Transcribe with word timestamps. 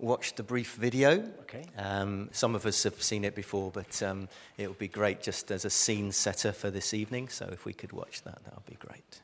watch 0.00 0.34
the 0.34 0.42
brief 0.42 0.74
video. 0.74 1.24
Okay. 1.42 1.64
Um, 1.76 2.28
some 2.32 2.54
of 2.54 2.66
us 2.66 2.82
have 2.84 3.02
seen 3.02 3.24
it 3.24 3.34
before, 3.34 3.70
but 3.70 4.02
um, 4.02 4.28
it 4.56 4.68
would 4.68 4.78
be 4.78 4.88
great 4.88 5.22
just 5.22 5.50
as 5.50 5.64
a 5.64 5.70
scene 5.70 6.12
setter 6.12 6.52
for 6.52 6.70
this 6.70 6.94
evening. 6.94 7.28
So 7.28 7.48
if 7.52 7.64
we 7.64 7.72
could 7.72 7.92
watch 7.92 8.22
that, 8.22 8.42
that 8.44 8.54
would 8.54 8.66
be 8.66 8.78
great. 8.86 9.20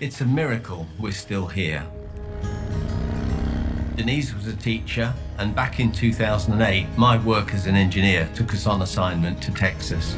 It's 0.00 0.20
a 0.20 0.26
miracle 0.26 0.86
we're 0.98 1.12
still 1.12 1.46
here. 1.46 1.86
Denise 3.96 4.32
was 4.32 4.46
a 4.46 4.56
teacher, 4.56 5.12
and 5.36 5.54
back 5.54 5.78
in 5.78 5.92
2008, 5.92 6.86
my 6.96 7.22
work 7.22 7.52
as 7.52 7.66
an 7.66 7.76
engineer 7.76 8.30
took 8.34 8.54
us 8.54 8.66
on 8.66 8.80
assignment 8.80 9.42
to 9.42 9.52
Texas. 9.52 10.16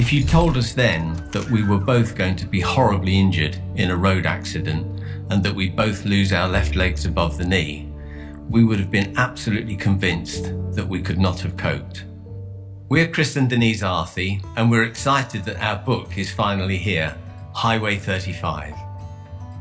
If 0.00 0.14
you 0.14 0.24
told 0.24 0.56
us 0.56 0.72
then 0.72 1.28
that 1.30 1.50
we 1.50 1.62
were 1.62 1.76
both 1.76 2.16
going 2.16 2.34
to 2.36 2.46
be 2.46 2.60
horribly 2.60 3.20
injured 3.20 3.60
in 3.74 3.90
a 3.90 3.96
road 3.98 4.24
accident 4.24 5.02
and 5.28 5.42
that 5.42 5.54
we'd 5.54 5.76
both 5.76 6.06
lose 6.06 6.32
our 6.32 6.48
left 6.48 6.74
legs 6.74 7.04
above 7.04 7.36
the 7.36 7.44
knee, 7.44 7.92
we 8.48 8.64
would 8.64 8.78
have 8.78 8.90
been 8.90 9.12
absolutely 9.18 9.76
convinced 9.76 10.54
that 10.72 10.88
we 10.88 11.02
could 11.02 11.18
not 11.18 11.40
have 11.40 11.58
coped. 11.58 12.06
We're 12.88 13.08
Chris 13.08 13.36
and 13.36 13.50
Denise 13.50 13.82
Arthy, 13.82 14.40
and 14.56 14.70
we're 14.70 14.84
excited 14.84 15.44
that 15.44 15.62
our 15.62 15.76
book 15.76 16.16
is 16.16 16.32
finally 16.32 16.78
here 16.78 17.14
Highway 17.52 17.96
35. 17.96 18.72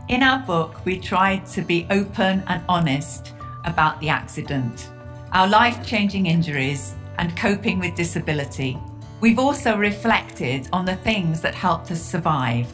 In 0.08 0.24
our 0.24 0.40
book, 0.40 0.86
we 0.86 1.00
tried 1.00 1.46
to 1.48 1.62
be 1.62 1.86
open 1.90 2.44
and 2.48 2.64
honest 2.70 3.34
about 3.66 4.00
the 4.00 4.08
accident, 4.08 4.90
our 5.34 5.50
life 5.50 5.86
changing 5.86 6.28
injuries, 6.28 6.96
and 7.18 7.36
coping 7.36 7.78
with 7.78 7.94
disability. 7.96 8.80
We've 9.22 9.40
also 9.40 9.78
reflected 9.78 10.70
on 10.72 10.86
the 10.86 10.96
things 10.96 11.42
that 11.42 11.54
helped 11.54 11.92
us 11.92 12.02
survive 12.02 12.72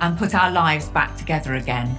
and 0.00 0.18
put 0.18 0.34
our 0.34 0.50
lives 0.50 0.90
back 0.90 1.16
together 1.16 1.54
again. 1.54 1.96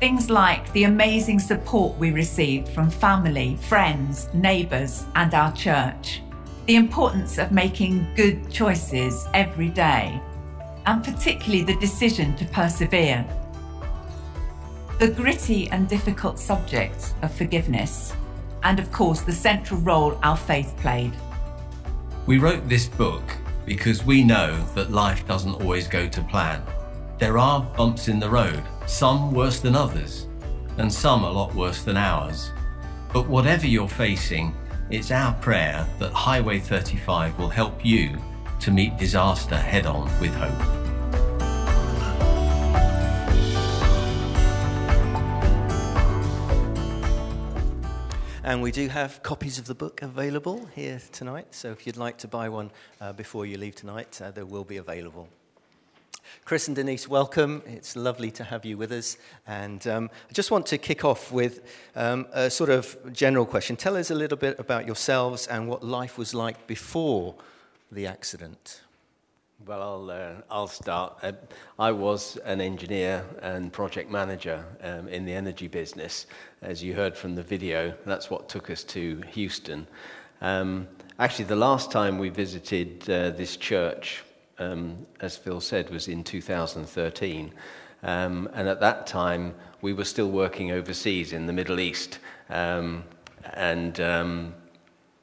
Things 0.00 0.30
like 0.30 0.72
the 0.72 0.84
amazing 0.84 1.38
support 1.38 1.98
we 1.98 2.12
received 2.12 2.68
from 2.68 2.90
family, 2.90 3.56
friends, 3.56 4.30
neighbours, 4.32 5.04
and 5.16 5.34
our 5.34 5.52
church. 5.52 6.22
The 6.64 6.76
importance 6.76 7.36
of 7.38 7.52
making 7.52 8.06
good 8.14 8.50
choices 8.50 9.26
every 9.34 9.68
day, 9.68 10.20
and 10.86 11.04
particularly 11.04 11.62
the 11.62 11.76
decision 11.76 12.36
to 12.36 12.44
persevere. 12.46 13.24
The 14.98 15.08
gritty 15.08 15.68
and 15.70 15.88
difficult 15.88 16.38
subject 16.38 17.12
of 17.20 17.34
forgiveness, 17.34 18.14
and 18.62 18.78
of 18.78 18.90
course, 18.92 19.20
the 19.20 19.32
central 19.32 19.78
role 19.80 20.18
our 20.22 20.38
faith 20.38 20.74
played. 20.78 21.12
We 22.26 22.38
wrote 22.38 22.68
this 22.68 22.88
book 22.88 23.22
because 23.64 24.04
we 24.04 24.24
know 24.24 24.60
that 24.74 24.90
life 24.90 25.26
doesn't 25.28 25.54
always 25.54 25.86
go 25.86 26.08
to 26.08 26.22
plan. 26.22 26.60
There 27.18 27.38
are 27.38 27.62
bumps 27.76 28.08
in 28.08 28.18
the 28.18 28.28
road, 28.28 28.64
some 28.86 29.32
worse 29.32 29.60
than 29.60 29.76
others, 29.76 30.26
and 30.78 30.92
some 30.92 31.22
a 31.22 31.30
lot 31.30 31.54
worse 31.54 31.84
than 31.84 31.96
ours. 31.96 32.50
But 33.12 33.28
whatever 33.28 33.68
you're 33.68 33.88
facing, 33.88 34.56
it's 34.90 35.12
our 35.12 35.34
prayer 35.34 35.86
that 36.00 36.12
Highway 36.12 36.58
35 36.58 37.38
will 37.38 37.48
help 37.48 37.84
you 37.84 38.18
to 38.58 38.72
meet 38.72 38.96
disaster 38.98 39.56
head 39.56 39.86
on 39.86 40.06
with 40.20 40.34
hope. 40.34 40.85
And 48.46 48.62
we 48.62 48.70
do 48.70 48.86
have 48.86 49.24
copies 49.24 49.58
of 49.58 49.66
the 49.66 49.74
book 49.74 50.02
available 50.02 50.66
here 50.66 51.00
tonight. 51.10 51.48
So 51.50 51.72
if 51.72 51.84
you'd 51.84 51.96
like 51.96 52.16
to 52.18 52.28
buy 52.28 52.48
one 52.48 52.70
uh, 53.00 53.12
before 53.12 53.44
you 53.44 53.58
leave 53.58 53.74
tonight, 53.74 54.20
uh, 54.22 54.30
they 54.30 54.44
will 54.44 54.62
be 54.62 54.76
available. 54.76 55.28
Chris 56.44 56.68
and 56.68 56.76
Denise, 56.76 57.08
welcome. 57.08 57.64
It's 57.66 57.96
lovely 57.96 58.30
to 58.30 58.44
have 58.44 58.64
you 58.64 58.78
with 58.78 58.92
us. 58.92 59.16
And 59.48 59.84
um, 59.88 60.10
I 60.30 60.32
just 60.32 60.52
want 60.52 60.64
to 60.66 60.78
kick 60.78 61.04
off 61.04 61.32
with 61.32 61.68
um, 61.96 62.28
a 62.32 62.48
sort 62.48 62.70
of 62.70 62.96
general 63.12 63.46
question. 63.46 63.74
Tell 63.74 63.96
us 63.96 64.12
a 64.12 64.14
little 64.14 64.38
bit 64.38 64.60
about 64.60 64.86
yourselves 64.86 65.48
and 65.48 65.66
what 65.66 65.82
life 65.82 66.16
was 66.16 66.32
like 66.32 66.68
before 66.68 67.34
the 67.90 68.06
accident. 68.06 68.82
Well, 69.66 69.82
I'll, 69.82 70.10
uh, 70.12 70.34
I'll 70.48 70.68
start. 70.68 71.18
Uh, 71.24 71.32
I 71.76 71.90
was 71.90 72.36
an 72.44 72.60
engineer 72.60 73.24
and 73.42 73.72
project 73.72 74.08
manager 74.08 74.64
um, 74.80 75.08
in 75.08 75.24
the 75.24 75.32
energy 75.32 75.66
business. 75.66 76.26
As 76.62 76.84
you 76.84 76.94
heard 76.94 77.16
from 77.16 77.34
the 77.34 77.42
video, 77.42 77.92
that's 78.04 78.30
what 78.30 78.48
took 78.48 78.70
us 78.70 78.84
to 78.84 79.24
Houston. 79.32 79.88
Um, 80.40 80.86
actually, 81.18 81.46
the 81.46 81.56
last 81.56 81.90
time 81.90 82.16
we 82.16 82.28
visited 82.28 83.10
uh, 83.10 83.30
this 83.30 83.56
church, 83.56 84.22
um, 84.60 85.04
as 85.20 85.36
Phil 85.36 85.60
said, 85.60 85.90
was 85.90 86.06
in 86.06 86.22
2013. 86.22 87.52
Um, 88.04 88.48
and 88.54 88.68
at 88.68 88.78
that 88.78 89.08
time, 89.08 89.52
we 89.82 89.92
were 89.92 90.04
still 90.04 90.30
working 90.30 90.70
overseas 90.70 91.32
in 91.32 91.46
the 91.46 91.52
Middle 91.52 91.80
East. 91.80 92.20
Um, 92.50 93.02
and 93.54 93.98
um, 93.98 94.54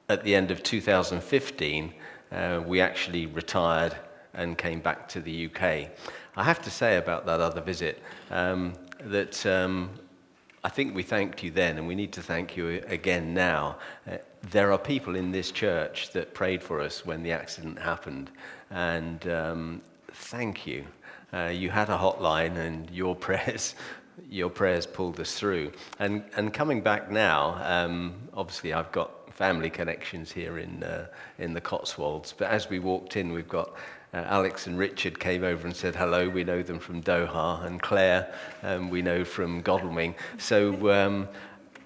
at 0.10 0.26
the 0.26 0.36
end 0.36 0.52
of 0.52 0.64
2015, 0.64 1.94
uh, 2.34 2.62
we 2.68 2.82
actually 2.82 3.26
retired 3.26 3.96
and 4.34 4.58
came 4.58 4.80
back 4.80 5.08
to 5.10 5.22
the 5.22 5.46
UK. 5.46 5.90
I 6.36 6.44
have 6.44 6.62
to 6.64 6.72
say 6.72 6.98
about 6.98 7.26
that 7.26 7.40
other 7.40 7.62
visit 7.62 8.02
um, 8.32 8.74
that 9.02 9.46
um, 9.46 9.92
I 10.64 10.70
think 10.70 10.96
we 10.96 11.04
thanked 11.04 11.44
you 11.44 11.52
then, 11.52 11.78
and 11.78 11.88
we 11.88 11.96
need 11.96 12.14
to 12.14 12.22
thank 12.22 12.56
you 12.56 12.82
again 12.88 13.34
now. 13.34 13.78
Uh, 14.10 14.18
there 14.52 14.72
are 14.72 14.78
people 14.78 15.16
in 15.16 15.32
this 15.32 15.52
church 15.52 16.12
that 16.12 16.34
prayed 16.34 16.64
for 16.64 16.80
us 16.80 17.06
when 17.06 17.22
the 17.22 17.32
accident 17.32 17.78
happened, 17.80 18.32
and 18.70 19.28
um, 19.28 19.82
thank 20.12 20.66
you. 20.66 20.86
Uh, 21.34 21.48
you 21.48 21.70
had 21.70 21.90
a 21.90 21.98
hotline, 21.98 22.58
and 22.58 22.90
your 22.90 23.16
prayers. 23.28 23.76
Your 24.30 24.50
prayers 24.50 24.86
pulled 24.86 25.20
us 25.20 25.34
through. 25.34 25.72
And, 25.98 26.24
and 26.36 26.54
coming 26.54 26.82
back 26.82 27.10
now, 27.10 27.60
um, 27.64 28.14
obviously 28.36 28.72
I've 28.72 28.92
got 28.92 29.34
family 29.34 29.72
connections 29.72 30.32
here 30.32 30.60
in, 30.60 30.84
uh, 30.84 31.08
in 31.40 31.54
the 31.54 31.62
Cotswolds. 31.62 32.32
But 32.38 32.52
as 32.52 32.70
we 32.70 32.78
walked 32.78 33.18
in, 33.18 33.34
we've 33.34 33.50
got 33.50 33.74
uh, 34.14 34.18
Alex 34.28 34.68
and 34.68 34.78
Richard 34.78 35.20
came 35.20 35.44
over 35.44 35.66
and 35.66 35.76
said 35.76 35.96
hello. 35.96 36.30
We 36.30 36.44
know 36.44 36.62
them 36.62 36.80
from 36.80 37.02
Doha, 37.02 37.66
and 37.66 37.82
Claire 37.82 38.34
um, 38.62 38.90
we 38.90 39.02
know 39.02 39.26
from 39.26 39.62
Godalming. 39.62 40.16
So, 40.38 40.92
um, 40.92 41.28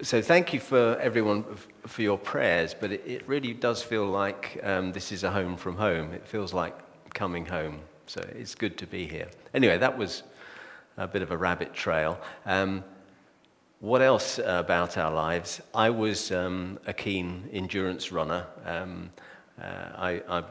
so 0.01 0.21
thank 0.21 0.53
you 0.53 0.59
for 0.59 0.97
everyone 0.99 1.45
for 1.85 2.01
your 2.01 2.17
prayers. 2.17 2.75
But 2.77 2.91
it, 2.91 3.03
it 3.05 3.27
really 3.27 3.53
does 3.53 3.81
feel 3.81 4.05
like 4.05 4.59
um, 4.63 4.91
this 4.91 5.11
is 5.11 5.23
a 5.23 5.31
home 5.31 5.55
from 5.55 5.77
home. 5.77 6.13
It 6.13 6.27
feels 6.27 6.53
like 6.53 6.75
coming 7.13 7.45
home. 7.45 7.79
So 8.07 8.21
it's 8.35 8.55
good 8.55 8.77
to 8.77 8.87
be 8.87 9.07
here. 9.07 9.29
Anyway, 9.53 9.77
that 9.77 9.97
was 9.97 10.23
a 10.97 11.07
bit 11.07 11.21
of 11.21 11.31
a 11.31 11.37
rabbit 11.37 11.73
trail. 11.73 12.19
Um, 12.45 12.83
what 13.79 14.01
else 14.01 14.39
about 14.43 14.97
our 14.97 15.13
lives? 15.13 15.61
I 15.73 15.91
was 15.91 16.31
um, 16.31 16.79
a 16.87 16.93
keen 16.93 17.47
endurance 17.53 18.11
runner. 18.11 18.47
Um, 18.65 19.11
uh, 19.61 19.65
I, 19.95 20.21
I 20.27 20.43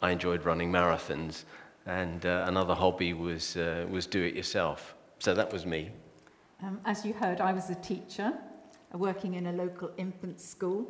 I 0.00 0.10
enjoyed 0.10 0.44
running 0.44 0.70
marathons, 0.70 1.44
and 1.86 2.24
uh, 2.24 2.44
another 2.46 2.74
hobby 2.74 3.14
was, 3.14 3.56
uh, 3.56 3.86
was 3.90 4.06
do 4.06 4.22
it 4.22 4.34
yourself. 4.34 4.94
So 5.18 5.34
that 5.34 5.52
was 5.52 5.66
me. 5.66 5.90
Um, 6.62 6.80
as 6.84 7.04
you 7.04 7.12
heard, 7.12 7.40
I 7.40 7.52
was 7.52 7.70
a 7.70 7.74
teacher 7.76 8.32
uh, 8.94 8.98
working 8.98 9.34
in 9.34 9.46
a 9.46 9.52
local 9.52 9.90
infant 9.96 10.40
school. 10.40 10.86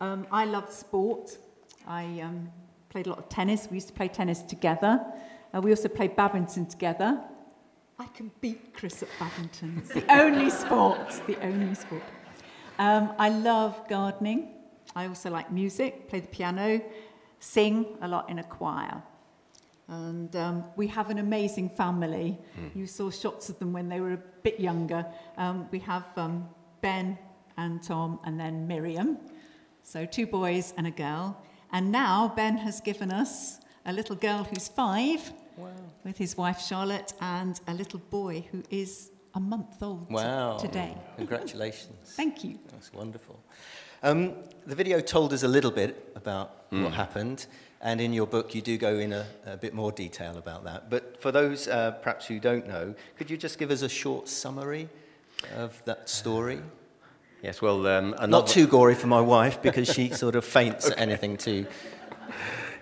Um, 0.00 0.26
I 0.30 0.44
loved 0.44 0.72
sport. 0.72 1.38
I 1.86 2.20
um, 2.20 2.50
played 2.88 3.06
a 3.06 3.10
lot 3.10 3.18
of 3.18 3.28
tennis. 3.28 3.68
We 3.70 3.76
used 3.76 3.88
to 3.88 3.94
play 3.94 4.08
tennis 4.08 4.42
together. 4.42 5.04
Uh, 5.54 5.60
we 5.60 5.70
also 5.70 5.88
played 5.88 6.16
badminton 6.16 6.66
together. 6.66 7.20
I 7.98 8.06
can 8.06 8.30
beat 8.40 8.74
Chris 8.74 9.02
at 9.02 9.08
badminton. 9.18 9.78
It's 9.78 9.94
the 9.94 10.04
only 10.12 10.50
sport. 10.50 11.20
The 11.26 11.40
only 11.42 11.74
sport. 11.74 12.02
Um, 12.78 13.12
I 13.18 13.30
love 13.30 13.88
gardening. 13.88 14.52
I 14.94 15.06
also 15.06 15.30
like 15.30 15.50
music, 15.50 16.08
play 16.08 16.20
the 16.20 16.28
piano, 16.28 16.80
sing 17.38 17.86
a 18.00 18.08
lot 18.08 18.28
in 18.30 18.38
a 18.38 18.44
choir. 18.44 19.02
And 19.88 20.34
um, 20.34 20.64
we 20.74 20.88
have 20.88 21.10
an 21.10 21.18
amazing 21.18 21.70
family. 21.70 22.38
Mm. 22.60 22.76
You 22.76 22.86
saw 22.86 23.10
shots 23.10 23.48
of 23.48 23.58
them 23.58 23.72
when 23.72 23.88
they 23.88 24.00
were 24.00 24.14
a 24.14 24.22
bit 24.42 24.58
younger. 24.58 25.06
Um, 25.36 25.68
we 25.70 25.78
have 25.80 26.04
um, 26.16 26.48
Ben 26.80 27.16
and 27.56 27.82
Tom, 27.82 28.18
and 28.24 28.38
then 28.38 28.66
Miriam. 28.66 29.18
So, 29.82 30.04
two 30.04 30.26
boys 30.26 30.74
and 30.76 30.86
a 30.86 30.90
girl. 30.90 31.40
And 31.72 31.92
now 31.92 32.32
Ben 32.34 32.56
has 32.58 32.80
given 32.80 33.12
us 33.12 33.60
a 33.84 33.92
little 33.92 34.16
girl 34.16 34.44
who's 34.44 34.68
five 34.68 35.32
wow. 35.56 35.70
with 36.04 36.18
his 36.18 36.36
wife 36.36 36.60
Charlotte, 36.60 37.12
and 37.20 37.60
a 37.68 37.74
little 37.74 38.00
boy 38.10 38.44
who 38.50 38.62
is 38.70 39.10
a 39.34 39.40
month 39.40 39.82
old 39.82 40.10
wow. 40.10 40.56
today. 40.56 40.96
Congratulations. 41.16 42.14
Thank 42.16 42.42
you. 42.42 42.58
That's 42.72 42.92
wonderful. 42.92 43.38
Um, 44.02 44.34
the 44.66 44.74
video 44.74 45.00
told 45.00 45.32
us 45.32 45.42
a 45.42 45.48
little 45.48 45.70
bit 45.70 46.12
about 46.14 46.70
mm. 46.70 46.84
what 46.84 46.92
happened, 46.92 47.46
and 47.80 48.00
in 48.00 48.12
your 48.12 48.26
book 48.26 48.54
you 48.54 48.62
do 48.62 48.76
go 48.78 48.98
in 48.98 49.12
a, 49.12 49.26
a 49.46 49.56
bit 49.56 49.74
more 49.74 49.92
detail 49.92 50.36
about 50.36 50.64
that. 50.64 50.90
But 50.90 51.20
for 51.20 51.32
those 51.32 51.68
uh, 51.68 51.92
perhaps 52.02 52.26
who 52.26 52.40
don't 52.40 52.66
know, 52.66 52.94
could 53.16 53.30
you 53.30 53.36
just 53.36 53.58
give 53.58 53.70
us 53.70 53.82
a 53.82 53.88
short 53.88 54.28
summary 54.28 54.88
of 55.56 55.80
that 55.84 56.08
story? 56.08 56.60
Yes, 57.42 57.62
well, 57.62 57.86
um, 57.86 58.14
not 58.28 58.46
too 58.46 58.66
gory 58.66 58.94
for 58.94 59.06
my 59.06 59.20
wife 59.20 59.62
because 59.62 59.88
she 59.92 60.10
sort 60.10 60.36
of 60.36 60.44
faints 60.44 60.86
okay. 60.90 60.94
at 60.94 61.00
anything 61.00 61.36
too 61.36 61.66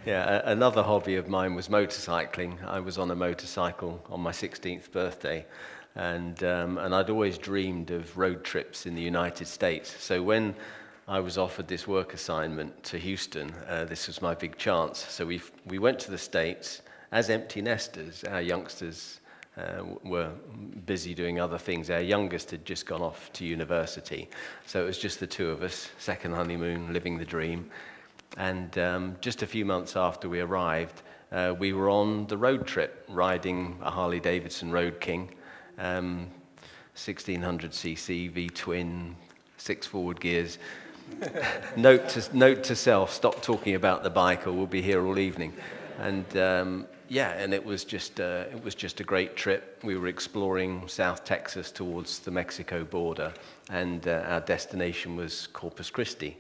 yeah, 0.07 0.43
another 0.45 0.83
hobby 0.83 1.17
of 1.17 1.29
mine 1.29 1.55
was 1.55 1.69
motorcycling. 1.69 2.63
I 2.65 2.81
was 2.81 2.99
on 2.99 3.11
a 3.11 3.15
motorcycle 3.15 4.05
on 4.11 4.21
my 4.21 4.33
16th 4.33 4.91
birthday, 4.93 5.47
and, 5.95 6.43
um, 6.45 6.79
and 6.79 6.95
I'd 6.95 7.09
always 7.09 7.39
dreamed 7.39 7.91
of 7.91 8.17
road 8.19 8.45
trips 8.45 8.85
in 8.85 8.95
the 8.95 9.03
United 9.03 9.47
States. 9.47 9.95
So 10.03 10.23
when 10.23 10.55
I 11.07 11.21
was 11.21 11.37
offered 11.37 11.69
this 11.69 11.87
work 11.87 12.15
assignment 12.15 12.83
to 12.85 12.99
Houston, 12.99 13.53
uh, 13.69 13.85
this 13.85 14.07
was 14.07 14.23
my 14.23 14.35
big 14.35 14.57
chance. 14.57 14.99
So 14.99 15.27
we 15.27 15.43
we 15.67 15.79
went 15.79 15.99
to 16.01 16.11
the 16.11 16.19
States 16.19 16.81
as 17.13 17.29
empty 17.29 17.61
nesters. 17.61 18.25
Our 18.25 18.41
youngsters 18.41 19.21
uh, 19.59 19.85
were 20.03 20.31
busy 20.87 21.15
doing 21.15 21.41
other 21.41 21.59
things. 21.59 21.91
Our 21.91 22.01
youngest 22.01 22.51
had 22.51 22.65
just 22.65 22.87
gone 22.87 23.03
off 23.03 23.31
to 23.35 23.45
university. 23.45 24.29
So 24.67 24.83
it 24.83 24.87
was 24.87 24.99
just 24.99 25.21
the 25.21 25.27
two 25.27 25.51
of 25.51 25.63
us, 25.63 25.91
second 25.99 26.33
honeymoon, 26.33 26.93
living 26.93 27.19
the 27.19 27.25
dream. 27.25 27.71
And 28.39 28.77
um, 28.79 29.17
just 29.21 29.43
a 29.43 29.47
few 29.47 29.65
months 29.65 29.97
after 29.97 30.29
we 30.29 30.41
arrived, 30.41 31.03
uh, 31.31 31.55
we 31.57 31.73
were 31.73 31.91
on 31.91 32.27
the 32.27 32.37
road 32.37 32.67
trip, 32.67 33.05
riding 33.09 33.79
a 33.83 33.91
Harley 33.91 34.21
Davidson 34.21 34.73
Road 34.73 35.01
King, 35.01 35.31
um, 35.79 36.29
1600cc 36.97 38.31
V 38.31 38.49
twin, 38.49 39.15
six 39.57 39.87
forward 39.87 40.21
gears. 40.21 40.59
note, 41.77 42.09
to, 42.11 42.37
note 42.37 42.65
to 42.65 42.77
self 42.77 43.13
stop 43.13 43.43
talking 43.43 43.75
about 43.75 44.03
the 44.03 44.11
bike, 44.11 44.47
or 44.47 44.53
we'll 44.53 44.67
be 44.67 44.83
here 44.83 45.05
all 45.05 45.19
evening. 45.19 45.53
And 45.99 46.37
um, 46.37 46.87
yeah, 47.09 47.31
and 47.33 47.53
it 47.55 47.65
was 47.65 47.85
just 47.85 48.21
uh, 48.21 48.45
it 48.51 48.63
was 48.65 48.75
just 48.75 49.01
a 49.01 49.05
great 49.05 49.37
trip. 49.37 49.81
We 49.83 49.97
were 49.97 50.09
exploring 50.09 50.89
South 50.89 51.25
Texas 51.25 51.71
towards 51.71 52.21
the 52.21 52.31
Mexico 52.31 52.85
border, 52.85 53.33
and 53.71 54.07
uh, 54.09 54.25
our 54.27 54.41
destination 54.41 55.17
was 55.17 55.47
Corpus 55.49 55.91
Christi. 55.91 56.37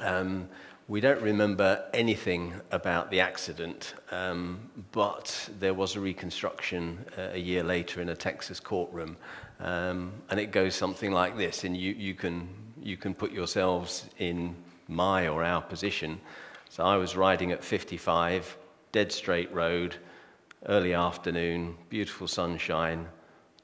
Um, 0.00 0.48
we 0.90 1.00
don't 1.00 1.22
remember 1.22 1.84
anything 1.94 2.52
about 2.72 3.12
the 3.12 3.20
accident, 3.20 3.94
um, 4.10 4.58
but 4.90 5.48
there 5.60 5.72
was 5.72 5.94
a 5.94 6.00
reconstruction 6.00 6.98
uh, 7.16 7.28
a 7.32 7.38
year 7.38 7.62
later 7.62 8.02
in 8.02 8.08
a 8.08 8.16
Texas 8.16 8.58
courtroom, 8.58 9.16
um, 9.60 10.12
and 10.30 10.40
it 10.40 10.50
goes 10.50 10.74
something 10.74 11.12
like 11.12 11.36
this. 11.36 11.62
And 11.62 11.76
you, 11.76 11.92
you, 11.92 12.14
can, 12.14 12.48
you 12.82 12.96
can 12.96 13.14
put 13.14 13.32
yourselves 13.32 14.08
in 14.18 14.54
my 14.88 15.28
or 15.28 15.44
our 15.44 15.62
position. 15.62 16.20
So 16.68 16.84
I 16.84 16.96
was 16.96 17.16
riding 17.16 17.52
at 17.52 17.64
55, 17.64 18.56
dead 18.92 19.12
straight 19.12 19.52
road, 19.52 19.96
early 20.66 20.94
afternoon, 20.94 21.76
beautiful 21.88 22.28
sunshine, 22.28 23.06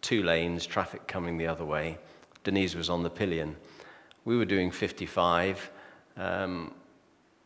two 0.01 0.23
lanes, 0.23 0.67
traffic 0.67 1.07
coming 1.07 1.37
the 1.37 1.47
other 1.47 1.65
way. 1.65 1.99
Denise 2.45 2.75
was 2.75 2.91
on 2.91 3.03
the 3.03 3.11
pillion. 3.11 3.57
We 4.25 4.37
were 4.37 4.45
doing 4.45 4.71
55 4.71 5.71
um, 6.17 6.73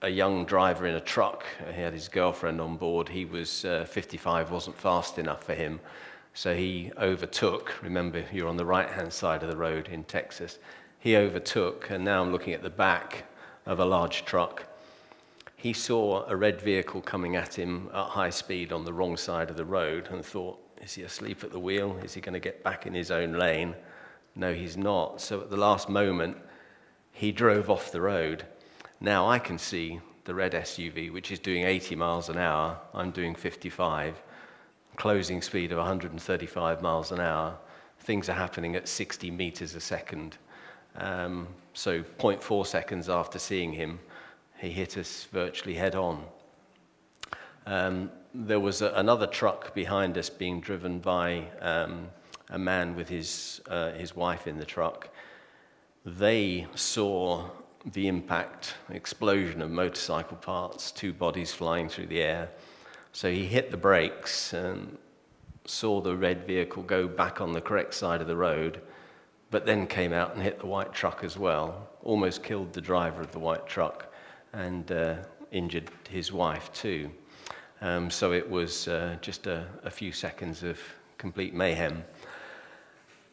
a 0.02 0.08
young 0.08 0.44
driver 0.44 0.86
in 0.86 0.94
a 0.94 1.00
truck. 1.00 1.44
He 1.74 1.80
had 1.80 1.92
his 1.92 2.08
girlfriend 2.08 2.60
on 2.60 2.76
board. 2.76 3.08
He 3.08 3.24
was 3.24 3.64
uh, 3.64 3.84
55, 3.84 4.50
wasn't 4.50 4.78
fast 4.78 5.18
enough 5.18 5.44
for 5.44 5.54
him. 5.54 5.80
So 6.32 6.54
he 6.54 6.90
overtook. 6.96 7.82
Remember, 7.82 8.24
you're 8.32 8.48
on 8.48 8.56
the 8.56 8.64
right 8.64 8.88
hand 8.88 9.12
side 9.12 9.42
of 9.42 9.50
the 9.50 9.56
road 9.56 9.88
in 9.88 10.04
Texas. 10.04 10.58
He 11.00 11.16
overtook, 11.16 11.90
and 11.90 12.04
now 12.04 12.22
I'm 12.22 12.30
looking 12.30 12.52
at 12.52 12.62
the 12.62 12.70
back 12.70 13.24
of 13.66 13.80
a 13.80 13.84
large 13.84 14.24
truck. 14.24 14.66
He 15.56 15.72
saw 15.72 16.24
a 16.28 16.36
red 16.36 16.60
vehicle 16.60 17.00
coming 17.00 17.34
at 17.34 17.58
him 17.58 17.90
at 17.92 18.10
high 18.10 18.30
speed 18.30 18.72
on 18.72 18.84
the 18.84 18.92
wrong 18.92 19.16
side 19.16 19.50
of 19.50 19.56
the 19.56 19.64
road 19.64 20.08
and 20.12 20.24
thought, 20.24 20.58
Is 20.80 20.94
he 20.94 21.02
asleep 21.02 21.42
at 21.42 21.50
the 21.50 21.58
wheel? 21.58 21.98
Is 22.04 22.14
he 22.14 22.20
going 22.20 22.34
to 22.34 22.40
get 22.40 22.62
back 22.62 22.86
in 22.86 22.94
his 22.94 23.10
own 23.10 23.32
lane? 23.32 23.74
No, 24.36 24.54
he's 24.54 24.76
not. 24.76 25.20
So 25.20 25.40
at 25.40 25.50
the 25.50 25.56
last 25.56 25.88
moment, 25.88 26.36
he 27.12 27.32
drove 27.32 27.68
off 27.68 27.90
the 27.90 28.00
road 28.00 28.44
now 29.00 29.28
I 29.30 29.38
can 29.38 29.56
see 29.56 29.98
the 30.24 30.34
red 30.34 30.52
SUV, 30.52 31.10
which 31.10 31.32
is 31.32 31.38
doing 31.38 31.64
80 31.64 31.96
miles 31.96 32.28
an 32.28 32.36
hour. 32.36 32.78
I'm 32.92 33.10
doing 33.10 33.34
55, 33.34 34.20
closing 34.96 35.40
speed 35.40 35.72
of 35.72 35.78
135 35.78 36.82
miles 36.82 37.10
an 37.10 37.20
hour. 37.20 37.56
Things 38.00 38.28
are 38.28 38.34
happening 38.34 38.76
at 38.76 38.88
60 38.88 39.30
meters 39.30 39.74
a 39.74 39.80
second. 39.80 40.36
Um, 40.96 41.48
so 41.72 42.02
0.4 42.02 42.66
seconds 42.66 43.08
after 43.08 43.38
seeing 43.38 43.72
him, 43.72 44.00
he 44.58 44.70
hit 44.70 44.96
us 44.96 45.24
virtually 45.32 45.74
head 45.74 45.94
on. 45.94 46.24
Um, 47.66 48.10
there 48.34 48.60
was 48.60 48.82
a, 48.82 48.92
another 48.94 49.26
truck 49.26 49.74
behind 49.74 50.18
us 50.18 50.28
being 50.30 50.60
driven 50.60 50.98
by 50.98 51.44
um, 51.60 52.08
a 52.50 52.58
man 52.58 52.94
with 52.96 53.08
his, 53.08 53.60
uh, 53.68 53.92
his 53.92 54.14
wife 54.14 54.46
in 54.46 54.58
the 54.58 54.64
truck. 54.64 55.08
They 56.04 56.66
saw 56.74 57.48
the 57.92 58.08
impact, 58.08 58.74
explosion 58.90 59.62
of 59.62 59.70
motorcycle 59.70 60.36
parts, 60.36 60.90
two 60.90 61.12
bodies 61.12 61.52
flying 61.52 61.88
through 61.88 62.06
the 62.06 62.22
air. 62.22 62.50
So 63.12 63.30
he 63.30 63.46
hit 63.46 63.70
the 63.70 63.76
brakes 63.76 64.52
and 64.52 64.98
saw 65.64 66.00
the 66.00 66.16
red 66.16 66.46
vehicle 66.46 66.82
go 66.82 67.08
back 67.08 67.40
on 67.40 67.52
the 67.52 67.60
correct 67.60 67.94
side 67.94 68.20
of 68.20 68.26
the 68.26 68.36
road, 68.36 68.80
but 69.50 69.66
then 69.66 69.86
came 69.86 70.12
out 70.12 70.34
and 70.34 70.42
hit 70.42 70.58
the 70.60 70.66
white 70.66 70.92
truck 70.92 71.24
as 71.24 71.36
well, 71.36 71.88
almost 72.02 72.42
killed 72.42 72.72
the 72.72 72.80
driver 72.80 73.20
of 73.20 73.32
the 73.32 73.38
white 73.38 73.66
truck 73.66 74.12
and 74.52 74.90
uh, 74.92 75.16
injured 75.52 75.90
his 76.08 76.32
wife 76.32 76.72
too. 76.72 77.10
Um, 77.80 78.10
so 78.10 78.32
it 78.32 78.48
was 78.48 78.88
uh, 78.88 79.16
just 79.20 79.46
a, 79.46 79.66
a 79.84 79.90
few 79.90 80.12
seconds 80.12 80.62
of 80.62 80.78
complete 81.18 81.54
mayhem. 81.54 82.04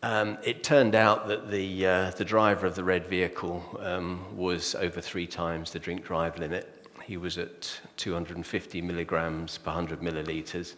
Um, 0.03 0.37
it 0.43 0.63
turned 0.63 0.95
out 0.95 1.27
that 1.27 1.49
the, 1.49 1.85
uh, 1.85 2.11
the 2.11 2.23
driver 2.23 2.67
of 2.67 2.75
the 2.75 2.83
red 2.83 3.07
vehicle 3.07 3.79
um, 3.81 4.37
was 4.37 4.75
over 4.75 5.01
three 5.01 5.27
times 5.27 5.71
the 5.71 5.79
drink 5.79 6.05
drive 6.05 6.37
limit. 6.37 6.85
He 7.03 7.17
was 7.17 7.37
at 7.37 7.79
250 7.97 8.81
milligrams 8.81 9.57
per 9.57 9.71
100 9.71 10.01
milliliters 10.01 10.75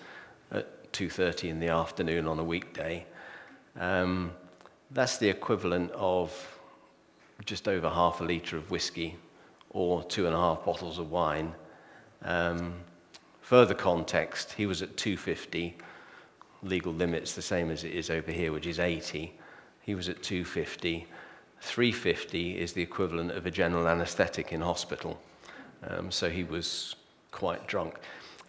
at 0.52 0.92
2.30 0.94 1.50
in 1.50 1.60
the 1.60 1.68
afternoon 1.68 2.28
on 2.28 2.40
a 2.40 2.44
weekday. 2.44 3.06
Um, 3.78 4.32
that's 4.92 5.18
the 5.18 5.30
equivalent 5.30 5.92
of 5.92 6.60
just 7.46 7.68
over 7.68 7.90
half 7.90 8.22
a 8.22 8.24
litre 8.24 8.58
of 8.58 8.72
whiskey 8.72 9.16
or 9.70 10.04
two 10.04 10.26
and 10.26 10.36
a 10.36 10.38
half 10.38 10.66
bottles 10.66 10.98
of 10.98 11.12
wine. 11.12 11.54
Um, 12.24 12.74
further 13.42 13.74
context, 13.74 14.54
he 14.54 14.66
was 14.66 14.82
at 14.82 14.98
250 14.98 15.78
legal 16.64 16.94
limits 16.94 17.34
the 17.34 17.42
same 17.42 17.70
as 17.70 17.84
it 17.84 17.94
is 17.94 18.10
over 18.10 18.32
here, 18.32 18.52
which 18.52 18.66
is 18.66 18.80
80. 18.80 19.32
He 19.82 19.96
was 19.96 20.10
at 20.10 20.22
250. 20.24 21.08
350 21.62 22.58
is 22.58 22.74
the 22.74 22.82
equivalent 22.82 23.32
of 23.32 23.46
a 23.46 23.52
general 23.52 23.88
anesthetic 23.88 24.52
in 24.52 24.62
hospital. 24.62 25.20
Um, 25.88 26.12
so 26.12 26.30
he 26.30 26.44
was 26.44 26.96
quite 27.32 27.68
drunk. 27.68 28.00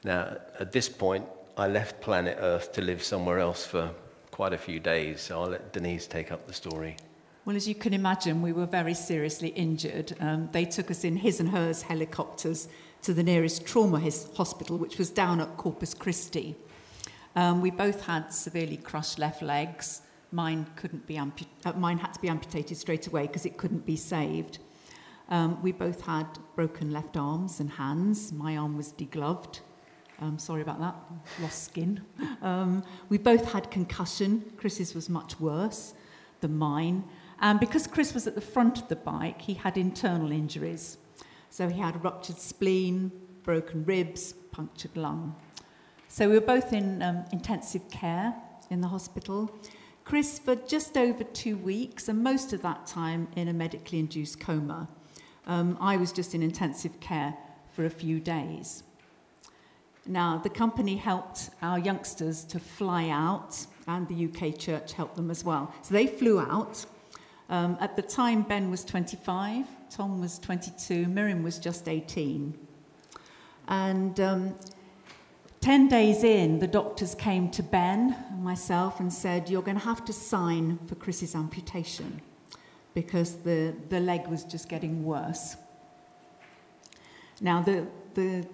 Now, 0.04 0.36
at 0.58 0.72
this 0.72 0.88
point, 0.88 1.26
I 1.56 1.68
left 1.68 2.00
planet 2.00 2.38
Earth 2.40 2.72
to 2.72 2.80
live 2.80 3.02
somewhere 3.02 3.38
else 3.38 3.66
for 3.66 3.90
quite 4.40 4.54
a 4.54 4.66
few 4.72 4.80
days. 4.80 5.20
So 5.20 5.42
I'll 5.42 5.50
let 5.50 5.70
Denise 5.74 6.06
take 6.06 6.32
up 6.32 6.46
the 6.46 6.54
story. 6.54 6.96
Well, 7.44 7.56
as 7.56 7.68
you 7.68 7.74
can 7.74 7.92
imagine, 7.92 8.40
we 8.40 8.52
were 8.52 8.64
very 8.64 8.94
seriously 8.94 9.48
injured. 9.48 10.16
Um, 10.18 10.48
they 10.52 10.64
took 10.64 10.90
us 10.90 11.04
in 11.04 11.16
his 11.16 11.40
and 11.40 11.50
hers 11.50 11.82
helicopters 11.82 12.66
to 13.02 13.12
the 13.12 13.22
nearest 13.22 13.66
trauma 13.66 13.98
hospital, 13.98 14.78
which 14.78 14.96
was 14.96 15.10
down 15.10 15.42
at 15.42 15.58
Corpus 15.58 15.92
Christi. 15.92 16.56
Um, 17.36 17.60
we 17.60 17.70
both 17.70 18.06
had 18.06 18.32
severely 18.32 18.78
crushed 18.78 19.18
left 19.18 19.42
legs. 19.42 20.00
Mine 20.32 20.64
couldn't 20.74 21.06
be 21.06 21.16
ampu- 21.16 21.44
uh, 21.66 21.74
mine 21.74 21.98
had 21.98 22.14
to 22.14 22.20
be 22.22 22.30
amputated 22.30 22.78
straight 22.78 23.08
away 23.08 23.26
because 23.26 23.44
it 23.44 23.58
couldn't 23.58 23.84
be 23.84 23.96
saved. 23.96 24.58
Um, 25.28 25.60
we 25.60 25.70
both 25.70 26.00
had 26.06 26.38
broken 26.56 26.90
left 26.90 27.18
arms 27.18 27.60
and 27.60 27.72
hands. 27.72 28.32
My 28.32 28.56
arm 28.56 28.78
was 28.78 28.90
degloved. 28.94 29.60
Um, 30.20 30.38
sorry 30.38 30.60
about 30.60 30.80
that, 30.80 30.94
lost 31.40 31.64
skin. 31.64 32.02
Um, 32.42 32.84
we 33.08 33.16
both 33.16 33.52
had 33.52 33.70
concussion. 33.70 34.44
Chris's 34.58 34.94
was 34.94 35.08
much 35.08 35.40
worse 35.40 35.94
than 36.40 36.56
mine. 36.56 37.04
And 37.40 37.58
because 37.58 37.86
Chris 37.86 38.12
was 38.12 38.26
at 38.26 38.34
the 38.34 38.40
front 38.40 38.82
of 38.82 38.88
the 38.88 38.96
bike, 38.96 39.40
he 39.40 39.54
had 39.54 39.78
internal 39.78 40.30
injuries. 40.30 40.98
So 41.48 41.68
he 41.68 41.80
had 41.80 41.96
a 41.96 41.98
ruptured 41.98 42.38
spleen, 42.38 43.10
broken 43.42 43.84
ribs, 43.84 44.34
punctured 44.52 44.96
lung. 44.96 45.34
So 46.08 46.28
we 46.28 46.34
were 46.34 46.46
both 46.46 46.72
in 46.72 47.02
um, 47.02 47.24
intensive 47.32 47.88
care 47.90 48.34
in 48.68 48.80
the 48.80 48.88
hospital. 48.88 49.50
Chris 50.04 50.38
for 50.38 50.54
just 50.56 50.96
over 50.96 51.24
two 51.24 51.56
weeks, 51.56 52.08
and 52.08 52.22
most 52.22 52.52
of 52.52 52.62
that 52.62 52.86
time 52.86 53.28
in 53.36 53.48
a 53.48 53.52
medically 53.52 54.00
induced 54.00 54.40
coma. 54.40 54.88
Um, 55.46 55.78
I 55.80 55.96
was 55.96 56.12
just 56.12 56.34
in 56.34 56.42
intensive 56.42 57.00
care 57.00 57.34
for 57.72 57.84
a 57.84 57.90
few 57.90 58.20
days. 58.20 58.82
Now, 60.06 60.38
the 60.38 60.50
company 60.50 60.96
helped 60.96 61.50
our 61.62 61.78
youngsters 61.78 62.44
to 62.44 62.58
fly 62.58 63.08
out, 63.08 63.66
and 63.86 64.08
the 64.08 64.26
UK 64.26 64.58
church 64.58 64.92
helped 64.92 65.16
them 65.16 65.30
as 65.30 65.44
well. 65.44 65.72
So 65.82 65.94
they 65.94 66.06
flew 66.06 66.40
out. 66.40 66.84
Um, 67.48 67.76
at 67.80 67.96
the 67.96 68.02
time, 68.02 68.42
Ben 68.42 68.70
was 68.70 68.84
25, 68.84 69.66
Tom 69.90 70.20
was 70.20 70.38
22, 70.38 71.06
Miriam 71.06 71.42
was 71.42 71.58
just 71.58 71.88
18. 71.88 72.56
And 73.68 74.18
um, 74.20 74.54
Ten 75.60 75.88
days 75.88 76.24
in, 76.24 76.58
the 76.58 76.66
doctors 76.66 77.14
came 77.14 77.50
to 77.50 77.62
Ben 77.62 78.16
and 78.30 78.42
myself 78.42 78.98
and 78.98 79.12
said, 79.12 79.50
You're 79.50 79.62
going 79.62 79.78
to 79.78 79.84
have 79.84 80.06
to 80.06 80.12
sign 80.12 80.78
for 80.86 80.94
Chris's 80.94 81.34
amputation 81.34 82.22
because 82.94 83.36
the, 83.36 83.74
the 83.90 84.00
leg 84.00 84.26
was 84.26 84.42
just 84.44 84.70
getting 84.70 85.04
worse. 85.04 85.56
Now, 87.42 87.60
the, 87.60 87.86
the, 88.14 88.46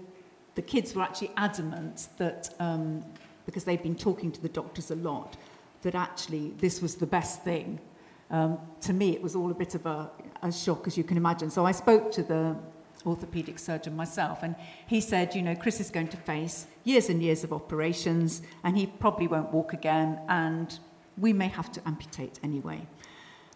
the 0.57 0.63
kids 0.63 0.95
were 0.95 1.03
actually 1.03 1.31
adamant 1.37 2.09
that, 2.19 2.53
um, 2.59 3.05
because 3.45 3.63
they'd 3.65 3.83
been 3.83 3.95
talking 3.95 4.33
to 4.33 4.43
the 4.43 4.49
doctors 4.49 4.91
a 4.91 4.97
lot, 4.97 5.37
that 5.83 5.95
actually 5.95 6.55
this 6.59 6.83
was 6.83 6.97
the 6.97 7.07
best 7.07 7.45
thing. 7.45 7.79
Um, 8.31 8.59
to 8.81 8.93
me, 8.93 9.11
it 9.13 9.23
was 9.23 9.37
all 9.37 9.51
a 9.53 9.55
bit 9.55 9.77
of 9.77 9.87
a, 9.87 10.11
a 10.43 10.51
shock, 10.51 10.89
as 10.89 10.99
you 10.99 11.05
can 11.05 11.17
imagine. 11.17 11.51
So 11.51 11.65
I 11.65 11.73
spoke 11.73 12.11
to 12.13 12.23
the 12.25 12.57
orthopedic 13.05 13.59
surgeon 13.59 13.95
myself, 13.95 14.43
and 14.43 14.57
he 14.87 15.01
said, 15.01 15.35
you 15.35 15.43
know, 15.43 15.55
Chris 15.55 15.79
is 15.79 15.91
going 15.91 16.09
to 16.09 16.17
face 16.17 16.67
years 16.83 17.09
and 17.09 17.23
years 17.23 17.45
of 17.45 17.53
operations, 17.53 18.43
and 18.65 18.77
he 18.77 18.87
probably 18.87 19.29
won't 19.29 19.53
walk 19.53 19.75
again, 19.75 20.19
and 20.29 20.81
we 21.19 21.33
may 21.33 21.49
have 21.49 21.71
to 21.73 21.81
amputate 21.87 22.41
anyway. 22.43 22.85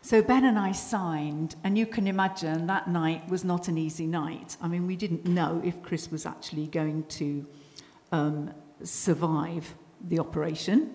So 0.03 0.23
Ben 0.23 0.47
and 0.47 0.59
I 0.59 0.73
signed, 0.73 1.57
and 1.63 1.77
you 1.77 1.85
can 1.85 2.07
imagine 2.07 2.67
that 2.69 2.89
night 2.89 3.29
was 3.29 3.45
not 3.45 3.69
an 3.69 3.77
easy 3.77 4.07
night. 4.07 4.57
I 4.63 4.67
mean, 4.67 4.87
we 4.87 4.97
didn't 4.97 5.27
know 5.27 5.61
if 5.63 5.83
Chris 5.83 6.11
was 6.11 6.25
actually 6.25 6.69
going 6.69 7.05
to 7.05 7.47
um, 8.11 8.51
survive 8.83 9.75
the 10.09 10.19
operation. 10.19 10.95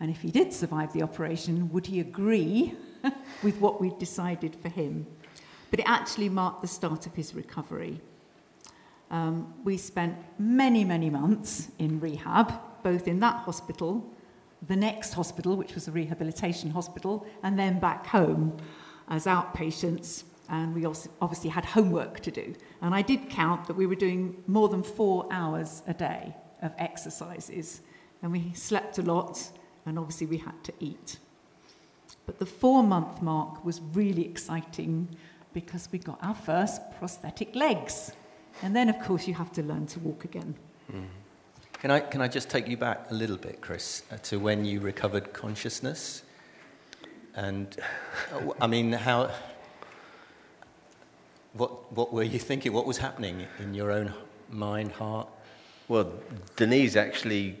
And 0.00 0.10
if 0.10 0.22
he 0.22 0.30
did 0.30 0.54
survive 0.54 0.94
the 0.94 1.02
operation, 1.02 1.70
would 1.72 1.86
he 1.86 2.00
agree 2.00 2.74
with 3.42 3.58
what 3.58 3.82
we'd 3.82 3.98
decided 3.98 4.56
for 4.56 4.70
him? 4.70 5.06
But 5.70 5.80
it 5.80 5.86
actually 5.86 6.30
marked 6.30 6.62
the 6.62 6.68
start 6.68 7.04
of 7.06 7.14
his 7.14 7.34
recovery. 7.34 8.00
Um, 9.10 9.52
we 9.62 9.76
spent 9.76 10.16
many, 10.38 10.84
many 10.84 11.10
months 11.10 11.68
in 11.78 12.00
rehab, 12.00 12.54
both 12.82 13.06
in 13.06 13.20
that 13.20 13.36
hospital 13.42 14.10
the 14.66 14.76
next 14.76 15.14
hospital, 15.14 15.56
which 15.56 15.74
was 15.74 15.88
a 15.88 15.92
rehabilitation 15.92 16.70
hospital, 16.70 17.26
and 17.42 17.58
then 17.58 17.78
back 17.78 18.06
home 18.06 18.56
as 19.08 19.26
outpatients. 19.26 20.24
And 20.48 20.74
we 20.74 20.84
also 20.84 21.10
obviously 21.20 21.50
had 21.50 21.64
homework 21.64 22.20
to 22.20 22.30
do. 22.30 22.54
And 22.80 22.94
I 22.94 23.02
did 23.02 23.28
count 23.28 23.66
that 23.66 23.74
we 23.74 23.86
were 23.86 23.94
doing 23.94 24.42
more 24.46 24.68
than 24.68 24.82
four 24.82 25.28
hours 25.30 25.82
a 25.86 25.94
day 25.94 26.34
of 26.62 26.72
exercises. 26.78 27.82
And 28.22 28.32
we 28.32 28.52
slept 28.54 28.98
a 28.98 29.02
lot, 29.02 29.50
and 29.86 29.98
obviously 29.98 30.26
we 30.26 30.38
had 30.38 30.64
to 30.64 30.72
eat. 30.80 31.18
But 32.26 32.38
the 32.38 32.46
four 32.46 32.82
month 32.82 33.22
mark 33.22 33.64
was 33.64 33.80
really 33.92 34.24
exciting 34.24 35.08
because 35.54 35.88
we 35.92 35.98
got 35.98 36.18
our 36.22 36.34
first 36.34 36.80
prosthetic 36.98 37.54
legs. 37.54 38.12
And 38.62 38.74
then, 38.74 38.88
of 38.88 38.98
course, 39.00 39.28
you 39.28 39.34
have 39.34 39.52
to 39.52 39.62
learn 39.62 39.86
to 39.86 40.00
walk 40.00 40.24
again. 40.24 40.54
Mm. 40.92 41.06
Can 41.80 41.92
I, 41.92 42.00
can 42.00 42.20
I 42.20 42.26
just 42.26 42.50
take 42.50 42.66
you 42.66 42.76
back 42.76 43.06
a 43.08 43.14
little 43.14 43.36
bit, 43.36 43.60
Chris, 43.60 44.02
uh, 44.10 44.16
to 44.24 44.40
when 44.40 44.64
you 44.64 44.80
recovered 44.80 45.32
consciousness? 45.32 46.24
And 47.36 47.76
uh, 48.32 48.50
I 48.60 48.66
mean, 48.66 48.92
how, 48.92 49.30
what, 51.52 51.92
what 51.92 52.12
were 52.12 52.24
you 52.24 52.40
thinking? 52.40 52.72
What 52.72 52.84
was 52.84 52.98
happening 52.98 53.46
in 53.60 53.74
your 53.74 53.92
own 53.92 54.12
mind, 54.50 54.90
heart? 54.90 55.28
Well, 55.86 56.14
Denise 56.56 56.96
actually 56.96 57.56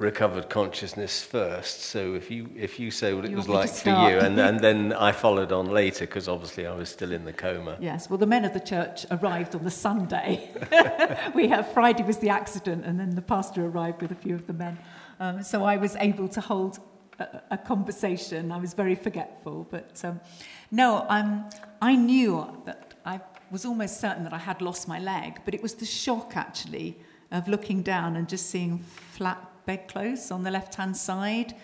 recovered 0.00 0.48
consciousness 0.48 1.22
first. 1.22 1.82
So 1.82 2.14
if 2.14 2.30
you 2.30 2.48
if 2.56 2.80
you 2.80 2.90
say 2.90 3.12
what 3.12 3.26
it 3.26 3.30
you 3.30 3.36
was 3.36 3.48
like 3.48 3.70
for 3.70 3.90
you, 3.90 4.18
and, 4.18 4.40
and 4.40 4.58
then 4.58 4.94
I 4.94 5.12
followed 5.12 5.52
on 5.52 5.66
later 5.66 6.06
because 6.06 6.26
obviously 6.26 6.66
I 6.66 6.74
was 6.74 6.88
still 6.88 7.12
in 7.12 7.24
the 7.24 7.34
coma. 7.34 7.76
Yes. 7.78 8.08
Well, 8.08 8.18
the 8.18 8.26
men 8.26 8.46
of 8.46 8.54
the 8.54 8.60
church 8.60 9.04
arrived 9.10 9.54
on 9.54 9.62
the 9.62 9.70
Sunday. 9.70 10.50
we 11.34 11.48
have 11.48 11.70
Friday 11.72 12.02
was 12.02 12.16
the 12.16 12.30
accident, 12.30 12.84
and 12.86 12.98
then 12.98 13.14
the 13.14 13.22
pastor 13.22 13.66
arrived 13.66 14.00
with 14.00 14.10
a 14.10 14.14
few 14.14 14.34
of 14.34 14.46
the 14.46 14.54
men. 14.54 14.78
Um, 15.20 15.42
so 15.42 15.64
I 15.64 15.76
was 15.76 15.96
able 15.96 16.28
to 16.28 16.40
hold 16.40 16.78
a, 17.18 17.42
a 17.50 17.58
conversation. 17.58 18.50
I 18.50 18.56
was 18.56 18.72
very 18.72 18.94
forgetful, 18.94 19.68
but 19.70 20.00
um, 20.02 20.18
no, 20.70 21.04
I'm, 21.10 21.44
I 21.82 21.94
knew 21.94 22.62
that 22.64 22.94
I 23.04 23.20
was 23.50 23.66
almost 23.66 24.00
certain 24.00 24.24
that 24.24 24.32
I 24.32 24.38
had 24.38 24.62
lost 24.62 24.88
my 24.88 24.98
leg, 24.98 25.40
but 25.44 25.52
it 25.52 25.62
was 25.62 25.74
the 25.74 25.84
shock 25.84 26.36
actually 26.36 26.96
of 27.30 27.48
looking 27.48 27.82
down 27.82 28.16
and 28.16 28.28
just 28.28 28.46
seeing 28.46 28.78
flat 28.78 29.49
bedclothes 29.70 30.32
on 30.32 30.42
the 30.42 30.50
left 30.50 30.74
hand 30.74 30.96
side. 30.96 31.54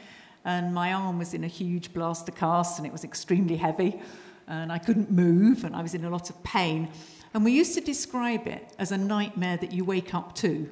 And 0.45 0.73
my 0.73 0.93
arm 0.93 1.19
was 1.19 1.35
in 1.35 1.43
a 1.43 1.53
huge 1.61 1.93
plaster 1.93 2.31
cast 2.31 2.79
and 2.79 2.87
it 2.87 2.93
was 2.93 3.03
extremely 3.03 3.57
heavy. 3.57 4.01
And 4.47 4.71
I 4.71 4.79
couldn't 4.79 5.11
move 5.11 5.65
and 5.65 5.75
I 5.75 5.83
was 5.83 5.95
in 5.95 6.05
a 6.05 6.11
lot 6.11 6.31
of 6.31 6.37
pain. 6.45 6.89
And 7.35 7.45
we 7.45 7.51
used 7.51 7.75
to 7.75 7.81
describe 7.81 8.47
it 8.47 8.65
as 8.79 8.93
a 8.93 8.99
nightmare 8.99 9.57
that 9.57 9.73
you 9.73 9.85
wake 9.85 10.15
up 10.15 10.37
to. 10.37 10.71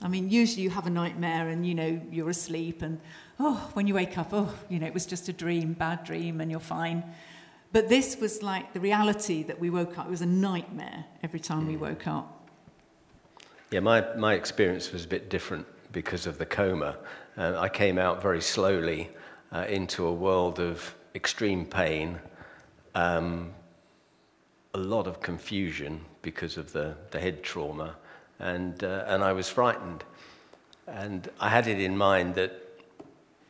I 0.00 0.08
mean, 0.08 0.30
usually 0.30 0.62
you 0.62 0.70
have 0.70 0.86
a 0.86 0.94
nightmare 1.02 1.48
and, 1.48 1.66
you 1.66 1.74
know, 1.74 2.00
you're 2.12 2.30
asleep 2.30 2.82
and, 2.82 3.00
oh, 3.40 3.70
when 3.74 3.88
you 3.88 3.94
wake 3.94 4.16
up, 4.16 4.28
oh, 4.32 4.54
you 4.68 4.78
know, 4.78 4.86
it 4.86 4.94
was 4.94 5.06
just 5.06 5.28
a 5.28 5.32
dream, 5.32 5.72
bad 5.72 6.04
dream, 6.04 6.40
and 6.40 6.48
you're 6.50 6.68
fine. 6.78 7.02
But 7.72 7.88
this 7.88 8.18
was 8.20 8.42
like 8.42 8.72
the 8.72 8.80
reality 8.80 9.42
that 9.44 9.58
we 9.58 9.68
woke 9.68 9.98
up. 9.98 10.06
It 10.06 10.10
was 10.10 10.22
a 10.22 10.34
nightmare 10.48 11.04
every 11.24 11.40
time 11.40 11.66
we 11.66 11.74
mm. 11.74 11.86
woke 11.88 12.06
up. 12.06 12.48
Yeah, 13.72 13.80
my, 13.80 13.98
my 14.16 14.34
experience 14.34 14.92
was 14.92 15.04
a 15.04 15.08
bit 15.08 15.28
different 15.28 15.66
because 15.92 16.26
of 16.26 16.38
the 16.38 16.46
coma. 16.46 16.96
Uh, 17.36 17.58
I 17.58 17.68
came 17.68 17.98
out 17.98 18.22
very 18.22 18.40
slowly 18.40 19.10
uh, 19.52 19.66
into 19.68 20.06
a 20.06 20.12
world 20.12 20.58
of 20.58 20.94
extreme 21.14 21.64
pain, 21.64 22.18
um, 22.94 23.52
a 24.74 24.78
lot 24.78 25.06
of 25.06 25.20
confusion 25.20 26.00
because 26.22 26.56
of 26.56 26.72
the, 26.72 26.96
the 27.10 27.20
head 27.20 27.42
trauma, 27.42 27.94
and, 28.38 28.82
uh, 28.82 29.04
and 29.06 29.22
I 29.22 29.32
was 29.32 29.48
frightened. 29.48 30.04
And 30.86 31.30
I 31.38 31.48
had 31.48 31.66
it 31.66 31.78
in 31.78 31.96
mind 31.96 32.34
that 32.34 32.52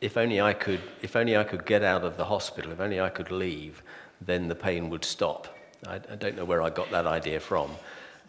if 0.01 0.17
only 0.17 0.41
I 0.41 0.53
could, 0.53 0.81
if 1.01 1.15
only 1.15 1.37
I 1.37 1.43
could 1.43 1.65
get 1.65 1.83
out 1.83 2.03
of 2.03 2.17
the 2.17 2.25
hospital, 2.25 2.71
if 2.71 2.79
only 2.79 2.99
I 2.99 3.09
could 3.09 3.31
leave, 3.31 3.81
then 4.21 4.47
the 4.49 4.55
pain 4.55 4.89
would 4.89 5.05
stop. 5.05 5.57
I, 5.87 5.95
I 5.95 6.15
don't 6.15 6.35
know 6.35 6.45
where 6.45 6.61
I 6.61 6.69
got 6.69 6.91
that 6.91 7.07
idea 7.07 7.39
from. 7.39 7.71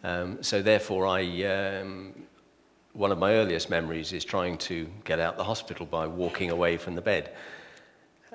Um, 0.04 0.42
so 0.42 0.62
therefore, 0.62 1.06
I 1.06 1.22
um, 1.44 2.14
one 2.94 3.10
of 3.10 3.18
my 3.18 3.34
earliest 3.34 3.68
memories 3.70 4.12
is 4.12 4.24
trying 4.24 4.56
to 4.56 4.88
get 5.04 5.18
out 5.18 5.36
the 5.36 5.44
hospital 5.44 5.84
by 5.84 6.06
walking 6.06 6.50
away 6.50 6.76
from 6.76 6.94
the 6.94 7.00
bed. 7.00 7.32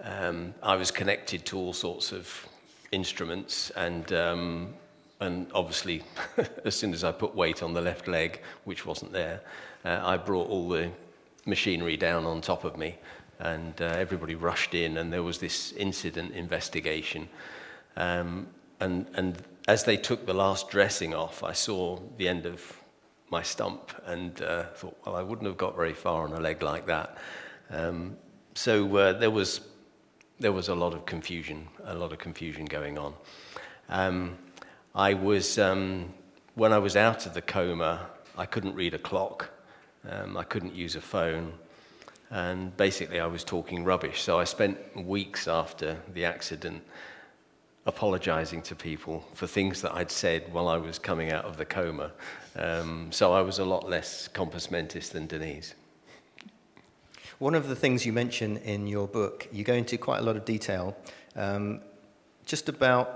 Um, 0.03 0.53
I 0.61 0.75
was 0.75 0.91
connected 0.91 1.45
to 1.47 1.57
all 1.57 1.71
sorts 1.71 2.11
of 2.11 2.47
instruments, 2.91 3.71
and, 3.71 4.11
um, 4.11 4.73
and 5.21 5.47
obviously, 5.53 6.03
as 6.65 6.75
soon 6.75 6.93
as 6.93 7.05
I 7.05 7.13
put 7.13 7.33
weight 7.33 7.63
on 7.63 7.73
the 7.73 7.81
left 7.81 8.09
leg, 8.09 8.41
which 8.65 8.85
wasn't 8.85 9.13
there, 9.13 9.41
uh, 9.85 10.01
I 10.03 10.17
brought 10.17 10.49
all 10.49 10.67
the 10.67 10.91
machinery 11.45 11.95
down 11.95 12.25
on 12.25 12.41
top 12.41 12.65
of 12.65 12.77
me, 12.77 12.97
and 13.39 13.81
uh, 13.81 13.85
everybody 13.85 14.35
rushed 14.35 14.75
in, 14.75 14.97
and 14.97 15.11
there 15.11 15.23
was 15.23 15.39
this 15.39 15.71
incident 15.73 16.33
investigation. 16.33 17.29
Um, 17.95 18.47
and, 18.81 19.07
and 19.13 19.41
as 19.69 19.85
they 19.85 19.95
took 19.95 20.25
the 20.25 20.33
last 20.33 20.69
dressing 20.69 21.13
off, 21.13 21.43
I 21.43 21.53
saw 21.53 21.99
the 22.17 22.27
end 22.27 22.45
of 22.45 22.79
my 23.29 23.43
stump 23.43 23.91
and 24.05 24.41
uh, 24.41 24.63
thought, 24.75 24.97
well, 25.05 25.15
I 25.15 25.21
wouldn't 25.21 25.47
have 25.47 25.57
got 25.57 25.75
very 25.75 25.93
far 25.93 26.23
on 26.23 26.33
a 26.33 26.39
leg 26.39 26.61
like 26.61 26.87
that. 26.87 27.17
Um, 27.69 28.17
so 28.55 28.95
uh, 28.97 29.13
there 29.13 29.31
was 29.31 29.61
there 30.39 30.51
was 30.53 30.69
a 30.69 30.75
lot 30.75 30.93
of 30.93 31.05
confusion, 31.05 31.67
a 31.83 31.93
lot 31.93 32.13
of 32.13 32.17
confusion 32.17 32.65
going 32.65 32.97
on. 32.97 33.13
Um, 33.89 34.37
I 34.95 35.13
was 35.13 35.59
um, 35.59 36.13
when 36.55 36.73
I 36.73 36.79
was 36.79 36.95
out 36.95 37.25
of 37.25 37.33
the 37.33 37.41
coma, 37.41 38.07
I 38.37 38.45
couldn't 38.45 38.75
read 38.75 38.93
a 38.93 38.99
clock, 38.99 39.49
um, 40.09 40.37
I 40.37 40.43
couldn't 40.43 40.75
use 40.75 40.95
a 40.95 41.01
phone, 41.01 41.53
and 42.29 42.75
basically 42.77 43.19
I 43.19 43.27
was 43.27 43.43
talking 43.43 43.83
rubbish. 43.83 44.21
So 44.21 44.39
I 44.39 44.45
spent 44.45 44.77
weeks 44.95 45.47
after 45.47 45.97
the 46.13 46.25
accident 46.25 46.83
apologizing 47.89 48.61
to 48.61 48.75
people 48.75 49.25
for 49.33 49.47
things 49.47 49.81
that 49.81 49.93
I'd 49.93 50.11
said 50.11 50.53
while 50.53 50.67
I 50.69 50.77
was 50.77 50.99
coming 50.99 51.31
out 51.31 51.43
of 51.43 51.57
the 51.57 51.65
coma. 51.65 52.11
Um, 52.55 53.11
so 53.11 53.33
I 53.33 53.41
was 53.41 53.59
a 53.59 53.65
lot 53.65 53.89
less 53.89 54.29
compos 54.29 54.71
mentis 54.71 55.09
than 55.09 55.27
Denise. 55.27 55.73
One 57.39 57.55
of 57.55 57.67
the 57.67 57.75
things 57.75 58.05
you 58.05 58.13
mention 58.13 58.57
in 58.57 58.87
your 58.87 59.07
book, 59.07 59.47
you 59.51 59.63
go 59.63 59.73
into 59.73 59.97
quite 59.97 60.19
a 60.19 60.23
lot 60.23 60.35
of 60.35 60.45
detail 60.45 60.95
um, 61.35 61.81
just 62.45 62.69
about 62.69 63.07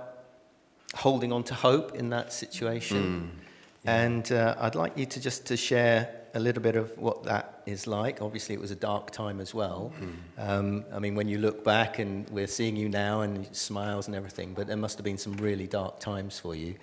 holding 0.96 1.32
on 1.32 1.44
to 1.44 1.54
hope 1.54 1.96
in 1.96 2.10
that 2.10 2.34
situation. 2.34 3.04
Mm, 3.04 3.44
yeah. 3.84 4.02
And 4.02 4.32
uh, 4.32 4.56
I'd 4.60 4.76
like 4.76 4.98
you 4.98 5.06
to 5.06 5.20
just 5.20 5.46
to 5.48 5.58
share 5.58 6.23
a 6.36 6.40
little 6.40 6.64
bit 6.64 6.76
of 6.76 6.98
what 6.98 7.24
that 7.24 7.62
is 7.66 7.86
like. 7.86 8.22
Obviously, 8.22 8.56
it 8.56 8.62
was 8.62 8.72
a 8.72 8.76
dark 8.76 9.12
time 9.12 9.40
as 9.40 9.54
well. 9.54 9.92
Mm. 10.00 10.50
Um, 10.50 10.86
I 10.92 11.00
mean, 11.00 11.16
when 11.16 11.28
you 11.28 11.38
look 11.38 11.64
back 11.64 12.00
and 12.00 12.28
we're 12.30 12.48
seeing 12.48 12.76
you 12.76 12.90
now 12.90 13.22
and 13.22 13.48
smiles 13.56 14.08
and 14.08 14.16
everything, 14.16 14.54
but 14.54 14.68
there 14.68 14.78
must 14.78 14.98
have 14.98 15.06
been 15.06 15.18
some 15.18 15.34
really 15.38 15.68
dark 15.68 16.00
times 16.00 16.40
for 16.40 16.56
you. 16.56 16.76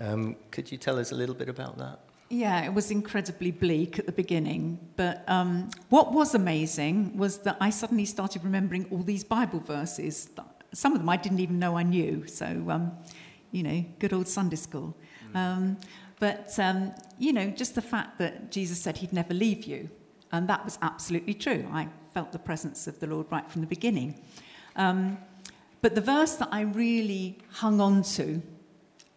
Mm. 0.00 0.12
Um, 0.12 0.36
could 0.50 0.70
you 0.70 0.76
tell 0.76 0.98
us 0.98 1.10
a 1.10 1.14
little 1.14 1.34
bit 1.34 1.48
about 1.48 1.78
that? 1.78 2.00
Yeah, 2.30 2.62
it 2.66 2.74
was 2.74 2.90
incredibly 2.90 3.50
bleak 3.50 3.98
at 3.98 4.04
the 4.04 4.12
beginning. 4.12 4.78
But 4.96 5.24
um, 5.26 5.70
what 5.88 6.12
was 6.12 6.34
amazing 6.34 7.16
was 7.16 7.38
that 7.38 7.56
I 7.60 7.70
suddenly 7.70 8.04
started 8.04 8.44
remembering 8.44 8.86
all 8.90 9.02
these 9.02 9.24
Bible 9.24 9.60
verses. 9.60 10.28
Some 10.74 10.92
of 10.92 10.98
them 10.98 11.08
I 11.08 11.16
didn't 11.16 11.40
even 11.40 11.58
know 11.58 11.78
I 11.78 11.82
knew. 11.82 12.26
So, 12.26 12.46
um, 12.68 12.92
you 13.52 13.62
know, 13.62 13.82
good 13.98 14.12
old 14.12 14.28
Sunday 14.28 14.56
school. 14.56 14.94
Mm. 15.32 15.76
But, 16.20 16.58
um, 16.58 16.92
you 17.18 17.32
know, 17.32 17.50
just 17.50 17.74
the 17.74 17.82
fact 17.82 18.18
that 18.18 18.50
Jesus 18.50 18.80
said 18.80 18.98
he'd 18.98 19.12
never 19.12 19.34
leave 19.34 19.64
you. 19.64 19.88
And 20.32 20.48
that 20.48 20.64
was 20.64 20.78
absolutely 20.82 21.34
true. 21.34 21.66
I 21.72 21.88
felt 22.12 22.32
the 22.32 22.38
presence 22.38 22.86
of 22.86 22.98
the 23.00 23.06
Lord 23.06 23.26
right 23.30 23.48
from 23.50 23.60
the 23.60 23.66
beginning. 23.66 24.20
Um, 24.76 25.18
but 25.80 25.94
the 25.94 26.00
verse 26.00 26.34
that 26.36 26.48
I 26.50 26.62
really 26.62 27.38
hung 27.52 27.80
on 27.80 28.02
to 28.02 28.42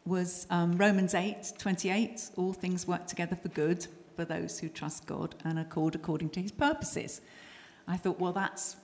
was 0.06 0.48
um, 0.50 0.78
Romans 0.78 1.14
8 1.14 1.54
28. 1.58 2.32
All 2.38 2.54
things 2.54 2.88
work 2.88 3.08
together 3.08 3.36
for 3.36 3.50
good 3.50 3.88
for 4.16 4.26
those 4.26 4.60
who 4.60 4.70
trust 4.70 5.06
God 5.06 5.36
and 5.44 5.58
are 5.58 5.66
called 5.66 5.96
according 5.96 6.30
to 6.32 6.42
his 6.42 6.52
purposes. 6.52 7.22
I 7.88 7.98
thought, 7.98 8.20
well, 8.20 8.34
that's, 8.34 8.78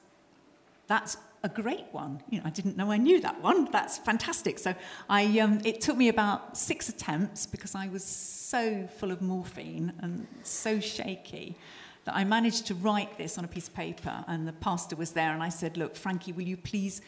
that's 0.88 1.18
a 1.48 1.62
great 1.62 1.86
one. 1.92 2.22
You 2.30 2.40
know, 2.40 2.46
I 2.46 2.50
didn't 2.50 2.76
know 2.78 2.92
I 2.92 2.98
knew 2.98 3.20
that 3.22 3.42
one. 3.42 3.72
That's 3.72 3.98
fantastic. 3.98 4.60
So 4.60 4.76
I, 5.10 5.40
um, 5.40 5.62
it 5.64 5.82
took 5.82 5.98
me 5.98 6.10
about 6.10 6.58
six 6.58 6.90
attempts 6.90 7.46
because 7.46 7.74
I 7.74 7.88
was 7.88 8.04
so 8.04 8.88
full 8.98 9.12
of 9.12 9.22
morphine 9.22 9.94
and 10.02 10.28
so 10.44 10.80
shaky 10.80 11.58
that 12.06 12.16
I 12.16 12.24
managed 12.24 12.68
to 12.68 12.76
write 12.76 13.18
this 13.18 13.38
on 13.38 13.46
a 13.46 13.48
piece 13.48 13.68
of 13.70 13.76
paper. 13.76 14.24
And 14.28 14.48
the 14.48 14.54
pastor 14.54 14.96
was 14.96 15.12
there, 15.12 15.34
and 15.34 15.42
I 15.42 15.50
said, 15.50 15.78
Look, 15.78 15.96
Frankie, 15.96 16.34
will 16.34 16.48
you 16.54 16.58
please 16.58 17.02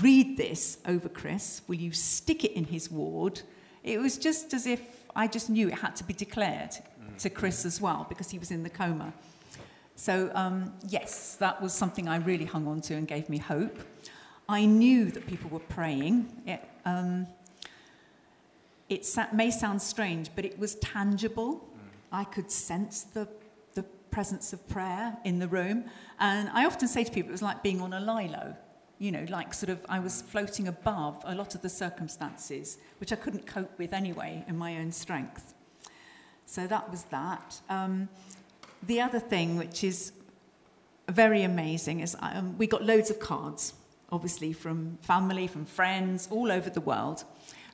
read 0.00 0.36
this 0.36 0.78
over 0.86 1.08
Chris? 1.08 1.62
Will 1.68 1.76
you 1.76 1.92
stick 1.92 2.44
it 2.44 2.52
in 2.52 2.64
his 2.64 2.90
ward? 2.90 3.40
It 3.84 3.98
was 4.00 4.18
just 4.18 4.52
as 4.52 4.66
if 4.66 4.80
I 5.14 5.28
just 5.28 5.48
knew 5.48 5.68
it 5.68 5.78
had 5.78 5.94
to 5.96 6.04
be 6.04 6.12
declared 6.12 6.72
to 7.18 7.30
Chris 7.30 7.64
as 7.64 7.80
well 7.80 8.04
because 8.08 8.30
he 8.30 8.38
was 8.38 8.50
in 8.50 8.62
the 8.62 8.70
coma. 8.70 9.12
So, 9.98 10.30
um, 10.34 10.74
yes, 10.88 11.36
that 11.36 11.60
was 11.60 11.72
something 11.72 12.06
I 12.06 12.16
really 12.16 12.44
hung 12.44 12.68
on 12.68 12.82
to 12.82 12.94
and 12.94 13.08
gave 13.08 13.30
me 13.30 13.38
hope. 13.38 13.78
I 14.46 14.66
knew 14.66 15.10
that 15.10 15.26
people 15.26 15.48
were 15.48 15.58
praying. 15.58 16.42
It, 16.46 16.62
um, 16.84 17.26
it 18.90 19.08
may 19.32 19.50
sound 19.50 19.80
strange, 19.80 20.30
but 20.36 20.44
it 20.44 20.58
was 20.58 20.74
tangible. 20.76 21.66
I 22.12 22.24
could 22.24 22.50
sense 22.50 23.04
the, 23.04 23.26
the 23.72 23.84
presence 24.10 24.52
of 24.52 24.68
prayer 24.68 25.16
in 25.24 25.38
the 25.38 25.48
room. 25.48 25.86
And 26.20 26.50
I 26.50 26.66
often 26.66 26.88
say 26.88 27.02
to 27.02 27.10
people, 27.10 27.30
it 27.30 27.32
was 27.32 27.42
like 27.42 27.62
being 27.62 27.80
on 27.80 27.94
a 27.94 28.00
lilo. 28.00 28.54
You 28.98 29.12
know, 29.12 29.26
like 29.30 29.54
sort 29.54 29.70
of, 29.70 29.84
I 29.88 29.98
was 29.98 30.20
floating 30.22 30.68
above 30.68 31.22
a 31.24 31.34
lot 31.34 31.54
of 31.54 31.62
the 31.62 31.68
circumstances, 31.70 32.76
which 32.98 33.12
I 33.12 33.16
couldn't 33.16 33.46
cope 33.46 33.78
with 33.78 33.94
anyway 33.94 34.44
in 34.46 34.58
my 34.58 34.76
own 34.76 34.92
strength. 34.92 35.54
So 36.44 36.66
that 36.66 36.90
was 36.90 37.04
that. 37.04 37.60
Um, 37.68 38.08
the 38.86 39.00
other 39.00 39.18
thing, 39.18 39.56
which 39.56 39.84
is 39.84 40.12
very 41.08 41.42
amazing, 41.42 42.00
is 42.00 42.16
um, 42.20 42.56
we 42.58 42.66
got 42.66 42.84
loads 42.84 43.10
of 43.10 43.18
cards, 43.18 43.74
obviously 44.10 44.52
from 44.52 44.98
family, 45.02 45.46
from 45.46 45.64
friends, 45.64 46.28
all 46.30 46.50
over 46.52 46.70
the 46.70 46.80
world. 46.80 47.24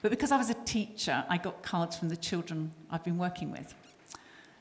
But 0.00 0.11
because 0.11 0.33
I 0.33 0.37
was 0.37 0.50
a 0.50 0.54
teacher, 0.64 1.25
I 1.28 1.38
got 1.38 1.62
cards 1.62 1.97
from 1.97 2.09
the 2.09 2.16
children 2.16 2.73
I've 2.90 3.04
been 3.04 3.19
working 3.19 3.50
with. 3.50 3.75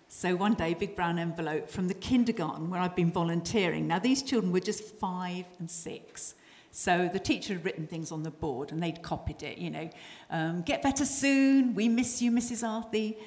So 0.08 0.36
one 0.36 0.54
day, 0.54 0.74
big 0.74 0.96
brown 0.96 1.18
envelope 1.18 1.70
from 1.70 1.88
the 1.88 1.94
kindergarten 1.94 2.70
where 2.70 2.82
I've 2.82 2.96
been 2.96 3.12
volunteering. 3.12 3.88
Now, 3.88 3.98
these 3.98 4.22
children 4.22 4.52
were 4.52 4.60
just 4.60 4.84
five 4.84 5.46
and 5.60 5.72
six. 5.72 6.36
So 6.72 7.10
the 7.12 7.20
teacher 7.20 7.54
had 7.54 7.66
written 7.66 7.88
things 7.88 8.12
on 8.12 8.24
the 8.24 8.30
board 8.30 8.72
and 8.72 8.84
they'd 8.84 9.02
copied 9.02 9.42
it, 9.42 9.58
you 9.58 9.70
know. 9.70 9.90
Um, 10.30 10.62
get 10.62 10.82
better 10.82 11.06
soon. 11.06 11.74
We 11.76 11.90
miss 11.90 12.22
you, 12.22 12.32
Mrs. 12.32 12.68
Arthy 12.68 13.18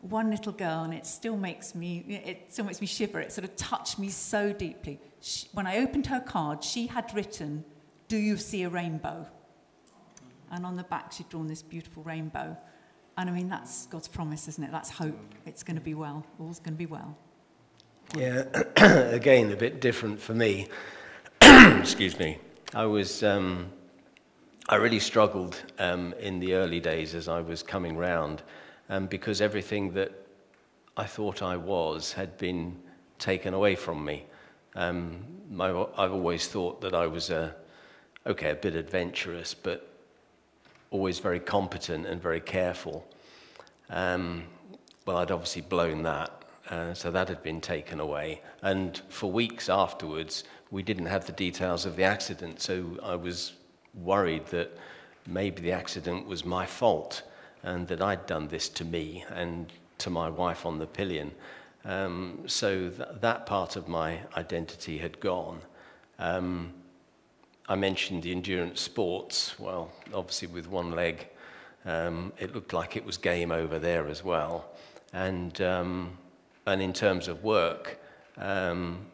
one 0.00 0.30
little 0.30 0.52
girl, 0.52 0.84
and 0.84 0.94
it 0.94 1.06
still 1.06 1.36
makes 1.36 1.74
me, 1.74 2.04
it 2.08 2.52
still 2.52 2.64
makes 2.64 2.80
me 2.80 2.86
shiver. 2.86 3.20
It 3.20 3.32
sort 3.32 3.44
of 3.44 3.56
touched 3.56 3.98
me 3.98 4.08
so 4.08 4.52
deeply. 4.52 5.00
She, 5.20 5.48
when 5.52 5.66
I 5.66 5.78
opened 5.78 6.06
her 6.06 6.20
card, 6.20 6.62
she 6.62 6.86
had 6.86 7.12
written, 7.14 7.64
"Do 8.08 8.16
you 8.16 8.36
see 8.36 8.62
a 8.62 8.68
rainbow?" 8.68 9.26
And 10.50 10.64
on 10.64 10.76
the 10.76 10.84
back, 10.84 11.12
she'd 11.12 11.28
drawn 11.28 11.48
this 11.48 11.62
beautiful 11.62 12.02
rainbow. 12.02 12.56
And 13.18 13.30
I 13.30 13.32
mean, 13.32 13.48
that's 13.48 13.86
God's 13.86 14.08
promise, 14.08 14.46
isn't 14.46 14.62
it? 14.62 14.70
That's 14.70 14.90
hope. 14.90 15.18
It's 15.46 15.62
going 15.62 15.76
to 15.76 15.82
be 15.82 15.94
well. 15.94 16.24
All's 16.38 16.60
going 16.60 16.74
to 16.74 16.78
be 16.78 16.86
well. 16.86 17.16
Yeah, 18.14 18.44
again, 18.76 19.50
a 19.52 19.56
bit 19.56 19.80
different 19.80 20.20
for 20.20 20.34
me. 20.34 20.68
Excuse 21.40 22.18
me. 22.18 22.38
I 22.74 22.84
was, 22.84 23.22
um, 23.22 23.72
I 24.68 24.76
really 24.76 25.00
struggled 25.00 25.60
um, 25.78 26.14
in 26.20 26.38
the 26.38 26.54
early 26.54 26.78
days 26.78 27.14
as 27.14 27.26
I 27.26 27.40
was 27.40 27.62
coming 27.62 27.96
round 27.96 28.42
um, 28.88 29.06
because 29.06 29.40
everything 29.40 29.92
that 29.92 30.12
I 30.96 31.04
thought 31.04 31.42
I 31.42 31.56
was 31.56 32.12
had 32.12 32.38
been 32.38 32.78
taken 33.18 33.54
away 33.54 33.74
from 33.74 34.04
me. 34.04 34.24
Um, 34.74 35.24
my, 35.50 35.70
I've 35.96 36.12
always 36.12 36.48
thought 36.48 36.80
that 36.82 36.94
I 36.94 37.06
was 37.06 37.30
a, 37.30 37.54
okay, 38.26 38.50
a 38.50 38.54
bit 38.54 38.74
adventurous, 38.74 39.54
but 39.54 39.88
always 40.90 41.18
very 41.18 41.40
competent 41.40 42.06
and 42.06 42.20
very 42.20 42.40
careful. 42.40 43.06
Um, 43.90 44.44
well, 45.04 45.18
I'd 45.18 45.30
obviously 45.30 45.62
blown 45.62 46.02
that, 46.02 46.44
uh, 46.70 46.94
so 46.94 47.10
that 47.10 47.28
had 47.28 47.42
been 47.42 47.60
taken 47.60 48.00
away. 48.00 48.42
And 48.62 49.00
for 49.08 49.30
weeks 49.30 49.68
afterwards, 49.68 50.44
we 50.70 50.82
didn't 50.82 51.06
have 51.06 51.26
the 51.26 51.32
details 51.32 51.86
of 51.86 51.96
the 51.96 52.04
accident, 52.04 52.60
so 52.60 52.98
I 53.02 53.14
was 53.14 53.52
worried 53.94 54.46
that 54.46 54.76
maybe 55.26 55.62
the 55.62 55.72
accident 55.72 56.26
was 56.26 56.44
my 56.44 56.66
fault 56.66 57.22
and 57.62 57.86
that 57.88 58.00
I'd 58.00 58.26
done 58.26 58.48
this 58.48 58.68
to 58.70 58.84
me 58.84 59.24
and 59.30 59.72
to 59.98 60.10
my 60.10 60.28
wife 60.28 60.66
on 60.66 60.78
the 60.78 60.86
pillion. 60.86 61.32
Um, 61.84 62.42
so 62.46 62.90
th- 62.90 63.08
that 63.20 63.46
part 63.46 63.76
of 63.76 63.88
my 63.88 64.20
identity 64.36 64.98
had 64.98 65.20
gone. 65.20 65.60
Um, 66.18 66.72
I 67.68 67.74
mentioned 67.76 68.22
the 68.22 68.32
endurance 68.32 68.80
sports. 68.80 69.58
Well, 69.58 69.90
obviously, 70.12 70.48
with 70.48 70.68
one 70.68 70.92
leg, 70.92 71.28
um, 71.84 72.32
it 72.38 72.54
looked 72.54 72.72
like 72.72 72.96
it 72.96 73.04
was 73.04 73.16
game 73.16 73.50
over 73.52 73.78
there 73.78 74.08
as 74.08 74.24
well. 74.24 74.66
And, 75.12 75.60
um, 75.60 76.18
and 76.66 76.82
in 76.82 76.92
terms 76.92 77.28
of 77.28 77.42
work, 77.44 77.98
um, 78.36 79.06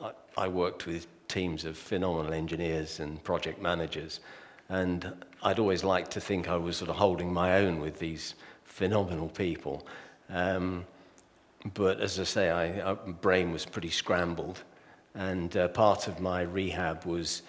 I, 0.00 0.12
I 0.36 0.48
worked 0.48 0.86
with 0.86 1.06
teams 1.28 1.64
of 1.64 1.76
phenomenal 1.76 2.32
engineers 2.32 3.00
and 3.00 3.22
project 3.24 3.60
managers. 3.60 4.20
And 4.68 5.12
I'd 5.42 5.58
always 5.58 5.82
liked 5.82 6.12
to 6.12 6.20
think 6.20 6.48
I 6.48 6.56
was 6.56 6.76
sort 6.76 6.90
of 6.90 6.96
holding 6.96 7.32
my 7.32 7.56
own 7.56 7.80
with 7.80 7.98
these 7.98 8.34
phenomenal 8.64 9.28
people. 9.28 9.86
Um, 10.30 10.84
but 11.74 12.00
as 12.00 12.18
I 12.18 12.24
say, 12.24 12.82
my 12.84 12.94
brain 12.94 13.52
was 13.52 13.64
pretty 13.64 13.90
scrambled. 13.90 14.62
And 15.14 15.56
uh, 15.56 15.68
part 15.68 16.08
of 16.08 16.20
my 16.20 16.42
rehab 16.42 17.04
was 17.04 17.42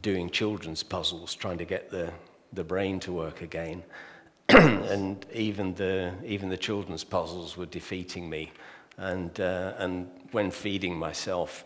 doing 0.00 0.30
children's 0.30 0.82
puzzles, 0.82 1.34
trying 1.34 1.58
to 1.58 1.64
get 1.64 1.90
the, 1.90 2.12
the 2.52 2.64
brain 2.64 2.98
to 3.00 3.12
work 3.12 3.42
again. 3.42 3.82
and 4.48 5.24
even 5.32 5.74
the, 5.74 6.12
even 6.24 6.48
the 6.48 6.56
children's 6.56 7.04
puzzles 7.04 7.56
were 7.56 7.66
defeating 7.66 8.28
me. 8.28 8.52
And, 8.96 9.38
uh, 9.40 9.74
and 9.78 10.10
when 10.32 10.50
feeding 10.50 10.96
myself, 10.96 11.64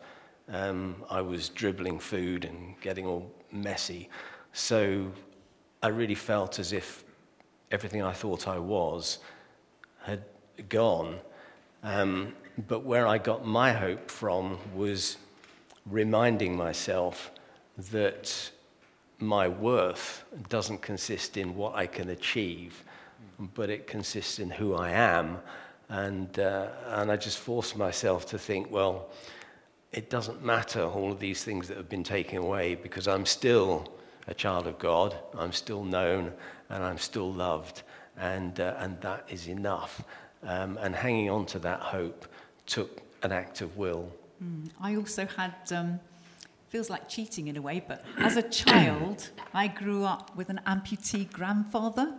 um, 0.49 0.97
I 1.11 1.21
was 1.21 1.49
dribbling 1.49 1.99
food 1.99 2.45
and 2.45 2.81
getting 2.81 3.07
all 3.07 3.33
messy. 3.53 4.09
So 4.53 5.11
I 5.83 5.89
really 5.89 6.15
felt 6.15 6.59
as 6.59 6.73
if 6.73 7.05
everything 7.71 8.03
I 8.03 8.13
thought 8.13 8.49
I 8.49 8.59
was 8.59 9.19
had 10.03 10.25
gone. 10.69 11.19
Um, 11.83 12.35
but 12.67 12.85
where 12.85 13.07
I 13.07 13.19
got 13.19 13.47
my 13.47 13.73
hope 13.73 14.11
from 14.11 14.59
was 14.75 15.19
reminding 15.87 16.57
myself 16.57 17.31
that 17.91 18.51
my 19.19 19.47
worth 19.47 20.25
doesn't 20.49 20.83
consist 20.83 21.37
in 21.37 21.55
what 21.55 21.75
I 21.75 21.87
can 21.87 22.11
achieve, 22.11 22.83
but 23.55 23.71
it 23.71 23.87
consists 23.87 24.39
in 24.39 24.51
who 24.51 24.75
I 24.75 24.91
am. 24.91 25.39
And, 25.89 26.39
uh, 26.39 26.69
and 26.87 27.11
I 27.11 27.17
just 27.17 27.39
forced 27.39 27.77
myself 27.77 28.27
to 28.27 28.39
think, 28.39 28.71
well, 28.71 29.09
it 29.93 30.11
doesn't 30.11 30.45
matter 30.45 30.83
all 30.83 31.13
of 31.13 31.21
these 31.21 31.45
things 31.45 31.69
that 31.69 31.77
have 31.77 31.89
been 31.89 32.05
taken 32.05 32.39
away 32.39 32.75
because 32.75 33.09
I'm 33.09 33.25
still 33.25 33.87
a 34.29 34.35
child 34.35 34.67
of 34.67 34.79
God. 34.79 35.17
I'm 35.37 35.53
still 35.53 35.85
known 35.85 36.33
and 36.69 36.85
I'm 36.85 36.99
still 36.99 37.33
loved. 37.33 37.83
And, 38.17 38.61
uh, 38.61 38.75
and 38.79 39.01
that 39.01 39.25
is 39.29 39.49
enough. 39.49 40.05
Um, 40.43 40.79
and 40.81 40.95
hanging 40.95 41.31
on 41.31 41.47
to 41.47 41.59
that 41.61 41.81
hope 41.81 42.27
took 42.67 43.01
an 43.23 43.33
act 43.33 43.61
of 43.61 43.77
will. 43.77 44.13
Mm. 44.43 44.71
I 44.81 44.97
also 44.97 45.27
had, 45.27 45.55
um, 45.75 45.99
feels 46.69 46.91
like 46.91 47.09
cheating 47.09 47.49
in 47.49 47.57
a 47.57 47.63
way, 47.63 47.83
but 47.87 48.05
as 48.19 48.37
a 48.37 48.43
child, 48.43 49.31
I 49.55 49.69
grew 49.69 50.05
up 50.05 50.37
with 50.37 50.51
an 50.51 50.61
amputee 50.67 51.31
grandfather. 51.33 52.15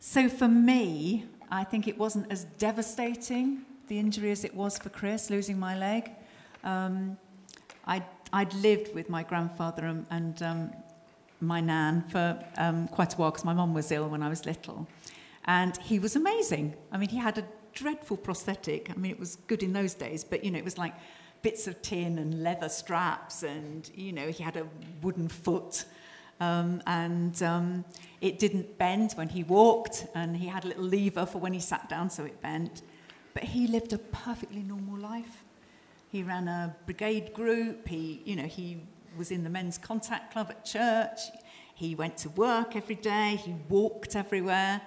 So 0.00 0.28
for 0.28 0.48
me, 0.48 1.26
I 1.50 1.64
think 1.64 1.86
it 1.86 1.96
wasn't 1.96 2.30
as 2.30 2.44
devastating, 2.58 3.62
the 3.86 3.98
injury, 3.98 4.32
as 4.32 4.44
it 4.44 4.54
was 4.54 4.76
for 4.76 4.90
Chris, 4.90 5.30
losing 5.30 5.58
my 5.58 5.78
leg. 5.78 6.10
Um, 6.64 7.16
I'd, 7.86 8.04
I'd 8.32 8.52
lived 8.54 8.94
with 8.94 9.08
my 9.08 9.22
grandfather 9.22 9.86
and, 9.86 10.06
and 10.10 10.42
um, 10.42 10.72
my 11.40 11.60
nan 11.60 12.02
for 12.08 12.38
um, 12.56 12.88
quite 12.88 13.14
a 13.14 13.16
while 13.16 13.30
because 13.30 13.44
my 13.44 13.54
mum 13.54 13.74
was 13.74 13.90
ill 13.92 14.08
when 14.08 14.22
I 14.22 14.28
was 14.28 14.44
little. 14.46 14.86
And 15.44 15.76
he 15.78 15.98
was 15.98 16.16
amazing. 16.16 16.74
I 16.92 16.98
mean, 16.98 17.08
he 17.08 17.16
had 17.16 17.38
a 17.38 17.44
dreadful 17.72 18.16
prosthetic. 18.16 18.90
I 18.90 18.94
mean, 18.94 19.10
it 19.10 19.18
was 19.18 19.36
good 19.46 19.62
in 19.62 19.72
those 19.72 19.94
days, 19.94 20.24
but, 20.24 20.44
you 20.44 20.50
know, 20.50 20.58
it 20.58 20.64
was 20.64 20.78
like 20.78 20.94
bits 21.42 21.66
of 21.66 21.80
tin 21.82 22.18
and 22.18 22.42
leather 22.42 22.68
straps, 22.68 23.44
and, 23.44 23.88
you 23.94 24.12
know, 24.12 24.28
he 24.28 24.42
had 24.42 24.56
a 24.56 24.66
wooden 25.02 25.28
foot. 25.28 25.84
Um, 26.40 26.82
and 26.86 27.42
um, 27.42 27.84
it 28.20 28.38
didn't 28.38 28.78
bend 28.78 29.12
when 29.12 29.28
he 29.28 29.42
walked, 29.44 30.06
and 30.14 30.36
he 30.36 30.46
had 30.46 30.64
a 30.64 30.68
little 30.68 30.84
lever 30.84 31.26
for 31.26 31.38
when 31.38 31.52
he 31.52 31.60
sat 31.60 31.88
down 31.88 32.10
so 32.10 32.24
it 32.24 32.40
bent. 32.40 32.82
But 33.34 33.44
he 33.44 33.66
lived 33.66 33.92
a 33.92 33.98
perfectly 33.98 34.62
normal 34.62 34.98
life. 34.98 35.44
He 36.10 36.22
ran 36.22 36.48
a 36.48 36.74
brigade 36.86 37.32
group. 37.32 37.86
He, 37.88 38.22
you 38.24 38.36
know, 38.36 38.44
he 38.44 38.78
was 39.18 39.30
in 39.30 39.44
the 39.44 39.50
men's 39.50 39.76
contact 39.76 40.32
club 40.32 40.48
at 40.50 40.64
church. 40.64 41.18
He 41.74 41.94
went 41.94 42.16
to 42.18 42.30
work 42.30 42.76
every 42.76 42.94
day, 42.94 43.38
he 43.44 43.54
walked 43.68 44.16
everywhere. 44.16 44.80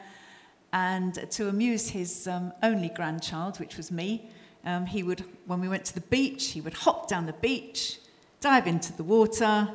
And 0.73 1.13
to 1.31 1.49
amuse 1.49 1.89
his 1.89 2.27
um, 2.27 2.53
only 2.63 2.89
grandchild, 2.89 3.59
which 3.59 3.75
was 3.77 3.91
me, 3.91 4.29
um, 4.65 4.85
he 4.85 5.03
would, 5.03 5.23
when 5.45 5.59
we 5.59 5.67
went 5.67 5.85
to 5.85 5.93
the 5.93 6.01
beach, 6.01 6.51
he 6.51 6.61
would 6.61 6.73
hop 6.73 7.09
down 7.09 7.25
the 7.25 7.33
beach, 7.33 7.99
dive 8.39 8.67
into 8.67 8.93
the 8.93 9.03
water, 9.03 9.67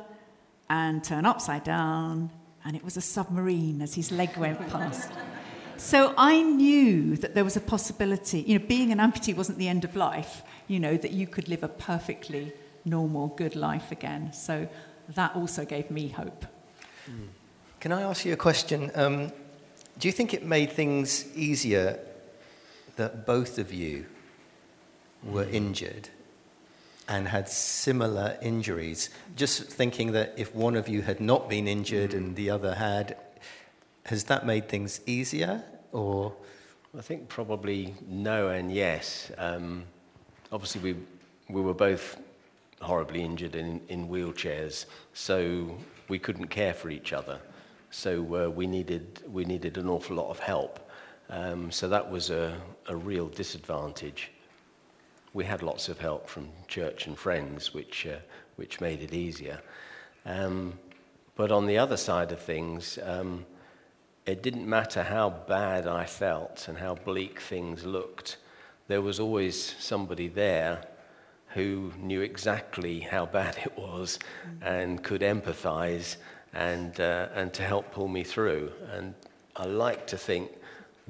and 0.69 1.03
turn 1.03 1.25
upside 1.25 1.63
down, 1.63 2.29
and 2.65 2.75
it 2.75 2.83
was 2.83 2.97
a 2.97 3.01
submarine 3.01 3.81
as 3.81 3.93
his 3.93 4.11
leg 4.11 4.35
went 4.37 4.59
past. 4.69 5.11
So 5.77 6.13
I 6.17 6.41
knew 6.41 7.15
that 7.17 7.35
there 7.35 7.43
was 7.43 7.55
a 7.55 7.61
possibility, 7.61 8.41
you 8.41 8.57
know, 8.57 8.65
being 8.65 8.91
an 8.91 8.97
amputee 8.97 9.35
wasn't 9.35 9.59
the 9.59 9.67
end 9.67 9.83
of 9.83 9.95
life, 9.95 10.41
you 10.67 10.79
know, 10.79 10.97
that 10.97 11.11
you 11.11 11.27
could 11.27 11.47
live 11.47 11.63
a 11.63 11.67
perfectly 11.67 12.51
normal, 12.87 13.27
good 13.29 13.55
life 13.55 13.91
again. 13.91 14.33
So 14.33 14.67
that 15.09 15.35
also 15.35 15.65
gave 15.65 15.91
me 15.91 16.09
hope. 16.09 16.45
Can 17.79 17.91
I 17.91 18.01
ask 18.01 18.25
you 18.25 18.33
a 18.33 18.37
question? 18.37 18.91
Um, 18.95 19.31
do 19.99 20.07
you 20.07 20.11
think 20.11 20.33
it 20.33 20.43
made 20.43 20.71
things 20.71 21.25
easier 21.35 21.99
that 22.95 23.25
both 23.25 23.59
of 23.59 23.71
you 23.71 24.05
were 25.23 25.45
injured 25.45 26.09
and 27.07 27.27
had 27.27 27.47
similar 27.47 28.37
injuries? 28.41 29.09
Just 29.35 29.63
thinking 29.63 30.11
that 30.13 30.33
if 30.37 30.53
one 30.55 30.75
of 30.75 30.87
you 30.87 31.01
had 31.01 31.19
not 31.19 31.49
been 31.49 31.67
injured 31.67 32.13
and 32.13 32.35
the 32.35 32.49
other 32.49 32.75
had, 32.75 33.15
has 34.05 34.25
that 34.25 34.45
made 34.45 34.67
things 34.67 34.99
easier 35.05 35.63
or? 35.91 36.33
I 36.97 37.01
think 37.01 37.29
probably 37.29 37.93
no 38.07 38.49
and 38.49 38.71
yes. 38.71 39.31
Um, 39.37 39.83
obviously, 40.51 40.81
we, 40.81 40.99
we 41.49 41.61
were 41.61 41.73
both 41.73 42.17
horribly 42.81 43.23
injured 43.23 43.55
in, 43.55 43.81
in 43.89 44.07
wheelchairs, 44.07 44.85
so 45.13 45.77
we 46.07 46.19
couldn't 46.19 46.47
care 46.47 46.73
for 46.73 46.89
each 46.89 47.13
other. 47.13 47.39
So 47.89 48.45
uh, 48.45 48.49
we, 48.49 48.67
needed, 48.67 49.23
we 49.31 49.45
needed 49.45 49.77
an 49.77 49.89
awful 49.89 50.17
lot 50.17 50.29
of 50.29 50.39
help. 50.39 50.89
Um, 51.29 51.71
so 51.71 51.89
that 51.89 52.09
was 52.09 52.29
a, 52.29 52.59
a 52.87 52.95
real 52.95 53.27
disadvantage. 53.27 54.31
We 55.33 55.45
had 55.45 55.61
lots 55.61 55.89
of 55.89 55.99
help 55.99 56.29
from 56.29 56.49
church 56.67 57.07
and 57.07 57.17
friends, 57.17 57.73
which, 57.73 58.07
uh, 58.07 58.17
which 58.55 58.81
made 58.81 59.01
it 59.01 59.13
easier. 59.13 59.59
Um, 60.25 60.77
but 61.35 61.51
on 61.51 61.67
the 61.67 61.77
other 61.77 61.97
side 61.97 62.31
of 62.31 62.39
things, 62.39 62.97
um, 63.03 63.45
it 64.25 64.43
didn't 64.43 64.67
matter 64.67 65.03
how 65.03 65.29
bad 65.29 65.87
I 65.87 66.05
felt 66.05 66.67
and 66.67 66.77
how 66.77 66.95
bleak 66.95 67.39
things 67.39 67.85
looked, 67.85 68.37
there 68.87 69.01
was 69.01 69.19
always 69.19 69.75
somebody 69.79 70.27
there 70.27 70.83
who 71.53 71.91
knew 71.99 72.21
exactly 72.21 72.99
how 72.99 73.25
bad 73.25 73.57
it 73.57 73.77
was 73.77 74.19
and 74.61 75.03
could 75.03 75.21
empathize 75.21 76.17
and, 76.53 76.99
uh, 76.99 77.29
and 77.33 77.53
to 77.53 77.63
help 77.63 77.91
pull 77.91 78.07
me 78.07 78.23
through. 78.23 78.71
And 78.91 79.13
I 79.55 79.65
like 79.65 80.07
to 80.07 80.17
think 80.17 80.51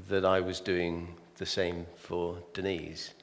that 0.09 0.25
I 0.25 0.39
was 0.39 0.59
doing 0.59 1.15
the 1.37 1.45
same 1.45 1.85
for 1.95 2.37
Denise. 2.53 3.13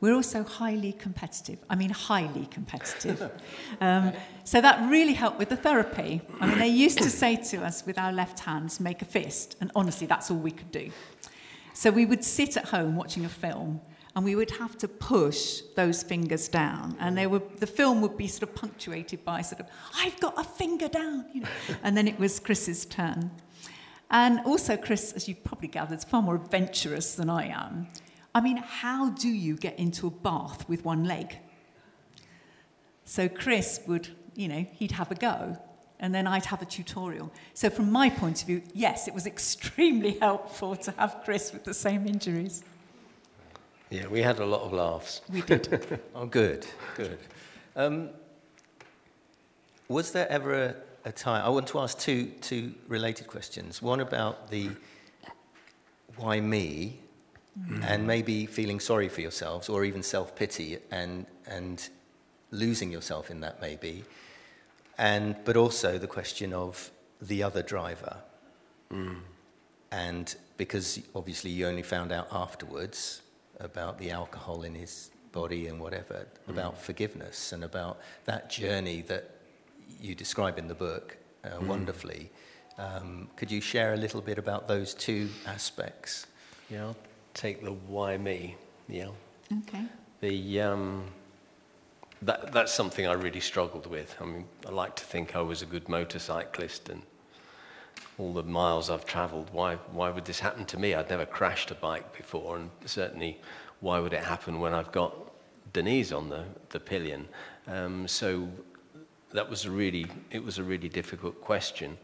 We're 0.00 0.14
also 0.14 0.44
highly 0.44 0.92
competitive. 0.92 1.58
I 1.68 1.74
mean, 1.74 1.90
highly 1.90 2.46
competitive. 2.46 3.32
um, 3.80 4.12
so 4.44 4.60
that 4.60 4.88
really 4.88 5.12
helped 5.12 5.38
with 5.40 5.48
the 5.48 5.56
therapy. 5.56 6.20
I 6.40 6.46
mean, 6.46 6.58
they 6.58 6.68
used 6.68 6.98
to 6.98 7.10
say 7.10 7.34
to 7.36 7.64
us 7.64 7.84
with 7.84 7.98
our 7.98 8.12
left 8.12 8.38
hands, 8.40 8.78
make 8.78 9.02
a 9.02 9.04
fist. 9.04 9.56
And 9.60 9.72
honestly, 9.74 10.06
that's 10.06 10.30
all 10.30 10.36
we 10.36 10.52
could 10.52 10.70
do. 10.70 10.90
So 11.74 11.90
we 11.90 12.06
would 12.06 12.22
sit 12.22 12.56
at 12.56 12.66
home 12.66 12.94
watching 12.94 13.24
a 13.24 13.28
film 13.28 13.80
and 14.18 14.24
we 14.24 14.34
would 14.34 14.50
have 14.50 14.76
to 14.76 14.88
push 14.88 15.60
those 15.76 16.02
fingers 16.02 16.48
down. 16.48 16.96
And 16.98 17.16
they 17.16 17.28
were, 17.28 17.40
the 17.58 17.68
film 17.68 18.00
would 18.00 18.16
be 18.16 18.26
sort 18.26 18.50
of 18.50 18.56
punctuated 18.56 19.24
by 19.24 19.42
sort 19.42 19.60
of, 19.60 19.68
I've 19.94 20.18
got 20.18 20.36
a 20.36 20.42
finger 20.42 20.88
down, 20.88 21.26
you 21.32 21.42
know. 21.42 21.48
and 21.84 21.96
then 21.96 22.08
it 22.08 22.18
was 22.18 22.40
Chris's 22.40 22.84
turn. 22.84 23.30
And 24.10 24.40
also, 24.44 24.76
Chris, 24.76 25.12
as 25.12 25.28
you've 25.28 25.44
probably 25.44 25.68
gathered, 25.68 25.98
is 25.98 26.04
far 26.04 26.20
more 26.20 26.34
adventurous 26.34 27.14
than 27.14 27.30
I 27.30 27.46
am. 27.46 27.86
I 28.34 28.40
mean, 28.40 28.56
how 28.56 29.10
do 29.10 29.28
you 29.28 29.56
get 29.56 29.78
into 29.78 30.08
a 30.08 30.10
bath 30.10 30.68
with 30.68 30.84
one 30.84 31.04
leg? 31.04 31.38
So 33.04 33.28
Chris 33.28 33.82
would, 33.86 34.08
you 34.34 34.48
know, 34.48 34.66
he'd 34.72 34.90
have 34.90 35.12
a 35.12 35.14
go, 35.14 35.56
and 36.00 36.12
then 36.12 36.26
I'd 36.26 36.46
have 36.46 36.60
a 36.60 36.66
tutorial. 36.66 37.30
So 37.54 37.70
from 37.70 37.92
my 37.92 38.10
point 38.10 38.40
of 38.40 38.48
view, 38.48 38.62
yes, 38.74 39.06
it 39.06 39.14
was 39.14 39.26
extremely 39.34 40.18
helpful 40.18 40.74
to 40.74 40.90
have 40.98 41.20
Chris 41.24 41.52
with 41.52 41.62
the 41.62 41.72
same 41.72 42.04
injuries. 42.08 42.64
Yeah, 43.90 44.06
we 44.08 44.20
had 44.20 44.38
a 44.38 44.44
lot 44.44 44.62
of 44.62 44.72
laughs. 44.72 45.22
We 45.32 45.40
did. 45.40 46.00
oh, 46.14 46.26
good, 46.26 46.66
good. 46.94 47.18
Um, 47.74 48.10
was 49.88 50.12
there 50.12 50.28
ever 50.30 50.52
a, 50.52 50.74
a, 51.06 51.12
time? 51.12 51.42
I 51.44 51.48
want 51.48 51.66
to 51.68 51.78
ask 51.78 51.98
two, 51.98 52.26
two 52.42 52.74
related 52.86 53.28
questions. 53.28 53.80
One 53.80 54.00
about 54.00 54.50
the 54.50 54.70
why 56.16 56.40
me, 56.40 57.00
mm. 57.58 57.82
and 57.84 58.06
maybe 58.06 58.44
feeling 58.44 58.78
sorry 58.78 59.08
for 59.08 59.22
yourselves, 59.22 59.70
or 59.70 59.84
even 59.84 60.02
self 60.02 60.36
pity, 60.36 60.78
and, 60.90 61.24
and 61.46 61.88
losing 62.50 62.92
yourself 62.92 63.30
in 63.30 63.40
that, 63.40 63.60
maybe. 63.62 64.04
And, 64.98 65.36
but 65.44 65.56
also 65.56 65.96
the 65.96 66.08
question 66.08 66.52
of 66.52 66.90
the 67.22 67.42
other 67.42 67.62
driver. 67.62 68.18
Mm. 68.92 69.20
And 69.90 70.34
because 70.58 71.00
obviously 71.14 71.50
you 71.50 71.66
only 71.66 71.82
found 71.82 72.12
out 72.12 72.28
afterwards, 72.30 73.22
about 73.60 73.98
the 73.98 74.10
alcohol 74.10 74.62
in 74.62 74.74
his 74.74 75.10
body 75.32 75.66
and 75.66 75.80
whatever, 75.80 76.26
mm. 76.26 76.50
about 76.50 76.80
forgiveness 76.80 77.52
and 77.52 77.64
about 77.64 77.98
that 78.24 78.50
journey 78.50 79.02
that 79.02 79.30
you 80.00 80.14
describe 80.14 80.58
in 80.58 80.68
the 80.68 80.74
book 80.74 81.16
uh, 81.44 81.48
mm. 81.48 81.66
wonderfully. 81.66 82.30
Um, 82.78 83.28
could 83.36 83.50
you 83.50 83.60
share 83.60 83.94
a 83.94 83.96
little 83.96 84.20
bit 84.20 84.38
about 84.38 84.68
those 84.68 84.94
two 84.94 85.28
aspects? 85.46 86.26
Yeah, 86.70 86.84
I'll 86.84 86.96
take 87.34 87.64
the 87.64 87.72
why 87.72 88.16
me. 88.16 88.56
Yeah. 88.88 89.08
Okay. 89.60 89.84
The 90.20 90.60
um, 90.60 91.04
that 92.22 92.52
that's 92.52 92.72
something 92.72 93.06
I 93.06 93.12
really 93.12 93.40
struggled 93.40 93.86
with. 93.86 94.14
I 94.20 94.24
mean, 94.24 94.44
I 94.66 94.70
like 94.70 94.94
to 94.96 95.04
think 95.04 95.34
I 95.34 95.40
was 95.40 95.62
a 95.62 95.66
good 95.66 95.88
motorcyclist 95.88 96.88
and 96.88 97.02
all 98.18 98.32
the 98.32 98.42
miles 98.42 98.90
I've 98.90 99.04
traveled, 99.04 99.48
why, 99.52 99.76
why 99.92 100.10
would 100.10 100.24
this 100.24 100.40
happen 100.40 100.64
to 100.66 100.78
me? 100.78 100.94
I'd 100.94 101.08
never 101.08 101.24
crashed 101.24 101.70
a 101.70 101.74
bike 101.74 102.16
before, 102.16 102.56
and 102.56 102.70
certainly 102.84 103.40
why 103.80 104.00
would 104.00 104.12
it 104.12 104.24
happen 104.24 104.58
when 104.58 104.74
I've 104.74 104.90
got 104.90 105.14
Denise 105.72 106.12
on 106.12 106.28
the, 106.28 106.44
the 106.70 106.80
pillion? 106.80 107.28
Um, 107.68 108.08
so 108.08 108.48
that 109.32 109.48
was 109.48 109.64
a 109.66 109.70
really, 109.70 110.06
it 110.30 110.42
was 110.42 110.58
a 110.58 110.64
really 110.64 110.88
difficult 110.88 111.40
question. 111.40 111.96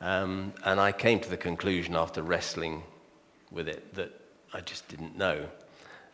Um, 0.00 0.52
and 0.64 0.78
I 0.78 0.92
came 0.92 1.20
to 1.20 1.30
the 1.30 1.36
conclusion 1.36 1.96
after 1.96 2.22
wrestling 2.22 2.82
with 3.50 3.68
it 3.68 3.94
that 3.94 4.12
I 4.52 4.60
just 4.60 4.86
didn't 4.88 5.16
know. 5.16 5.46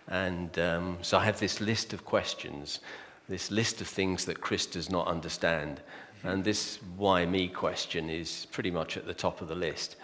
And 0.09 0.57
um, 0.59 0.99
so 1.03 1.19
I 1.19 1.25
have 1.25 1.41
this 1.41 1.61
list 1.61 1.93
of 1.93 2.05
questions, 2.05 2.81
this 3.29 3.51
list 3.51 3.81
of 3.81 3.89
things 3.89 4.25
that 4.27 4.41
Chris 4.41 4.67
does 4.67 4.91
not 4.91 5.09
understand. 5.09 5.81
And 6.25 6.45
this 6.45 6.79
why 6.97 7.27
me 7.27 7.49
question 7.49 8.09
is 8.09 8.47
pretty 8.53 8.71
much 8.71 8.97
at 8.97 9.07
the 9.07 9.15
top 9.15 9.41
of 9.41 9.49
the 9.49 9.55
list. 9.55 9.97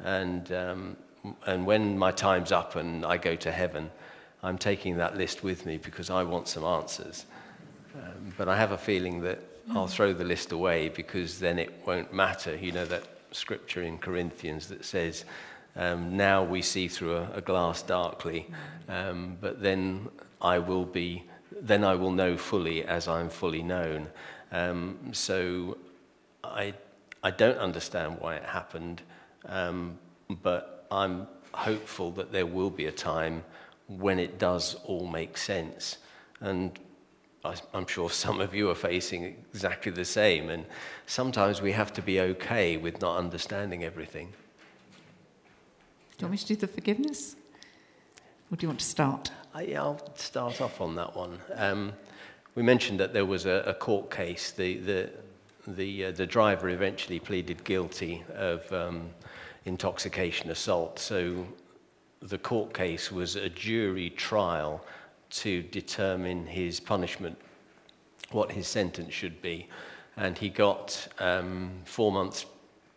And, 0.00 0.50
um, 0.52 0.96
and 1.46 1.66
when 1.66 1.98
my 1.98 2.10
time's 2.10 2.52
up 2.52 2.76
and 2.76 3.04
I 3.04 3.16
go 3.16 3.36
to 3.36 3.52
heaven, 3.52 3.90
I'm 4.42 4.56
taking 4.56 4.96
that 4.98 5.16
list 5.16 5.42
with 5.42 5.66
me 5.66 5.76
because 5.76 6.10
I 6.10 6.22
want 6.22 6.48
some 6.48 6.64
answers. 6.64 7.26
Um, 7.94 8.32
but 8.36 8.48
I 8.48 8.56
have 8.56 8.72
a 8.72 8.78
feeling 8.78 9.20
that 9.22 9.40
I'll 9.72 9.88
throw 9.88 10.12
the 10.12 10.24
list 10.24 10.52
away 10.52 10.88
because 10.88 11.38
then 11.38 11.58
it 11.58 11.72
won't 11.84 12.12
matter. 12.12 12.56
You 12.56 12.72
know, 12.72 12.84
that 12.86 13.02
scripture 13.32 13.82
in 13.82 13.98
Corinthians 13.98 14.68
that 14.68 14.84
says, 14.84 15.24
um, 15.76 16.16
Now 16.16 16.44
we 16.44 16.62
see 16.62 16.88
through 16.88 17.16
a, 17.16 17.30
a 17.34 17.40
glass 17.40 17.82
darkly, 17.82 18.46
um, 18.88 19.36
but 19.40 19.60
then 19.60 20.08
I 20.40 20.58
will 20.58 20.84
be, 20.84 21.24
then 21.60 21.84
I 21.84 21.94
will 21.96 22.12
know 22.12 22.36
fully 22.36 22.84
as 22.84 23.08
I'm 23.08 23.28
fully 23.28 23.62
known. 23.62 24.08
Um, 24.52 24.98
so 25.12 25.76
I, 26.42 26.74
I 27.22 27.30
don't 27.30 27.58
understand 27.58 28.18
why 28.20 28.36
it 28.36 28.44
happened, 28.44 29.02
um, 29.46 29.98
but 30.42 30.86
I'm 30.90 31.26
hopeful 31.52 32.10
that 32.12 32.32
there 32.32 32.46
will 32.46 32.70
be 32.70 32.86
a 32.86 32.92
time 32.92 33.44
when 33.86 34.18
it 34.18 34.38
does 34.38 34.74
all 34.84 35.06
make 35.06 35.36
sense. 35.36 35.98
And 36.40 36.78
I, 37.44 37.54
I'm 37.74 37.86
sure 37.86 38.10
some 38.10 38.40
of 38.40 38.54
you 38.54 38.70
are 38.70 38.74
facing 38.74 39.24
exactly 39.24 39.92
the 39.92 40.04
same. 40.04 40.50
And 40.50 40.66
sometimes 41.06 41.62
we 41.62 41.72
have 41.72 41.92
to 41.94 42.02
be 42.02 42.20
okay 42.20 42.76
with 42.76 43.00
not 43.00 43.16
understanding 43.16 43.84
everything. 43.84 44.32
Do 46.16 46.24
you 46.24 46.26
want 46.26 46.32
me 46.32 46.38
to 46.38 46.46
do 46.46 46.56
the 46.56 46.66
forgiveness? 46.66 47.36
Or 48.50 48.56
do 48.56 48.64
you 48.64 48.68
want 48.68 48.80
to 48.80 48.86
start? 48.86 49.30
I, 49.54 49.64
will 49.64 50.00
start 50.14 50.60
off 50.60 50.80
on 50.80 50.94
that 50.96 51.14
one. 51.14 51.38
Um, 51.54 51.92
we 52.54 52.62
mentioned 52.62 53.00
that 53.00 53.12
there 53.12 53.26
was 53.26 53.46
a, 53.46 53.62
a 53.66 53.74
court 53.74 54.10
case. 54.10 54.50
The, 54.50 54.78
the, 54.78 55.10
the, 55.66 56.06
uh, 56.06 56.10
the 56.12 56.26
driver 56.26 56.68
eventually 56.68 57.18
pleaded 57.18 57.64
guilty 57.64 58.24
of 58.34 58.70
um, 58.72 59.10
intoxication 59.64 60.50
assault. 60.50 60.98
So 60.98 61.46
the 62.20 62.38
court 62.38 62.74
case 62.74 63.12
was 63.12 63.36
a 63.36 63.48
jury 63.48 64.10
trial 64.10 64.84
to 65.30 65.62
determine 65.62 66.46
his 66.46 66.80
punishment, 66.80 67.38
what 68.30 68.50
his 68.50 68.66
sentence 68.66 69.12
should 69.12 69.40
be. 69.42 69.68
and 70.18 70.36
he 70.36 70.48
got 70.48 71.08
um, 71.20 71.70
four 71.84 72.10
months 72.10 72.46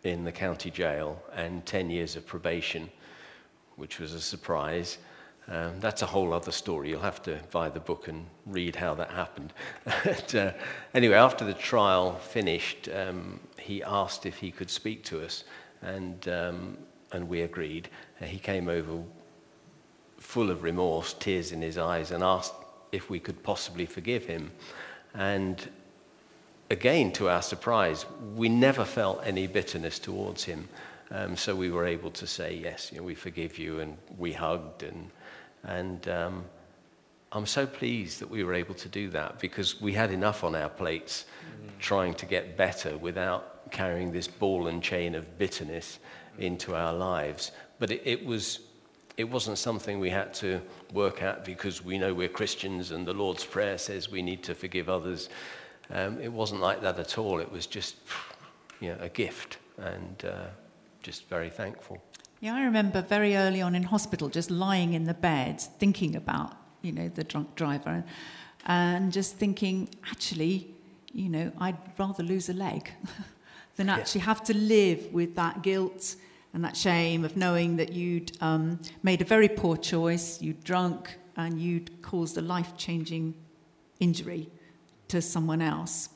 in 0.04 0.24
the 0.24 0.32
county 0.32 0.72
jail 0.72 1.22
and 1.34 1.64
10 1.68 1.90
years 1.90 2.16
of 2.16 2.26
probation, 2.26 2.90
which 3.76 4.00
was 4.00 4.14
a 4.14 4.20
surprise. 4.20 4.98
Um, 5.48 5.80
that's 5.80 6.02
a 6.02 6.06
whole 6.06 6.34
other 6.34 6.52
story. 6.52 6.90
You'll 6.90 7.02
have 7.02 7.22
to 7.24 7.40
buy 7.52 7.70
the 7.70 7.80
book 7.80 8.08
and 8.08 8.26
read 8.46 8.76
how 8.76 8.94
that 8.96 9.12
happened. 9.12 9.54
but, 10.04 10.36
uh, 10.36 10.52
anyway, 10.94 11.16
after 11.16 11.44
the 11.44 11.54
trial 11.54 12.14
finished, 12.16 12.88
um, 12.90 13.40
he 13.60 13.84
asked 13.84 14.26
if 14.26 14.38
he 14.38 14.52
could 14.52 14.70
speak 14.70 15.04
to 15.06 15.24
us, 15.24 15.44
and, 15.82 16.28
um, 16.28 16.78
and 17.12 17.28
we 17.28 17.42
agreed. 17.42 17.90
Uh, 18.22 18.26
he 18.26 18.38
came 18.38 18.70
over 18.70 19.04
full 20.18 20.52
of 20.52 20.64
remorse, 20.64 21.14
tears 21.14 21.52
in 21.52 21.62
his 21.62 21.78
eyes, 21.78 22.12
and 22.12 22.24
asked 22.24 22.54
if 22.92 23.10
we 23.10 23.20
could 23.20 23.42
possibly 23.44 23.86
forgive 23.86 24.26
him. 24.26 24.52
And 25.14 25.68
again, 26.70 27.12
to 27.14 27.30
our 27.30 27.42
surprise, 27.42 28.06
we 28.36 28.48
never 28.48 28.86
felt 28.86 29.22
any 29.26 29.48
bitterness 29.48 30.00
towards 30.00 30.44
him. 30.44 30.70
Um, 31.10 31.36
so 31.36 31.54
we 31.56 31.72
were 31.72 31.86
able 31.86 32.12
to 32.12 32.26
say, 32.26 32.56
yes, 32.56 32.92
you 32.92 33.00
know, 33.00 33.04
we 33.04 33.16
forgive 33.16 33.58
you, 33.58 33.82
and 33.82 33.98
we 34.18 34.32
hugged. 34.32 34.84
And, 34.84 35.10
and 35.64 36.08
um, 36.08 36.46
I'm 37.32 37.46
so 37.46 37.66
pleased 37.66 38.20
that 38.20 38.30
we 38.30 38.44
were 38.44 38.54
able 38.54 38.76
to 38.76 38.90
do 38.90 39.10
that 39.12 39.40
because 39.40 39.80
we 39.80 39.94
had 39.94 40.12
enough 40.12 40.44
on 40.44 40.56
our 40.56 40.70
plates 40.70 41.26
mm. 41.46 41.70
trying 41.80 42.14
to 42.16 42.26
get 42.26 42.58
better 42.58 42.98
without 42.98 43.72
carrying 43.72 44.12
this 44.12 44.28
ball 44.28 44.68
and 44.68 44.84
chain 44.84 45.16
of 45.16 45.38
bitterness 45.38 46.00
into 46.38 46.76
our 46.76 46.94
lives. 46.94 47.52
But 47.80 47.92
it, 47.92 48.02
it 48.06 48.26
was 48.26 48.60
it 49.18 49.30
wasn't 49.30 49.58
something 49.58 50.00
we 50.00 50.10
had 50.10 50.34
to 50.34 50.62
work 50.94 51.22
at 51.22 51.44
because 51.46 51.84
we 51.84 51.98
know 51.98 52.14
we're 52.14 52.30
Christians 52.30 52.92
and 52.92 53.06
the 53.06 53.14
Lord's 53.14 53.46
Prayer 53.46 53.78
says 53.78 54.10
we 54.10 54.22
need 54.22 54.42
to 54.44 54.56
forgive 54.56 54.90
others. 54.90 55.30
Um, 55.90 56.20
it 56.22 56.32
wasn't 56.32 56.62
like 56.62 56.82
that 56.82 56.98
at 56.98 57.18
all. 57.18 57.40
It 57.40 57.52
was 57.52 57.68
just 57.68 57.98
you 58.80 58.90
know, 58.90 58.98
a 59.00 59.10
gift 59.10 59.58
and 59.78 60.26
uh, 60.26 60.48
just 61.04 61.28
very 61.28 61.50
thankful. 61.50 62.02
Yeah, 62.44 62.56
I 62.56 62.64
remember 62.64 63.04
very 63.04 63.36
early 63.36 63.62
on 63.62 63.76
in 63.76 63.84
hospital 63.84 64.28
just 64.28 64.50
lying 64.50 64.94
in 64.94 65.04
the 65.04 65.14
bed 65.14 65.62
thinking 65.62 66.16
about, 66.16 66.56
you 66.82 66.92
know, 66.92 67.08
the 67.08 67.24
drunk 67.24 67.54
driver 67.54 68.04
and 68.66 69.14
just 69.14 69.36
thinking, 69.36 69.90
actually, 70.10 70.74
you 71.14 71.30
know, 71.30 71.52
I'd 71.60 71.78
rather 72.00 72.24
lose 72.24 72.50
a 72.50 72.54
leg 72.54 72.90
than 73.76 73.90
actually 73.90 74.22
have 74.22 74.44
to 74.46 74.58
live 74.58 75.14
with 75.14 75.36
that 75.36 75.62
guilt 75.62 76.16
and 76.52 76.64
that 76.64 76.76
shame 76.76 77.24
of 77.26 77.38
knowing 77.38 77.76
that 77.78 77.94
you'd 77.94 78.36
um, 78.42 78.80
made 79.04 79.22
a 79.22 79.26
very 79.26 79.48
poor 79.48 79.78
choice, 79.78 80.42
you'd 80.42 80.64
drunk, 80.64 81.16
and 81.38 81.62
you'd 81.62 82.02
caused 82.02 82.40
a 82.40 82.42
life 82.42 82.76
changing 82.76 83.36
injury 84.00 84.50
to 85.10 85.22
someone 85.22 85.62
else. 85.62 86.10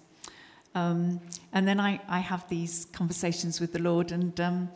Um, 0.73 1.21
and 1.53 1.67
then 1.67 1.79
I, 1.79 2.01
I 2.09 2.17
have 2.17 2.49
these 2.49 2.87
conversations 2.93 3.61
with 3.61 3.73
the 3.73 3.79
Lord, 3.79 4.11
and 4.11 4.37
um, 4.41 4.69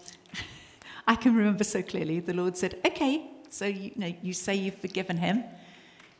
I 1.09 1.15
can 1.15 1.35
remember 1.35 1.63
so 1.63 1.81
clearly 1.81 2.19
the 2.19 2.35
Lord 2.35 2.55
said, 2.55 2.75
Okay, 2.85 3.31
so 3.49 3.65
you, 3.65 3.91
know, 3.95 4.13
you 4.21 4.31
say 4.31 4.53
you've 4.53 4.77
forgiven 4.77 5.17
him. 5.17 5.43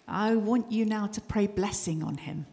I 0.08 0.36
want 0.36 0.72
you 0.72 0.84
now 0.84 1.06
to 1.06 1.22
pray 1.22 1.46
blessing 1.46 2.02
on 2.02 2.18
him. 2.18 2.48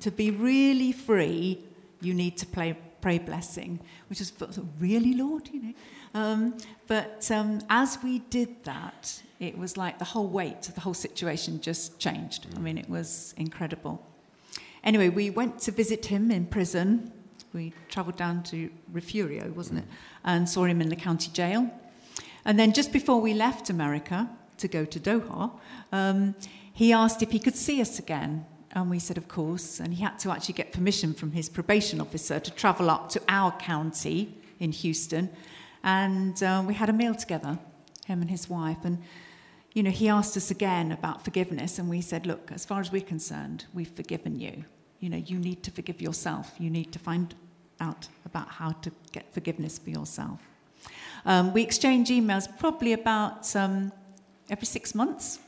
To 0.00 0.10
be 0.10 0.30
really 0.30 0.92
free, 0.92 1.62
you 2.00 2.14
need 2.14 2.38
to 2.38 2.46
pray, 2.46 2.74
pray 3.02 3.18
blessing, 3.18 3.80
which 4.08 4.22
is 4.22 4.32
really, 4.80 5.12
Lord, 5.12 5.50
you 5.52 5.62
know. 5.62 5.74
Um, 6.14 6.56
but 6.86 7.30
um, 7.30 7.60
as 7.68 7.98
we 8.02 8.20
did 8.20 8.64
that, 8.64 9.22
it 9.38 9.58
was 9.58 9.76
like 9.76 9.98
the 9.98 10.06
whole 10.06 10.28
weight 10.28 10.70
of 10.70 10.74
the 10.74 10.80
whole 10.80 10.94
situation 10.94 11.60
just 11.60 11.98
changed. 11.98 12.46
I 12.56 12.60
mean, 12.60 12.78
it 12.78 12.88
was 12.88 13.34
incredible. 13.36 14.02
Anyway, 14.82 15.10
we 15.10 15.28
went 15.28 15.58
to 15.60 15.70
visit 15.70 16.06
him 16.06 16.30
in 16.30 16.46
prison. 16.46 17.12
We 17.52 17.72
travelled 17.88 18.16
down 18.16 18.42
to 18.44 18.70
Refugio, 18.92 19.50
wasn't 19.50 19.80
it? 19.80 19.84
And 20.24 20.48
saw 20.48 20.64
him 20.64 20.80
in 20.80 20.88
the 20.88 20.96
county 20.96 21.30
jail. 21.32 21.70
And 22.44 22.58
then 22.58 22.72
just 22.72 22.92
before 22.92 23.20
we 23.20 23.34
left 23.34 23.70
America 23.70 24.28
to 24.58 24.68
go 24.68 24.84
to 24.84 24.98
Doha, 24.98 25.52
um, 25.92 26.34
he 26.72 26.92
asked 26.92 27.22
if 27.22 27.30
he 27.30 27.38
could 27.38 27.56
see 27.56 27.80
us 27.80 27.98
again. 27.98 28.46
And 28.72 28.88
we 28.88 28.98
said, 28.98 29.18
of 29.18 29.28
course. 29.28 29.80
And 29.80 29.92
he 29.92 30.02
had 30.02 30.18
to 30.20 30.30
actually 30.30 30.54
get 30.54 30.72
permission 30.72 31.12
from 31.12 31.32
his 31.32 31.48
probation 31.48 32.00
officer 32.00 32.40
to 32.40 32.50
travel 32.50 32.90
up 32.90 33.10
to 33.10 33.20
our 33.28 33.52
county 33.52 34.34
in 34.58 34.72
Houston. 34.72 35.28
And 35.84 36.42
uh, 36.42 36.64
we 36.66 36.74
had 36.74 36.88
a 36.88 36.92
meal 36.92 37.14
together, 37.14 37.58
him 38.06 38.22
and 38.22 38.30
his 38.30 38.48
wife. 38.48 38.78
And, 38.84 39.02
you 39.74 39.82
know, 39.82 39.90
he 39.90 40.08
asked 40.08 40.36
us 40.36 40.50
again 40.50 40.90
about 40.90 41.22
forgiveness. 41.22 41.78
And 41.78 41.90
we 41.90 42.00
said, 42.00 42.26
look, 42.26 42.50
as 42.50 42.64
far 42.64 42.80
as 42.80 42.90
we're 42.90 43.02
concerned, 43.02 43.66
we've 43.74 43.90
forgiven 43.90 44.40
you. 44.40 44.64
You 45.02 45.08
know, 45.08 45.16
you 45.16 45.36
need 45.36 45.64
to 45.64 45.72
forgive 45.72 46.00
yourself. 46.00 46.54
You 46.60 46.70
need 46.70 46.92
to 46.92 46.98
find 47.00 47.34
out 47.80 48.06
about 48.24 48.46
how 48.46 48.70
to 48.70 48.92
get 49.10 49.34
forgiveness 49.34 49.76
for 49.76 49.90
yourself. 49.90 50.40
Um, 51.26 51.52
we 51.52 51.62
exchange 51.62 52.08
emails 52.08 52.46
probably 52.56 52.92
about 52.92 53.54
um, 53.56 53.90
every 54.48 54.66
six 54.66 54.94
months. 54.94 55.40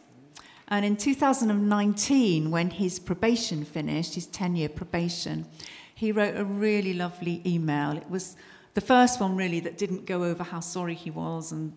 And 0.67 0.85
in 0.85 0.97
2019, 0.97 2.51
when 2.51 2.71
his 2.71 2.99
probation 2.99 3.65
finished, 3.65 4.17
his 4.17 4.27
10 4.27 4.57
year 4.57 4.69
probation, 4.69 5.47
he 5.95 6.11
wrote 6.11 6.37
a 6.37 6.45
really 6.45 6.93
lovely 6.93 7.41
email. 7.47 7.97
It 7.97 8.11
was 8.11 8.35
the 8.75 8.81
first 8.81 9.21
one, 9.21 9.37
really, 9.37 9.61
that 9.61 9.79
didn't 9.79 10.05
go 10.05 10.25
over 10.25 10.43
how 10.43 10.59
sorry 10.59 10.95
he 10.95 11.13
was 11.13 11.53
and, 11.53 11.73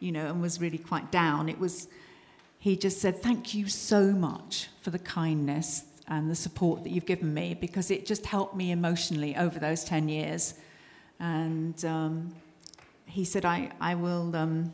you 0.00 0.10
know, 0.10 0.26
and 0.26 0.42
was 0.42 0.60
really 0.60 0.78
quite 0.78 1.12
down. 1.12 1.48
It 1.48 1.60
was, 1.60 1.86
he 2.58 2.76
just 2.76 3.00
said, 3.00 3.22
Thank 3.22 3.54
you 3.54 3.68
so 3.68 4.06
much 4.06 4.66
for 4.80 4.90
the 4.90 4.98
kindness 4.98 5.84
and 6.10 6.28
the 6.28 6.34
support 6.34 6.82
that 6.82 6.90
you've 6.90 7.06
given 7.06 7.32
me 7.32 7.54
because 7.54 7.90
it 7.90 8.04
just 8.04 8.26
helped 8.26 8.56
me 8.56 8.72
emotionally 8.72 9.36
over 9.36 9.58
those 9.58 9.84
10 9.84 10.08
years. 10.08 10.54
And 11.20 11.82
um, 11.84 12.34
he 13.06 13.24
said, 13.24 13.44
I, 13.44 13.70
I 13.80 13.94
will. 13.94 14.34
Um, 14.36 14.72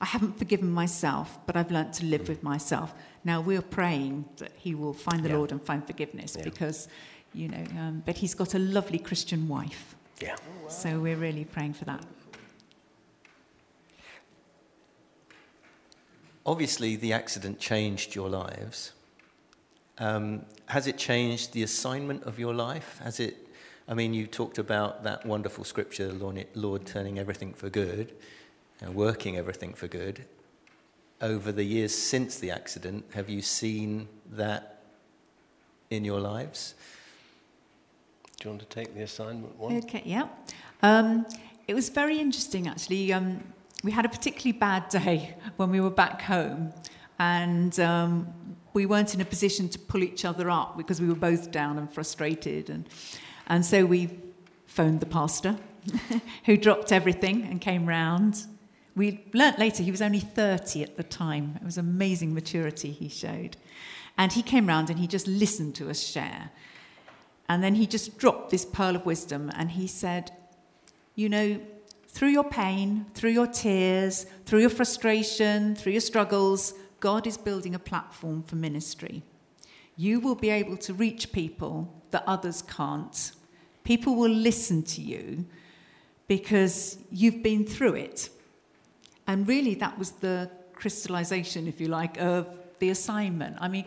I 0.00 0.04
haven't 0.04 0.38
forgiven 0.38 0.70
myself, 0.70 1.40
but 1.44 1.56
I've 1.56 1.72
learnt 1.72 1.92
to 1.94 2.04
live 2.04 2.28
with 2.28 2.44
myself. 2.44 2.94
Now 3.24 3.40
we're 3.40 3.60
praying 3.60 4.26
that 4.36 4.52
he 4.56 4.76
will 4.76 4.92
find 4.92 5.24
the 5.24 5.28
yeah. 5.28 5.36
Lord 5.36 5.50
and 5.50 5.60
find 5.60 5.84
forgiveness 5.84 6.36
yeah. 6.38 6.44
because, 6.44 6.86
you 7.34 7.48
know, 7.48 7.64
um, 7.76 8.04
but 8.06 8.16
he's 8.16 8.32
got 8.32 8.54
a 8.54 8.60
lovely 8.60 9.00
Christian 9.00 9.48
wife. 9.48 9.96
Yeah. 10.20 10.36
So 10.68 11.00
we're 11.00 11.16
really 11.16 11.44
praying 11.44 11.74
for 11.74 11.84
that. 11.86 12.04
Obviously, 16.46 16.94
the 16.94 17.12
accident 17.12 17.58
changed 17.58 18.14
your 18.14 18.28
lives. 18.28 18.92
Um, 19.98 20.44
has 20.66 20.86
it 20.86 20.98
changed 20.98 21.52
the 21.52 21.62
assignment 21.62 22.24
of 22.24 22.38
your 22.38 22.54
life? 22.54 23.00
Has 23.02 23.20
it? 23.20 23.48
I 23.88 23.94
mean, 23.94 24.12
you 24.12 24.26
talked 24.26 24.58
about 24.58 25.02
that 25.04 25.24
wonderful 25.24 25.64
scripture, 25.64 26.12
Lord, 26.12 26.46
Lord 26.54 26.86
turning 26.86 27.18
everything 27.18 27.54
for 27.54 27.70
good 27.70 28.14
and 28.80 28.94
working 28.94 29.36
everything 29.36 29.72
for 29.74 29.88
good. 29.88 30.24
Over 31.20 31.50
the 31.50 31.64
years 31.64 31.96
since 31.96 32.38
the 32.38 32.50
accident, 32.50 33.04
have 33.14 33.28
you 33.28 33.42
seen 33.42 34.08
that 34.30 34.82
in 35.90 36.04
your 36.04 36.20
lives? 36.20 36.74
Do 38.38 38.44
you 38.44 38.50
want 38.50 38.60
to 38.60 38.68
take 38.68 38.94
the 38.94 39.02
assignment 39.02 39.58
one? 39.58 39.78
Okay, 39.78 40.02
yeah. 40.04 40.28
Um, 40.82 41.26
it 41.66 41.74
was 41.74 41.88
very 41.88 42.20
interesting, 42.20 42.68
actually. 42.68 43.12
Um, 43.12 43.42
we 43.82 43.90
had 43.90 44.04
a 44.04 44.08
particularly 44.08 44.52
bad 44.52 44.88
day 44.90 45.34
when 45.56 45.70
we 45.70 45.80
were 45.80 45.90
back 45.90 46.22
home, 46.22 46.72
and 47.18 47.78
um, 47.80 48.32
we 48.72 48.86
weren't 48.86 49.14
in 49.14 49.20
a 49.20 49.24
position 49.24 49.68
to 49.70 49.78
pull 49.78 50.02
each 50.02 50.24
other 50.24 50.50
up 50.50 50.76
because 50.76 51.00
we 51.00 51.08
were 51.08 51.14
both 51.14 51.50
down 51.50 51.78
and 51.78 51.92
frustrated. 51.92 52.70
And, 52.70 52.88
and 53.46 53.64
so 53.64 53.84
we 53.86 54.10
phoned 54.66 55.00
the 55.00 55.06
pastor, 55.06 55.56
who 56.44 56.56
dropped 56.56 56.92
everything 56.92 57.42
and 57.44 57.60
came 57.60 57.86
round 57.86 58.46
we 58.98 59.24
learnt 59.32 59.60
later 59.60 59.84
he 59.84 59.92
was 59.92 60.02
only 60.02 60.18
30 60.18 60.82
at 60.82 60.96
the 60.96 61.04
time. 61.04 61.56
It 61.60 61.64
was 61.64 61.78
amazing 61.78 62.34
maturity 62.34 62.90
he 62.90 63.08
showed. 63.08 63.56
And 64.18 64.32
he 64.32 64.42
came 64.42 64.66
round 64.66 64.90
and 64.90 64.98
he 64.98 65.06
just 65.06 65.28
listened 65.28 65.76
to 65.76 65.88
us 65.88 66.00
share. 66.00 66.50
And 67.48 67.62
then 67.62 67.76
he 67.76 67.86
just 67.86 68.18
dropped 68.18 68.50
this 68.50 68.64
pearl 68.64 68.96
of 68.96 69.06
wisdom 69.06 69.52
and 69.54 69.70
he 69.70 69.86
said, 69.86 70.32
You 71.14 71.28
know, 71.28 71.60
through 72.08 72.30
your 72.30 72.44
pain, 72.44 73.06
through 73.14 73.30
your 73.30 73.46
tears, 73.46 74.26
through 74.44 74.60
your 74.60 74.70
frustration, 74.70 75.76
through 75.76 75.92
your 75.92 76.00
struggles, 76.00 76.74
God 77.00 77.26
is 77.26 77.36
building 77.36 77.74
a 77.74 77.78
platform 77.78 78.42
for 78.42 78.56
ministry. 78.56 79.22
You 79.96 80.20
will 80.20 80.34
be 80.34 80.50
able 80.50 80.76
to 80.78 80.94
reach 80.94 81.32
people 81.32 81.92
that 82.10 82.24
others 82.26 82.62
can't. 82.62 83.32
People 83.84 84.16
will 84.16 84.30
listen 84.30 84.82
to 84.84 85.00
you 85.00 85.46
because 86.26 86.98
you've 87.10 87.42
been 87.42 87.64
through 87.64 87.94
it. 87.94 88.30
And 89.26 89.46
really, 89.46 89.74
that 89.76 89.98
was 89.98 90.12
the 90.12 90.50
crystallization, 90.72 91.66
if 91.66 91.80
you 91.80 91.88
like, 91.88 92.20
of 92.20 92.48
the 92.78 92.90
assignment. 92.90 93.56
I 93.60 93.68
mean, 93.68 93.86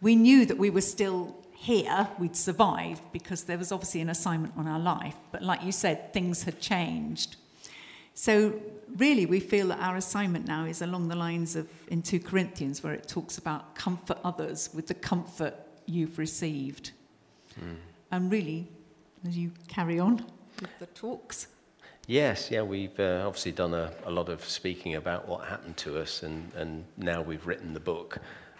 we 0.00 0.16
knew 0.16 0.46
that 0.46 0.56
we 0.56 0.70
were 0.70 0.80
still 0.80 1.36
here, 1.52 2.08
we'd 2.18 2.34
survived 2.34 3.02
because 3.12 3.44
there 3.44 3.58
was 3.58 3.70
obviously 3.70 4.00
an 4.00 4.08
assignment 4.08 4.54
on 4.56 4.66
our 4.66 4.78
life. 4.80 5.16
But 5.30 5.42
like 5.42 5.62
you 5.62 5.72
said, 5.72 6.12
things 6.14 6.44
had 6.44 6.58
changed. 6.58 7.36
So, 8.14 8.58
really, 8.96 9.26
we 9.26 9.40
feel 9.40 9.68
that 9.68 9.80
our 9.80 9.96
assignment 9.96 10.46
now 10.46 10.64
is 10.64 10.82
along 10.82 11.08
the 11.08 11.16
lines 11.16 11.56
of 11.56 11.68
in 11.88 12.02
2 12.02 12.20
Corinthians, 12.20 12.82
where 12.82 12.92
it 12.92 13.08
talks 13.08 13.38
about 13.38 13.74
comfort 13.74 14.18
others 14.24 14.70
with 14.74 14.86
the 14.86 14.94
comfort 14.94 15.54
you've 15.86 16.18
received. 16.18 16.92
Mm. 17.58 17.76
And 18.10 18.32
really, 18.32 18.68
as 19.26 19.36
you 19.36 19.52
carry 19.68 19.98
on 19.98 20.24
with 20.60 20.78
the 20.78 20.86
talks. 20.86 21.48
Yes, 22.06 22.50
yeah, 22.50 22.62
we've 22.62 22.98
uh, 22.98 23.24
obviously 23.26 23.52
done 23.52 23.74
a, 23.74 23.92
a, 24.04 24.10
lot 24.10 24.28
of 24.28 24.44
speaking 24.44 24.96
about 24.96 25.28
what 25.28 25.46
happened 25.46 25.76
to 25.78 25.98
us, 26.00 26.22
and, 26.22 26.50
and 26.56 26.84
now 26.96 27.22
we've 27.22 27.46
written 27.46 27.72
the 27.72 27.80
book. 27.80 28.18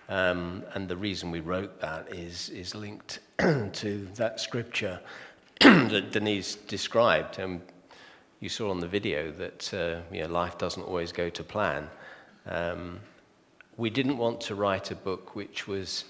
Um, 0.08 0.64
and 0.74 0.88
the 0.88 0.96
reason 0.96 1.30
we 1.30 1.40
wrote 1.40 1.80
that 1.80 2.12
is, 2.12 2.48
is 2.50 2.74
linked 2.74 3.20
to 3.38 4.08
that 4.14 4.40
scripture 4.40 5.00
that 5.60 6.12
Denise 6.12 6.56
described. 6.56 7.40
Um, 7.40 7.62
you 8.40 8.48
saw 8.48 8.70
on 8.70 8.80
the 8.80 8.88
video 8.88 9.30
that 9.32 9.74
uh, 9.74 10.00
you 10.14 10.22
know, 10.22 10.28
life 10.28 10.56
doesn't 10.56 10.82
always 10.82 11.12
go 11.12 11.28
to 11.28 11.44
plan. 11.44 11.88
Um, 12.46 13.00
we 13.76 13.90
didn't 13.90 14.16
want 14.16 14.40
to 14.42 14.54
write 14.54 14.90
a 14.90 14.96
book 14.96 15.36
which 15.36 15.68
was 15.68 16.04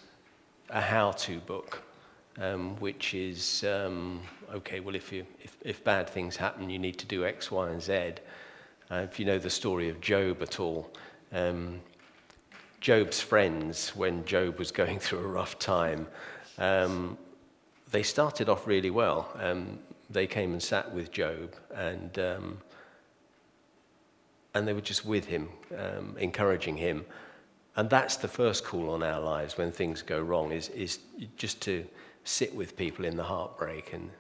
a 0.71 0.81
how 0.81 1.11
to 1.11 1.41
book, 1.41 1.83
um, 2.41 2.77
which 2.77 3.15
is 3.15 3.65
um, 3.65 4.23
okay, 4.55 4.79
well, 4.81 4.95
if, 4.95 5.13
you, 5.13 5.27
if, 5.43 5.57
if, 5.63 5.83
bad 5.83 6.09
things 6.09 6.37
happen, 6.37 6.71
you 6.71 6.79
need 6.79 6.99
to 6.99 7.07
do 7.07 7.25
X, 7.25 7.51
Y, 7.51 7.69
and 7.69 7.83
Z. 7.83 8.15
Uh, 8.91 9.07
if 9.11 9.19
you 9.19 9.25
know 9.25 9.39
the 9.39 9.51
story 9.51 9.89
of 9.89 10.01
Job 10.01 10.41
at 10.41 10.61
all, 10.61 10.91
um, 11.33 11.81
Job's 12.81 13.21
friends, 13.21 13.91
when 13.97 14.25
Job 14.25 14.59
was 14.59 14.71
going 14.71 14.99
through 15.05 15.19
a 15.19 15.27
rough 15.27 15.59
time, 15.59 16.07
um, 16.59 17.19
they 17.91 18.05
started 18.05 18.49
off 18.49 18.69
really 18.69 18.91
well. 18.91 19.29
Um, 19.35 19.81
they 20.11 20.27
came 20.27 20.53
and 20.53 20.63
sat 20.63 20.93
with 20.93 21.11
Job, 21.13 21.55
and, 21.75 22.19
um, 22.19 22.59
and 24.55 24.67
they 24.67 24.73
were 24.73 24.81
just 24.81 25.07
with 25.07 25.27
him, 25.27 25.49
um, 25.79 26.17
encouraging 26.19 26.77
him. 26.77 27.05
And 27.77 27.89
that's 27.89 28.17
the 28.17 28.29
first 28.29 28.65
call 28.65 28.91
on 28.91 29.03
our 29.03 29.21
lives 29.21 29.57
when 29.57 29.71
things 29.71 30.03
go 30.03 30.21
wrong, 30.21 30.53
is, 30.53 30.69
is 30.71 30.99
just 31.37 31.61
to 31.63 31.87
sit 32.25 32.55
with 32.55 32.77
people 32.77 33.05
in 33.05 33.17
the 33.17 33.23
heartbreak 33.23 33.93
and, 33.93 34.11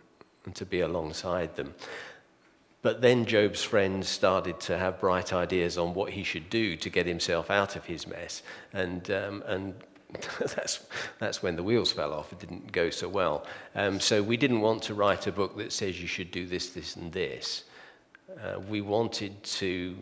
and 0.45 0.55
to 0.55 0.65
be 0.65 0.81
alongside 0.81 1.57
them. 1.57 1.75
But 2.83 3.03
then 3.03 3.27
Job's 3.27 3.63
friends 3.63 4.09
started 4.09 4.59
to 4.61 4.79
have 4.79 5.01
bright 5.01 5.33
ideas 5.35 5.77
on 5.77 5.93
what 5.93 6.13
he 6.13 6.23
should 6.23 6.49
do 6.49 6.77
to 6.77 6.89
get 6.89 7.07
himself 7.07 7.51
out 7.51 7.77
of 7.77 7.85
his 7.85 8.07
mess. 8.07 8.43
And, 8.73 9.11
um, 9.11 9.43
and 9.47 9.75
that's, 10.39 10.87
that's 11.19 11.43
when 11.43 11.57
the 11.57 11.63
wheels 11.63 11.93
fell 11.93 12.13
off. 12.13 12.33
It 12.33 12.39
didn't 12.39 12.73
go 12.73 12.91
so 12.91 13.09
well. 13.09 13.47
Um, 13.75 14.01
so 14.01 14.23
we 14.23 14.37
didn't 14.37 14.61
want 14.61 14.83
to 14.85 14.95
write 14.95 15.27
a 15.27 15.33
book 15.33 15.57
that 15.57 15.73
says 15.73 16.01
you 16.01 16.09
should 16.09 16.31
do 16.31 16.47
this, 16.47 16.71
this, 16.71 16.97
and 16.97 17.13
this. 17.13 17.65
Uh, 18.43 18.61
we 18.61 18.81
wanted 18.81 19.43
to 19.43 19.97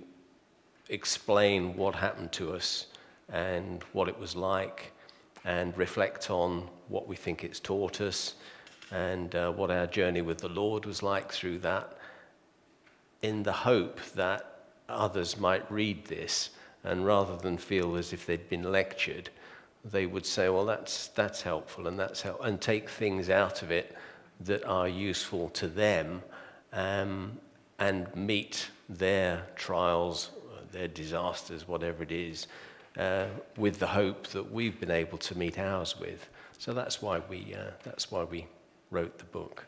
explain 0.88 1.76
what 1.76 1.94
happened 1.94 2.32
to 2.32 2.52
us 2.52 2.86
and 3.32 3.82
what 3.92 4.08
it 4.08 4.18
was 4.18 4.34
like 4.34 4.92
and 5.44 5.76
reflect 5.76 6.30
on 6.30 6.68
what 6.88 7.06
we 7.06 7.16
think 7.16 7.44
it's 7.44 7.60
taught 7.60 8.00
us 8.00 8.34
and 8.90 9.34
uh, 9.34 9.50
what 9.50 9.70
our 9.70 9.86
journey 9.86 10.22
with 10.22 10.38
the 10.38 10.48
Lord 10.48 10.86
was 10.86 11.02
like 11.02 11.30
through 11.30 11.58
that, 11.58 11.98
in 13.22 13.42
the 13.42 13.52
hope 13.52 14.00
that 14.14 14.60
others 14.88 15.38
might 15.38 15.70
read 15.70 16.04
this 16.06 16.50
and 16.84 17.04
rather 17.04 17.36
than 17.36 17.58
feel 17.58 17.96
as 17.96 18.12
if 18.12 18.24
they'd 18.24 18.48
been 18.48 18.70
lectured, 18.70 19.30
they 19.84 20.06
would 20.06 20.26
say, 20.26 20.48
well, 20.48 20.64
that's, 20.64 21.08
that's 21.08 21.42
helpful 21.42 21.86
and 21.86 21.98
that's 21.98 22.22
help, 22.22 22.44
and 22.44 22.60
take 22.60 22.88
things 22.88 23.30
out 23.30 23.62
of 23.62 23.70
it 23.70 23.96
that 24.40 24.64
are 24.64 24.88
useful 24.88 25.48
to 25.50 25.66
them 25.68 26.22
um, 26.72 27.38
and 27.78 28.14
meet 28.14 28.68
their 28.88 29.44
trials, 29.56 30.30
their 30.72 30.88
disasters, 30.88 31.66
whatever 31.66 32.02
it 32.02 32.12
is, 32.12 32.46
uh, 32.98 33.26
with 33.56 33.78
the 33.78 33.86
hope 33.86 34.26
that 34.28 34.52
we've 34.52 34.78
been 34.80 34.90
able 34.90 35.18
to 35.18 35.36
meet 35.36 35.58
ours 35.58 35.98
with. 35.98 36.28
So 36.58 36.72
that's 36.72 37.00
why 37.00 37.20
we, 37.28 37.54
uh, 37.54 37.70
that's 37.84 38.10
why 38.10 38.24
we 38.24 38.46
wrote 38.90 39.18
the 39.18 39.24
book. 39.24 39.66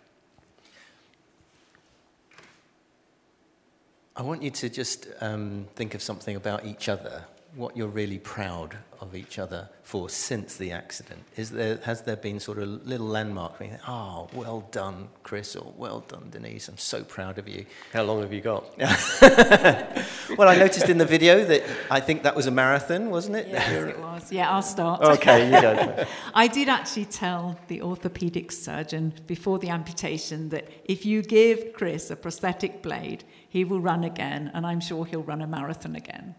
I 4.17 4.23
want 4.23 4.43
you 4.43 4.51
to 4.51 4.69
just 4.69 5.07
um, 5.21 5.67
think 5.77 5.95
of 5.95 6.03
something 6.03 6.37
about 6.37 6.67
each 6.67 6.89
other, 6.89 7.25
what 7.55 7.77
you're 7.77 7.89
really 7.89 8.19
proud 8.19 8.77
of 9.01 9.17
each 9.17 9.39
other 9.39 9.69
for 9.83 10.09
since 10.09 10.57
the 10.57 10.71
accident. 10.73 11.23
Is 11.37 11.51
there, 11.51 11.79
has 11.85 12.03
there 12.03 12.17
been 12.17 12.39
sort 12.39 12.59
of 12.59 12.65
a 12.65 12.67
little 12.67 13.07
landmark 13.07 13.59
where 13.59 13.69
you 13.69 13.77
think, 13.77 13.89
oh, 13.89 14.29
well 14.35 14.69
done, 14.71 15.09
Chris, 15.23 15.57
or 15.57 15.73
well 15.77 16.01
done, 16.07 16.29
Denise, 16.31 16.69
I'm 16.69 16.79
so 16.79 17.03
proud 17.03 17.39
of 17.39 17.49
you? 17.49 17.65
How 17.93 18.03
long 18.03 18.21
have 18.21 18.33
you 18.33 18.41
got? 18.41 18.79
well, 18.79 20.49
I 20.49 20.57
noticed 20.57 20.89
in 20.89 20.99
the 20.99 21.07
video 21.07 21.45
that 21.45 21.65
I 21.91 22.01
think 22.01 22.23
that 22.23 22.37
was 22.37 22.47
a 22.47 22.51
marathon, 22.51 23.11
wasn't 23.11 23.37
it? 23.37 23.49
Yes, 23.49 23.71
it 23.71 23.99
was. 23.99 24.31
Yeah, 24.31 24.51
I'll 24.51 24.63
start. 24.63 25.03
Okay, 25.03 25.47
you 25.47 25.61
go. 25.61 26.07
I 26.35 26.47
did 26.47 26.69
actually 26.69 27.07
tell 27.07 27.59
the 27.69 27.83
orthopedic 27.83 28.53
surgeon 28.53 29.15
before 29.27 29.59
the 29.59 29.71
amputation 29.71 30.51
that 30.51 30.69
if 30.85 31.07
you 31.07 31.23
give 31.23 31.73
Chris 31.73 32.11
a 32.11 32.17
prosthetic 32.17 32.83
blade, 32.83 33.25
he 33.49 33.65
will 33.65 33.81
run 33.81 34.05
again, 34.05 34.51
and 34.55 34.67
I'm 34.67 34.81
sure 34.81 35.05
he'll 35.05 35.23
run 35.23 35.41
a 35.41 35.47
marathon 35.47 35.97
again. 35.97 36.35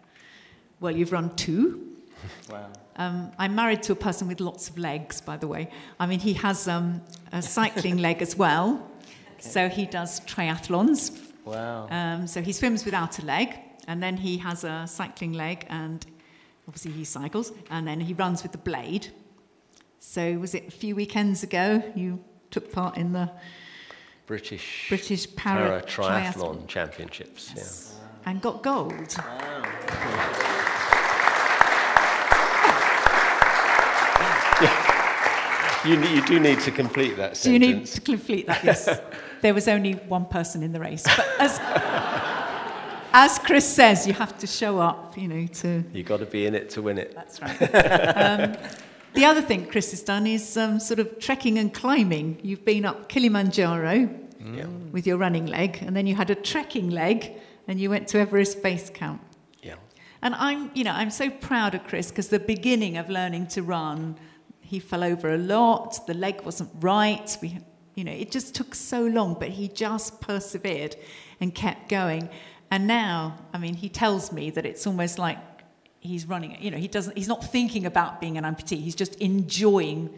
Well, 0.81 0.97
you've 0.97 1.11
run 1.11 1.33
two. 1.35 1.95
Wow. 2.49 2.67
Um, 2.97 3.31
I'm 3.37 3.55
married 3.55 3.83
to 3.83 3.93
a 3.93 3.95
person 3.95 4.27
with 4.27 4.41
lots 4.41 4.67
of 4.67 4.77
legs, 4.77 5.21
by 5.21 5.37
the 5.37 5.47
way. 5.47 5.69
I 5.99 6.07
mean, 6.07 6.19
he 6.19 6.33
has 6.33 6.67
um, 6.67 7.01
a 7.31 7.41
cycling 7.41 7.97
leg 7.97 8.21
as 8.21 8.35
well. 8.35 8.89
Okay. 9.35 9.49
So 9.49 9.69
he 9.69 9.85
does 9.85 10.19
triathlons. 10.21 11.17
Wow. 11.45 11.87
Um, 11.89 12.27
so 12.27 12.41
he 12.41 12.51
swims 12.51 12.83
without 12.83 13.19
a 13.19 13.25
leg, 13.25 13.55
and 13.87 14.01
then 14.01 14.17
he 14.17 14.37
has 14.39 14.63
a 14.63 14.85
cycling 14.87 15.33
leg, 15.33 15.65
and 15.69 16.05
obviously 16.67 16.91
he 16.91 17.05
cycles, 17.05 17.51
and 17.69 17.87
then 17.87 17.99
he 17.99 18.13
runs 18.13 18.41
with 18.41 18.51
the 18.51 18.57
blade. 18.57 19.07
So 19.99 20.33
was 20.39 20.55
it 20.55 20.67
a 20.67 20.71
few 20.71 20.95
weekends 20.95 21.43
ago 21.43 21.83
you 21.95 22.23
took 22.49 22.71
part 22.71 22.97
in 22.97 23.13
the 23.13 23.29
British 24.25 24.89
British 24.89 25.35
para, 25.35 25.67
para 25.69 25.81
triathlon, 25.83 26.33
triathlon, 26.33 26.67
championships? 26.67 27.53
Yes. 27.55 27.95
Yeah. 27.95 28.31
And 28.31 28.41
got 28.41 28.63
gold. 28.63 29.15
Wow. 29.17 30.67
You, 35.85 35.99
you 35.99 36.25
do 36.25 36.39
need 36.39 36.59
to 36.61 36.71
complete 36.71 37.17
that 37.17 37.35
sentence. 37.35 37.43
Do 37.43 37.53
you 37.53 37.59
need 37.59 37.85
to 37.87 38.01
complete 38.01 38.45
that? 38.47 38.63
Yes. 38.63 38.87
there 39.41 39.53
was 39.53 39.67
only 39.67 39.93
one 39.93 40.25
person 40.25 40.61
in 40.61 40.71
the 40.71 40.79
race. 40.79 41.03
But 41.03 41.27
as, 41.39 41.59
as 43.13 43.39
Chris 43.39 43.67
says, 43.67 44.05
you 44.05 44.13
have 44.13 44.37
to 44.37 44.47
show 44.47 44.79
up, 44.79 45.17
you 45.17 45.27
know, 45.27 45.47
to... 45.47 45.83
You've 45.91 46.05
got 46.05 46.19
to 46.19 46.27
be 46.27 46.45
in 46.45 46.53
it 46.53 46.69
to 46.71 46.83
win 46.83 46.99
it. 46.99 47.15
That's 47.15 47.41
right. 47.41 47.61
um, 48.15 48.57
the 49.13 49.25
other 49.25 49.41
thing 49.41 49.65
Chris 49.65 49.89
has 49.91 50.03
done 50.03 50.27
is 50.27 50.55
um, 50.55 50.79
sort 50.79 50.99
of 50.99 51.19
trekking 51.19 51.57
and 51.57 51.73
climbing. 51.73 52.39
You've 52.43 52.63
been 52.63 52.85
up 52.85 53.09
Kilimanjaro 53.09 54.07
mm. 54.39 54.91
with 54.91 55.07
your 55.07 55.17
running 55.17 55.47
leg, 55.47 55.79
and 55.81 55.95
then 55.95 56.05
you 56.05 56.15
had 56.15 56.29
a 56.29 56.35
trekking 56.35 56.91
leg, 56.91 57.33
and 57.67 57.79
you 57.79 57.89
went 57.89 58.07
to 58.09 58.19
Everest 58.19 58.61
Base 58.61 58.91
Camp. 58.91 59.21
Yeah. 59.63 59.75
And 60.21 60.35
I'm, 60.35 60.69
you 60.75 60.83
know, 60.83 60.91
I'm 60.91 61.09
so 61.09 61.31
proud 61.31 61.73
of 61.73 61.85
Chris 61.87 62.09
because 62.09 62.27
the 62.27 62.39
beginning 62.39 62.97
of 62.97 63.09
learning 63.09 63.47
to 63.47 63.63
run 63.63 64.17
he 64.71 64.79
fell 64.79 65.03
over 65.03 65.33
a 65.33 65.37
lot, 65.37 66.07
the 66.07 66.13
leg 66.13 66.43
wasn't 66.43 66.69
right. 66.79 67.37
We, 67.41 67.57
you 67.93 68.05
know, 68.05 68.11
it 68.13 68.31
just 68.31 68.55
took 68.55 68.73
so 68.73 69.01
long, 69.05 69.35
but 69.37 69.49
he 69.49 69.67
just 69.67 70.21
persevered 70.21 70.95
and 71.41 71.53
kept 71.53 71.89
going. 71.89 72.29
And 72.71 72.87
now, 72.87 73.37
I 73.53 73.57
mean, 73.57 73.75
he 73.75 73.89
tells 73.89 74.31
me 74.31 74.49
that 74.51 74.65
it's 74.65 74.87
almost 74.87 75.19
like 75.19 75.39
he's 75.99 76.25
running, 76.25 76.55
you 76.61 76.71
know, 76.71 76.77
he 76.77 76.87
doesn't, 76.87 77.17
he's 77.17 77.27
not 77.27 77.43
thinking 77.43 77.85
about 77.85 78.21
being 78.21 78.37
an 78.37 78.45
amputee, 78.45 78.81
he's 78.81 78.95
just 78.95 79.15
enjoying, 79.15 80.09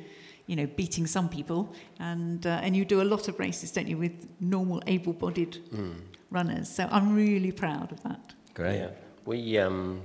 you 0.46 0.56
know, 0.56 0.68
beating 0.68 1.08
some 1.08 1.30
people. 1.30 1.74
And, 1.98 2.46
uh, 2.46 2.62
and 2.62 2.78
you 2.78 2.86
do 2.86 3.02
a 3.02 3.08
lot 3.13 3.28
of 3.28 3.39
races, 3.39 3.72
don't 3.72 3.88
you, 3.88 3.98
with 3.98 4.28
normal 4.39 4.84
able 4.86 5.13
bodied 5.13 5.58
mm. 5.74 5.96
runners. 6.30 6.70
So 6.70 6.88
I'm 6.92 7.16
really 7.16 7.52
proud 7.52 7.92
of 7.92 8.04
that. 8.04 8.36
Great. 8.54 8.78
Yeah. 8.78 8.89
We, 9.26 9.58
um, 9.58 10.04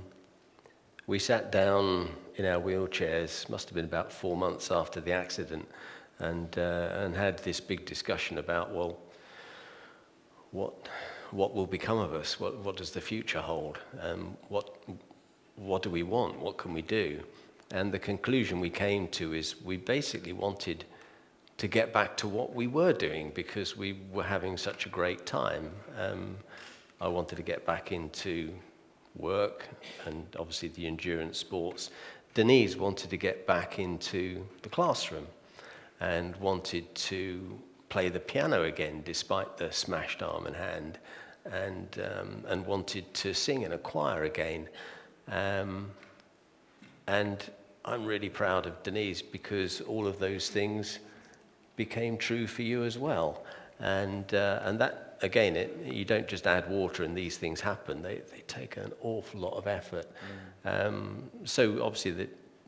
we 1.05 1.19
sat 1.19 1.51
down 1.51 2.09
in 2.39 2.45
our 2.45 2.61
wheelchairs, 2.61 3.49
must 3.49 3.67
have 3.67 3.75
been 3.75 3.83
about 3.83 4.13
four 4.13 4.37
months 4.37 4.71
after 4.71 5.01
the 5.01 5.11
accident, 5.11 5.67
and, 6.19 6.57
uh, 6.57 6.89
and 6.93 7.13
had 7.13 7.37
this 7.39 7.59
big 7.59 7.85
discussion 7.85 8.37
about, 8.37 8.73
well, 8.73 8.97
what, 10.51 10.87
what 11.31 11.53
will 11.53 11.67
become 11.67 11.97
of 11.97 12.13
us? 12.13 12.39
What, 12.39 12.57
what 12.59 12.77
does 12.77 12.91
the 12.91 13.01
future 13.01 13.41
hold? 13.41 13.79
Um, 14.01 14.37
what, 14.47 14.77
what 15.57 15.83
do 15.83 15.89
we 15.89 16.03
want? 16.03 16.39
What 16.39 16.57
can 16.57 16.73
we 16.73 16.81
do? 16.81 17.21
And 17.71 17.91
the 17.91 17.99
conclusion 17.99 18.61
we 18.61 18.69
came 18.69 19.09
to 19.09 19.33
is 19.33 19.61
we 19.61 19.75
basically 19.75 20.33
wanted 20.33 20.85
to 21.57 21.67
get 21.67 21.91
back 21.91 22.15
to 22.17 22.27
what 22.29 22.55
we 22.55 22.67
were 22.67 22.93
doing 22.93 23.33
because 23.35 23.75
we 23.75 23.99
were 24.13 24.23
having 24.23 24.55
such 24.55 24.85
a 24.85 24.89
great 24.89 25.25
time. 25.25 25.69
Um, 25.99 26.37
I 27.01 27.09
wanted 27.09 27.35
to 27.35 27.43
get 27.43 27.65
back 27.65 27.91
into 27.91 28.53
work 29.17 29.67
and 30.05 30.25
obviously 30.37 30.69
the 30.69 30.87
endurance 30.87 31.37
sports 31.37 31.89
Denise 32.39 32.77
wanted 32.77 33.09
to 33.09 33.17
get 33.17 33.45
back 33.45 33.79
into 33.79 34.47
the 34.61 34.69
classroom 34.69 35.27
and 35.99 36.33
wanted 36.37 36.95
to 36.95 37.59
play 37.89 38.07
the 38.07 38.19
piano 38.21 38.63
again 38.63 39.01
despite 39.03 39.57
the 39.57 39.69
smashed 39.73 40.23
arm 40.23 40.45
and 40.45 40.55
hand 40.55 40.99
and, 41.51 41.99
um, 41.99 42.45
and 42.47 42.65
wanted 42.65 43.13
to 43.13 43.33
sing 43.33 43.63
in 43.63 43.73
a 43.73 43.77
choir 43.77 44.23
again. 44.23 44.69
Um, 45.29 45.91
and 47.07 47.43
I'm 47.83 48.05
really 48.05 48.29
proud 48.29 48.65
of 48.65 48.83
Denise 48.83 49.21
because 49.21 49.81
all 49.81 50.07
of 50.07 50.17
those 50.17 50.49
things 50.49 50.99
became 51.75 52.17
true 52.17 52.47
for 52.47 52.61
you 52.61 52.85
as 52.85 52.97
well. 52.97 53.43
And, 53.81 54.33
uh, 54.33 54.61
and 54.63 54.79
that, 54.79 55.08
again, 55.21 55.55
it, 55.55 55.77
you 55.83 56.05
don't 56.05 56.27
just 56.27 56.47
add 56.47 56.69
water 56.69 57.03
and 57.03 57.17
these 57.17 57.37
things 57.37 57.61
happen. 57.61 58.01
They, 58.01 58.21
they 58.31 58.43
take 58.47 58.77
an 58.77 58.91
awful 59.01 59.39
lot 59.39 59.53
of 59.53 59.67
effort. 59.67 60.07
Mm. 60.65 60.87
Um, 60.87 61.29
so 61.45 61.83
obviously 61.83 62.11
the, 62.11 62.27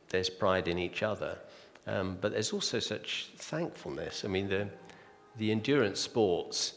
there's 0.09 0.29
pride 0.29 0.67
in 0.67 0.77
each 0.77 1.03
other. 1.03 1.37
Um, 1.87 2.17
but 2.21 2.31
there's 2.31 2.53
also 2.53 2.79
such 2.79 3.31
thankfulness. 3.37 4.23
I 4.23 4.27
mean, 4.27 4.47
the, 4.47 4.67
the 5.37 5.51
endurance 5.51 5.99
sports, 5.99 6.75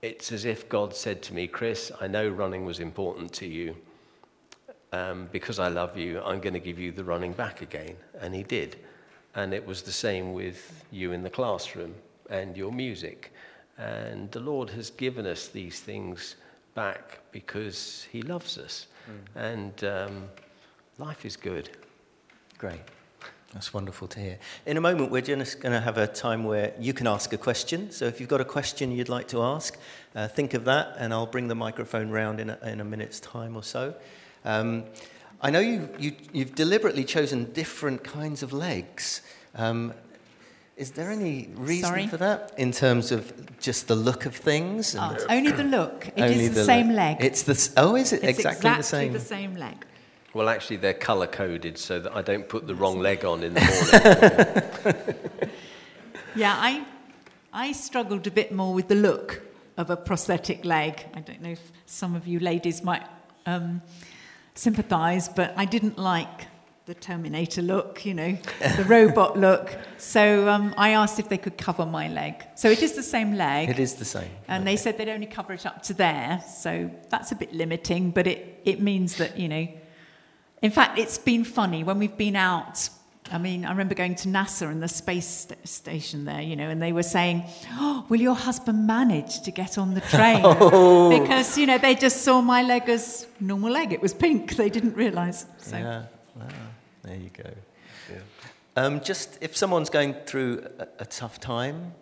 it's 0.00 0.32
as 0.32 0.44
if 0.44 0.68
God 0.68 0.94
said 0.94 1.22
to 1.22 1.34
me, 1.34 1.46
Chris, 1.46 1.92
I 2.00 2.06
know 2.06 2.28
running 2.28 2.64
was 2.64 2.80
important 2.80 3.32
to 3.34 3.46
you. 3.46 3.76
Um, 4.90 5.28
because 5.32 5.58
I 5.58 5.68
love 5.68 5.98
you, 5.98 6.22
I'm 6.22 6.40
going 6.40 6.54
to 6.54 6.60
give 6.60 6.78
you 6.78 6.92
the 6.92 7.04
running 7.04 7.32
back 7.32 7.60
again. 7.60 7.94
And 8.20 8.34
he 8.34 8.42
did. 8.42 8.76
And 9.34 9.52
it 9.52 9.66
was 9.66 9.82
the 9.82 9.92
same 9.92 10.32
with 10.32 10.86
you 10.90 11.12
in 11.12 11.22
the 11.22 11.28
classroom 11.28 11.94
and 12.30 12.56
your 12.56 12.72
music. 12.72 13.30
And 13.78 14.30
the 14.32 14.40
Lord 14.40 14.70
has 14.70 14.90
given 14.90 15.26
us 15.26 15.48
these 15.48 15.80
things 15.80 16.34
back 16.74 17.20
because 17.32 18.06
he 18.10 18.22
loves 18.22 18.58
us. 18.58 18.86
Mm. 19.08 19.40
And 19.40 19.84
um, 19.84 20.28
life 20.98 21.24
is 21.24 21.36
good. 21.36 21.70
Great. 22.58 22.80
That's 23.54 23.72
wonderful 23.72 24.08
to 24.08 24.20
hear. 24.20 24.38
In 24.66 24.76
a 24.76 24.80
moment, 24.80 25.10
we're 25.10 25.22
just 25.22 25.60
going 25.60 25.72
to 25.72 25.80
have 25.80 25.96
a 25.96 26.06
time 26.06 26.44
where 26.44 26.74
you 26.78 26.92
can 26.92 27.06
ask 27.06 27.32
a 27.32 27.38
question. 27.38 27.90
So 27.90 28.04
if 28.04 28.20
you've 28.20 28.28
got 28.28 28.42
a 28.42 28.44
question 28.44 28.92
you'd 28.92 29.08
like 29.08 29.28
to 29.28 29.42
ask, 29.42 29.78
uh, 30.14 30.28
think 30.28 30.52
of 30.52 30.66
that, 30.66 30.96
and 30.98 31.14
I'll 31.14 31.26
bring 31.26 31.48
the 31.48 31.54
microphone 31.54 32.10
round 32.10 32.40
in 32.40 32.50
a, 32.50 32.58
in 32.64 32.80
a 32.80 32.84
minute's 32.84 33.20
time 33.20 33.56
or 33.56 33.62
so. 33.62 33.94
Um, 34.44 34.84
I 35.40 35.50
know 35.50 35.60
you, 35.60 35.88
you, 35.98 36.12
you've 36.32 36.54
deliberately 36.54 37.04
chosen 37.04 37.52
different 37.52 38.04
kinds 38.04 38.42
of 38.42 38.52
legs. 38.52 39.22
Um, 39.54 39.94
is 40.78 40.92
there 40.92 41.10
any 41.10 41.48
reason 41.56 41.88
Sorry? 41.88 42.06
for 42.06 42.18
that 42.18 42.52
in 42.56 42.70
terms 42.70 43.10
of 43.10 43.32
just 43.58 43.88
the 43.88 43.96
look 43.96 44.26
of 44.26 44.34
things? 44.34 44.94
Oh, 44.96 45.16
only 45.28 45.50
the 45.50 45.64
look. 45.64 46.08
It 46.16 46.30
is 46.30 46.50
the, 46.50 46.54
the 46.60 46.64
same 46.64 46.90
leg. 46.90 47.16
It's 47.20 47.42
the 47.42 47.72
oh, 47.76 47.96
is 47.96 48.12
it 48.12 48.22
it's 48.22 48.38
exactly, 48.38 48.70
exactly 48.70 48.76
the 48.76 48.82
same? 48.84 49.12
the 49.12 49.20
same 49.20 49.54
leg. 49.56 49.84
Well, 50.34 50.48
actually, 50.48 50.76
they're 50.76 50.94
color 50.94 51.26
coded 51.26 51.78
so 51.78 51.98
that 51.98 52.14
I 52.14 52.22
don't 52.22 52.48
put 52.48 52.68
the 52.68 52.76
wrong 52.76 53.00
leg 53.00 53.24
on 53.24 53.42
in 53.42 53.54
the 53.54 54.94
morning. 54.94 55.30
yeah, 56.36 56.54
I, 56.56 56.86
I 57.52 57.72
struggled 57.72 58.26
a 58.28 58.30
bit 58.30 58.52
more 58.52 58.72
with 58.72 58.86
the 58.86 58.94
look 58.94 59.42
of 59.76 59.90
a 59.90 59.96
prosthetic 59.96 60.64
leg. 60.64 61.04
I 61.12 61.20
don't 61.20 61.42
know 61.42 61.50
if 61.50 61.72
some 61.86 62.14
of 62.14 62.28
you 62.28 62.38
ladies 62.38 62.84
might 62.84 63.02
um, 63.46 63.82
sympathise, 64.54 65.28
but 65.28 65.54
I 65.56 65.64
didn't 65.64 65.98
like 65.98 66.46
the 66.88 66.94
Terminator 66.94 67.60
look, 67.60 68.06
you 68.06 68.14
know, 68.14 68.38
the 68.78 68.84
robot 68.84 69.38
look. 69.46 69.76
So 69.98 70.48
um, 70.48 70.74
I 70.78 70.92
asked 70.92 71.18
if 71.18 71.28
they 71.28 71.36
could 71.36 71.58
cover 71.58 71.84
my 71.84 72.08
leg. 72.08 72.42
So 72.54 72.70
it 72.70 72.82
is 72.82 72.94
the 72.94 73.02
same 73.02 73.34
leg. 73.34 73.68
It 73.68 73.78
is 73.78 73.96
the 73.96 74.06
same. 74.06 74.30
And 74.48 74.62
okay. 74.62 74.72
they 74.72 74.76
said 74.78 74.96
they'd 74.96 75.10
only 75.10 75.26
cover 75.26 75.52
it 75.52 75.66
up 75.66 75.82
to 75.82 75.92
there. 75.92 76.42
So 76.48 76.90
that's 77.10 77.30
a 77.30 77.34
bit 77.34 77.52
limiting, 77.52 78.10
but 78.10 78.26
it, 78.26 78.62
it 78.64 78.80
means 78.80 79.16
that, 79.16 79.38
you 79.38 79.48
know, 79.48 79.68
in 80.62 80.70
fact, 80.70 80.98
it's 80.98 81.18
been 81.18 81.44
funny 81.44 81.84
when 81.84 81.98
we've 81.98 82.16
been 82.16 82.36
out. 82.36 82.88
I 83.30 83.36
mean, 83.36 83.66
I 83.66 83.70
remember 83.70 83.94
going 83.94 84.14
to 84.14 84.28
NASA 84.28 84.70
and 84.70 84.82
the 84.82 84.88
space 84.88 85.26
st- 85.26 85.68
station 85.68 86.24
there, 86.24 86.40
you 86.40 86.56
know, 86.56 86.70
and 86.70 86.80
they 86.80 86.94
were 86.94 87.02
saying, 87.02 87.44
oh, 87.72 88.06
Will 88.08 88.22
your 88.22 88.34
husband 88.34 88.86
manage 88.86 89.42
to 89.42 89.50
get 89.50 89.76
on 89.76 89.92
the 89.92 90.00
train? 90.00 90.40
oh. 90.42 91.10
Because, 91.10 91.58
you 91.58 91.66
know, 91.66 91.76
they 91.76 91.94
just 91.94 92.22
saw 92.22 92.40
my 92.40 92.62
leg 92.62 92.88
as 92.88 93.26
normal 93.40 93.72
leg. 93.72 93.92
It 93.92 94.00
was 94.00 94.14
pink. 94.14 94.56
They 94.56 94.70
didn't 94.70 94.94
realize. 94.94 95.44
So. 95.58 95.76
Yeah. 95.76 96.04
There 97.08 97.16
you 97.16 97.30
go. 97.30 97.50
Yeah. 98.10 98.84
Um, 98.84 99.00
just 99.00 99.38
if 99.40 99.56
someone's 99.56 99.90
going 99.90 100.14
through 100.26 100.66
a, 100.78 100.86
a 101.00 101.06
tough 101.06 101.40
time, 101.40 101.92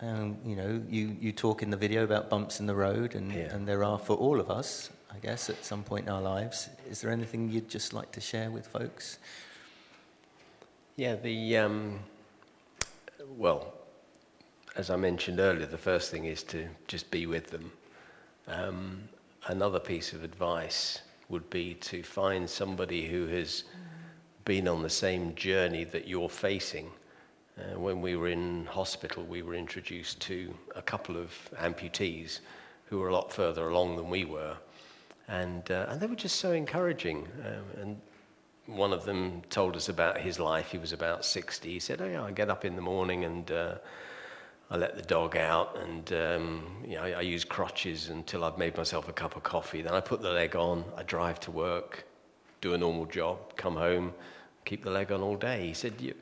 um, 0.00 0.36
you 0.44 0.56
know, 0.56 0.82
you, 0.88 1.16
you 1.20 1.32
talk 1.32 1.62
in 1.62 1.70
the 1.70 1.76
video 1.76 2.04
about 2.04 2.28
bumps 2.30 2.60
in 2.60 2.66
the 2.66 2.74
road, 2.74 3.14
and, 3.14 3.32
yeah. 3.32 3.54
and 3.54 3.66
there 3.66 3.84
are 3.84 3.98
for 3.98 4.16
all 4.16 4.40
of 4.40 4.50
us. 4.50 4.90
I 5.10 5.16
guess, 5.20 5.48
at 5.48 5.64
some 5.64 5.82
point 5.82 6.06
in 6.06 6.12
our 6.12 6.20
lives. 6.20 6.68
Is 6.88 7.00
there 7.00 7.10
anything 7.10 7.50
you'd 7.50 7.68
just 7.68 7.94
like 7.94 8.12
to 8.12 8.20
share 8.20 8.50
with 8.50 8.66
folks? 8.66 9.18
Yeah, 10.96 11.14
the, 11.16 11.56
um, 11.56 12.00
well, 13.36 13.72
as 14.76 14.90
I 14.90 14.96
mentioned 14.96 15.40
earlier, 15.40 15.66
the 15.66 15.78
first 15.78 16.10
thing 16.10 16.26
is 16.26 16.42
to 16.44 16.68
just 16.86 17.10
be 17.10 17.26
with 17.26 17.48
them. 17.48 17.72
Um, 18.46 19.08
another 19.46 19.80
piece 19.80 20.12
of 20.12 20.22
advice 20.22 21.00
would 21.30 21.48
be 21.48 21.74
to 21.74 22.02
find 22.02 22.48
somebody 22.48 23.08
who 23.08 23.26
has 23.28 23.64
been 24.48 24.66
on 24.66 24.80
the 24.82 24.88
same 24.88 25.34
journey 25.34 25.84
that 25.84 26.08
you're 26.08 26.26
facing. 26.30 26.90
Uh, 27.58 27.78
when 27.78 28.00
we 28.00 28.16
were 28.16 28.28
in 28.28 28.64
hospital, 28.64 29.22
we 29.22 29.42
were 29.42 29.52
introduced 29.52 30.18
to 30.20 30.54
a 30.74 30.80
couple 30.80 31.18
of 31.18 31.30
amputees 31.60 32.40
who 32.86 32.98
were 32.98 33.08
a 33.08 33.12
lot 33.12 33.30
further 33.30 33.68
along 33.68 33.96
than 33.96 34.08
we 34.08 34.24
were. 34.24 34.56
And, 35.28 35.70
uh, 35.70 35.84
and 35.90 36.00
they 36.00 36.06
were 36.06 36.14
just 36.14 36.36
so 36.36 36.52
encouraging. 36.52 37.28
Um, 37.44 37.82
and 37.82 38.00
one 38.64 38.94
of 38.94 39.04
them 39.04 39.42
told 39.50 39.76
us 39.76 39.90
about 39.90 40.18
his 40.18 40.40
life. 40.40 40.70
He 40.70 40.78
was 40.78 40.94
about 40.94 41.26
60. 41.26 41.70
He 41.70 41.78
said, 41.78 42.00
Oh, 42.00 42.06
yeah, 42.06 42.24
I 42.24 42.30
get 42.30 42.48
up 42.48 42.64
in 42.64 42.74
the 42.74 42.80
morning 42.80 43.26
and 43.26 43.50
uh, 43.50 43.74
I 44.70 44.78
let 44.78 44.96
the 44.96 45.02
dog 45.02 45.36
out 45.36 45.76
and 45.76 46.10
um, 46.14 46.76
you 46.86 46.94
know, 46.94 47.02
I, 47.02 47.10
I, 47.10 47.20
use 47.20 47.44
crutches 47.44 48.08
until 48.08 48.44
I've 48.44 48.56
made 48.56 48.78
myself 48.78 49.10
a 49.10 49.12
cup 49.12 49.36
of 49.36 49.42
coffee. 49.42 49.82
Then 49.82 49.92
I 49.92 50.00
put 50.00 50.22
the 50.22 50.30
leg 50.30 50.56
on, 50.56 50.86
I 50.96 51.02
drive 51.02 51.38
to 51.40 51.50
work, 51.50 52.06
do 52.62 52.72
a 52.72 52.78
normal 52.78 53.04
job, 53.04 53.54
come 53.56 53.76
home, 53.76 54.14
keep 54.68 54.84
the 54.84 54.90
leg 54.90 55.10
on 55.10 55.22
all 55.22 55.36
day. 55.36 55.68
He 55.68 55.74
said, 55.74 55.94
you, 55.98 56.14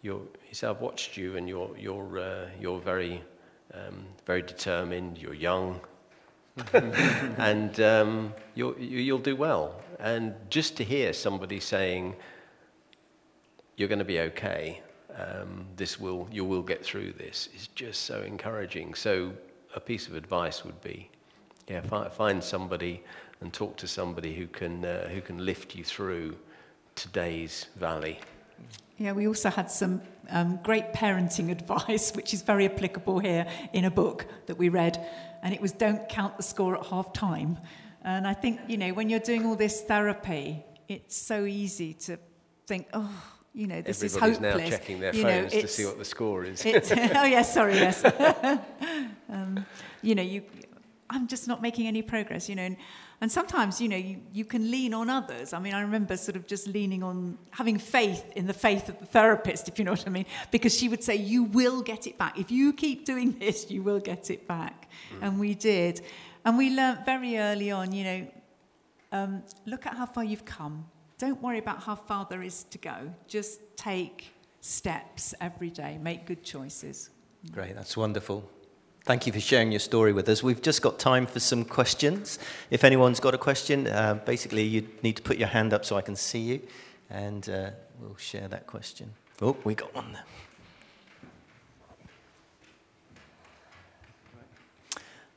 you're, 0.00 0.22
he 0.42 0.54
said 0.54 0.70
I've 0.70 0.80
watched 0.80 1.18
you 1.18 1.36
and 1.36 1.46
you're, 1.46 1.70
you're, 1.78 2.18
uh, 2.18 2.46
you're 2.58 2.80
very, 2.80 3.22
um, 3.74 4.06
very 4.24 4.40
determined, 4.40 5.18
you're 5.18 5.34
young, 5.34 5.80
and 6.72 7.78
um, 7.80 8.32
you'll, 8.54 8.76
you'll 8.78 9.18
do 9.18 9.36
well. 9.36 9.82
And 9.98 10.34
just 10.48 10.78
to 10.78 10.84
hear 10.84 11.12
somebody 11.12 11.60
saying, 11.60 12.16
you're 13.76 13.88
going 13.88 13.98
to 13.98 14.04
be 14.04 14.20
okay, 14.20 14.80
um, 15.14 15.66
this 15.76 16.00
will, 16.00 16.26
you 16.32 16.44
will 16.44 16.62
get 16.62 16.82
through 16.82 17.12
this, 17.12 17.50
is 17.54 17.68
just 17.68 18.04
so 18.04 18.22
encouraging. 18.22 18.94
So 18.94 19.32
a 19.74 19.80
piece 19.80 20.08
of 20.08 20.14
advice 20.14 20.64
would 20.64 20.80
be, 20.80 21.10
yeah, 21.68 21.82
find 21.82 22.42
somebody 22.42 23.02
and 23.42 23.52
talk 23.52 23.76
to 23.76 23.86
somebody 23.86 24.34
who 24.34 24.46
can, 24.46 24.86
uh, 24.86 25.08
who 25.08 25.20
can 25.20 25.44
lift 25.44 25.74
you 25.74 25.84
through 25.84 26.36
today's 27.00 27.66
valley. 27.76 28.20
Yeah, 28.98 29.12
we 29.12 29.26
also 29.26 29.48
had 29.48 29.70
some 29.70 30.02
um, 30.28 30.60
great 30.62 30.92
parenting 30.92 31.50
advice, 31.58 32.12
which 32.14 32.34
is 32.34 32.42
very 32.42 32.66
applicable 32.66 33.18
here 33.18 33.46
in 33.72 33.86
a 33.86 33.90
book 33.90 34.26
that 34.46 34.58
we 34.58 34.68
read, 34.68 35.02
and 35.42 35.54
it 35.54 35.60
was 35.60 35.72
don't 35.72 36.06
count 36.08 36.36
the 36.36 36.42
score 36.42 36.76
at 36.76 36.86
half 36.86 37.12
time. 37.14 37.58
And 38.02 38.26
I 38.26 38.34
think, 38.34 38.60
you 38.68 38.76
know, 38.76 38.92
when 38.92 39.08
you're 39.08 39.20
doing 39.20 39.46
all 39.46 39.56
this 39.56 39.80
therapy, 39.82 40.62
it's 40.88 41.16
so 41.16 41.44
easy 41.44 41.94
to 41.94 42.18
think, 42.66 42.86
oh, 42.92 43.10
you 43.54 43.66
know, 43.66 43.80
this 43.80 44.02
Everybody's 44.02 44.36
is 44.36 44.38
hopeless. 44.38 44.70
now 44.70 44.76
checking 44.76 45.00
their 45.00 45.14
you 45.14 45.22
phones 45.22 45.54
know, 45.54 45.60
to 45.62 45.68
see 45.68 45.86
what 45.86 45.98
the 45.98 46.04
score 46.04 46.44
is. 46.44 46.62
oh, 46.66 47.24
yes, 47.24 47.54
sorry, 47.54 47.74
yes. 47.74 48.04
um, 49.28 49.64
you 50.02 50.14
know, 50.14 50.22
you, 50.22 50.42
I'm 51.08 51.26
just 51.26 51.48
not 51.48 51.62
making 51.62 51.86
any 51.86 52.02
progress, 52.02 52.48
you 52.48 52.56
know. 52.56 52.62
And, 52.62 52.76
and 53.22 53.30
sometimes, 53.30 53.82
you 53.82 53.88
know, 53.88 53.96
you, 53.96 54.22
you 54.32 54.46
can 54.46 54.70
lean 54.70 54.94
on 54.94 55.10
others. 55.10 55.52
I 55.52 55.58
mean, 55.58 55.74
I 55.74 55.82
remember 55.82 56.16
sort 56.16 56.36
of 56.36 56.46
just 56.46 56.66
leaning 56.66 57.02
on, 57.02 57.36
having 57.50 57.78
faith 57.78 58.24
in 58.34 58.46
the 58.46 58.54
faith 58.54 58.88
of 58.88 58.98
the 58.98 59.04
therapist, 59.04 59.68
if 59.68 59.78
you 59.78 59.84
know 59.84 59.90
what 59.90 60.06
I 60.06 60.10
mean, 60.10 60.24
because 60.50 60.74
she 60.74 60.88
would 60.88 61.04
say, 61.04 61.16
You 61.16 61.44
will 61.44 61.82
get 61.82 62.06
it 62.06 62.16
back. 62.16 62.38
If 62.38 62.50
you 62.50 62.72
keep 62.72 63.04
doing 63.04 63.38
this, 63.38 63.70
you 63.70 63.82
will 63.82 64.00
get 64.00 64.30
it 64.30 64.48
back. 64.48 64.88
Mm. 65.14 65.26
And 65.26 65.40
we 65.40 65.54
did. 65.54 66.00
And 66.46 66.56
we 66.56 66.70
learnt 66.70 67.04
very 67.04 67.36
early 67.36 67.70
on, 67.70 67.92
you 67.92 68.04
know, 68.04 68.26
um, 69.12 69.42
look 69.66 69.84
at 69.86 69.94
how 69.94 70.06
far 70.06 70.24
you've 70.24 70.46
come. 70.46 70.86
Don't 71.18 71.42
worry 71.42 71.58
about 71.58 71.82
how 71.82 71.96
far 71.96 72.26
there 72.30 72.42
is 72.42 72.64
to 72.70 72.78
go. 72.78 73.12
Just 73.28 73.60
take 73.76 74.32
steps 74.62 75.34
every 75.42 75.68
day, 75.68 75.98
make 76.00 76.24
good 76.24 76.42
choices. 76.42 77.10
Great, 77.52 77.74
that's 77.74 77.96
wonderful. 77.98 78.50
Thank 79.04 79.26
you 79.26 79.32
for 79.32 79.40
sharing 79.40 79.72
your 79.72 79.80
story 79.80 80.12
with 80.12 80.28
us. 80.28 80.42
We've 80.42 80.60
just 80.60 80.82
got 80.82 80.98
time 80.98 81.26
for 81.26 81.40
some 81.40 81.64
questions. 81.64 82.38
If 82.70 82.84
anyone's 82.84 83.18
got 83.18 83.34
a 83.34 83.38
question, 83.38 83.86
uh, 83.86 84.14
basically 84.26 84.62
you 84.62 84.86
need 85.02 85.16
to 85.16 85.22
put 85.22 85.38
your 85.38 85.48
hand 85.48 85.72
up 85.72 85.86
so 85.86 85.96
I 85.96 86.02
can 86.02 86.16
see 86.16 86.40
you, 86.40 86.60
and 87.08 87.48
uh, 87.48 87.70
we'll 87.98 88.16
share 88.16 88.46
that 88.48 88.66
question. 88.66 89.14
Oh, 89.40 89.56
we 89.64 89.74
got 89.74 89.94
one 89.94 90.12
there. 90.12 90.24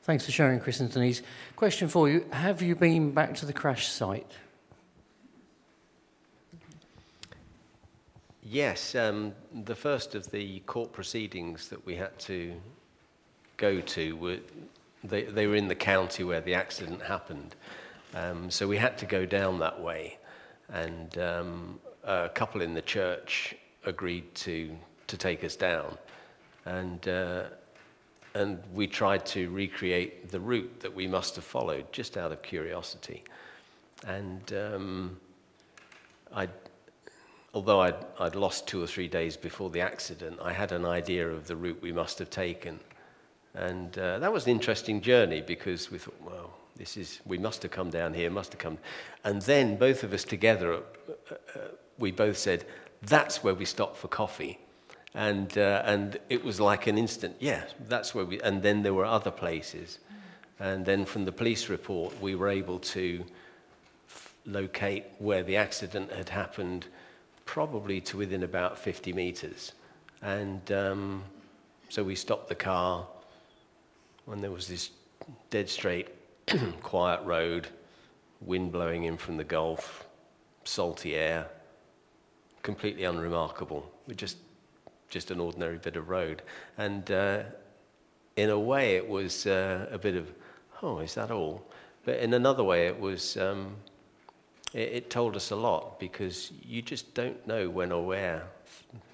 Thanks 0.02 0.26
for 0.26 0.32
sharing, 0.32 0.60
Chris 0.60 0.80
and 0.80 0.92
Denise. 0.92 1.22
Question 1.56 1.88
for 1.88 2.10
you 2.10 2.26
Have 2.32 2.60
you 2.60 2.74
been 2.74 3.12
back 3.12 3.34
to 3.36 3.46
the 3.46 3.54
crash 3.54 3.88
site? 3.88 4.30
Yes, 8.42 8.94
um, 8.94 9.32
the 9.64 9.74
first 9.74 10.14
of 10.14 10.30
the 10.30 10.60
court 10.60 10.92
proceedings 10.92 11.70
that 11.70 11.84
we 11.86 11.94
had 11.94 12.18
to 12.20 12.52
go 13.56 13.80
to 13.80 14.16
were 14.16 14.38
they, 15.02 15.24
they 15.24 15.46
were 15.46 15.56
in 15.56 15.68
the 15.68 15.74
county 15.74 16.24
where 16.24 16.40
the 16.40 16.54
accident 16.54 17.02
happened. 17.02 17.54
Um, 18.14 18.50
so 18.50 18.66
we 18.66 18.78
had 18.78 18.96
to 18.98 19.06
go 19.06 19.26
down 19.26 19.58
that 19.58 19.80
way. 19.80 20.18
And 20.72 21.18
um, 21.18 21.80
a 22.04 22.30
couple 22.30 22.62
in 22.62 22.72
the 22.72 22.82
church 22.82 23.54
agreed 23.84 24.34
to, 24.36 24.74
to 25.08 25.16
take 25.18 25.44
us 25.44 25.56
down. 25.56 25.98
And 26.64 27.06
uh, 27.06 27.42
and 28.34 28.58
we 28.72 28.86
tried 28.86 29.24
to 29.26 29.48
recreate 29.50 30.28
the 30.30 30.40
route 30.40 30.80
that 30.80 30.92
we 30.92 31.06
must 31.06 31.36
have 31.36 31.44
followed 31.44 31.90
just 31.92 32.16
out 32.16 32.32
of 32.32 32.42
curiosity. 32.42 33.22
And 34.06 34.52
um, 34.52 35.16
I, 36.34 36.48
although 37.54 37.80
I'd, 37.80 38.04
I'd 38.18 38.34
lost 38.34 38.66
two 38.66 38.82
or 38.82 38.88
three 38.88 39.06
days 39.06 39.36
before 39.36 39.70
the 39.70 39.80
accident, 39.80 40.40
I 40.42 40.52
had 40.52 40.72
an 40.72 40.84
idea 40.84 41.28
of 41.28 41.46
the 41.46 41.54
route 41.54 41.80
we 41.80 41.92
must 41.92 42.18
have 42.18 42.28
taken. 42.28 42.80
And 43.54 43.96
uh, 43.98 44.18
that 44.18 44.32
was 44.32 44.44
an 44.44 44.50
interesting 44.50 45.00
journey 45.00 45.40
because 45.40 45.90
we 45.90 45.98
thought, 45.98 46.20
well, 46.22 46.50
this 46.76 46.96
is, 46.96 47.20
we 47.24 47.38
must 47.38 47.62
have 47.62 47.70
come 47.70 47.90
down 47.90 48.14
here, 48.14 48.30
must 48.30 48.52
have 48.52 48.58
come. 48.58 48.78
And 49.22 49.40
then 49.42 49.76
both 49.76 50.02
of 50.02 50.12
us 50.12 50.24
together, 50.24 50.74
uh, 50.74 50.78
uh, 51.30 51.58
we 51.98 52.10
both 52.10 52.36
said, 52.36 52.64
that's 53.02 53.44
where 53.44 53.54
we 53.54 53.64
stopped 53.64 53.96
for 53.96 54.08
coffee. 54.08 54.58
And, 55.14 55.56
uh, 55.56 55.82
and 55.84 56.18
it 56.28 56.42
was 56.42 56.60
like 56.60 56.88
an 56.88 56.98
instant, 56.98 57.36
yeah, 57.38 57.64
that's 57.88 58.14
where 58.14 58.24
we, 58.24 58.40
and 58.40 58.62
then 58.62 58.82
there 58.82 58.94
were 58.94 59.04
other 59.04 59.30
places. 59.30 60.00
And 60.58 60.84
then 60.84 61.04
from 61.04 61.24
the 61.24 61.30
police 61.30 61.68
report, 61.68 62.20
we 62.20 62.34
were 62.34 62.48
able 62.48 62.80
to 62.80 63.24
f- 64.08 64.34
locate 64.44 65.04
where 65.18 65.44
the 65.44 65.56
accident 65.56 66.10
had 66.12 66.28
happened, 66.28 66.86
probably 67.44 68.00
to 68.00 68.16
within 68.16 68.42
about 68.42 68.76
50 68.76 69.12
meters. 69.12 69.72
And 70.22 70.72
um, 70.72 71.22
so 71.88 72.02
we 72.02 72.16
stopped 72.16 72.48
the 72.48 72.56
car 72.56 73.06
when 74.26 74.40
there 74.40 74.50
was 74.50 74.68
this 74.68 74.90
dead 75.50 75.68
straight, 75.68 76.08
quiet 76.82 77.22
road, 77.24 77.68
wind 78.40 78.72
blowing 78.72 79.04
in 79.04 79.16
from 79.16 79.36
the 79.36 79.44
Gulf, 79.44 80.06
salty 80.64 81.14
air, 81.14 81.46
completely 82.62 83.04
unremarkable. 83.04 83.90
We 84.06 84.14
just 84.14 84.36
just 85.14 85.30
an 85.30 85.38
ordinary 85.38 85.78
bit 85.78 85.94
of 85.94 86.08
road. 86.08 86.42
And 86.76 87.08
uh, 87.12 87.44
in 88.36 88.50
a 88.50 88.58
way, 88.58 88.96
it 88.96 89.08
was 89.08 89.46
uh, 89.46 89.86
a 89.92 89.96
bit 89.96 90.16
of, 90.16 90.32
oh, 90.82 90.98
is 90.98 91.14
that 91.14 91.30
all? 91.30 91.64
But 92.04 92.18
in 92.18 92.34
another 92.34 92.64
way, 92.64 92.88
it 92.88 92.98
was, 92.98 93.36
um, 93.36 93.76
it, 94.72 94.88
it, 94.92 95.10
told 95.10 95.36
us 95.36 95.52
a 95.52 95.56
lot 95.56 96.00
because 96.00 96.50
you 96.62 96.82
just 96.82 97.14
don't 97.14 97.46
know 97.46 97.70
when 97.70 97.92
or 97.92 98.04
where 98.04 98.42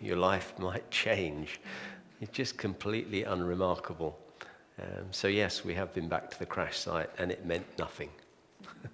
your 0.00 0.16
life 0.16 0.54
might 0.58 0.90
change. 0.90 1.61
It's 2.22 2.32
just 2.32 2.56
completely 2.56 3.24
unremarkable. 3.24 4.18
Um, 4.80 5.06
so, 5.10 5.28
yes, 5.28 5.64
we 5.64 5.74
have 5.74 5.92
been 5.92 6.08
back 6.08 6.30
to 6.30 6.38
the 6.38 6.46
crash 6.46 6.78
site, 6.78 7.10
and 7.18 7.30
it 7.30 7.44
meant 7.44 7.66
nothing. 7.78 8.08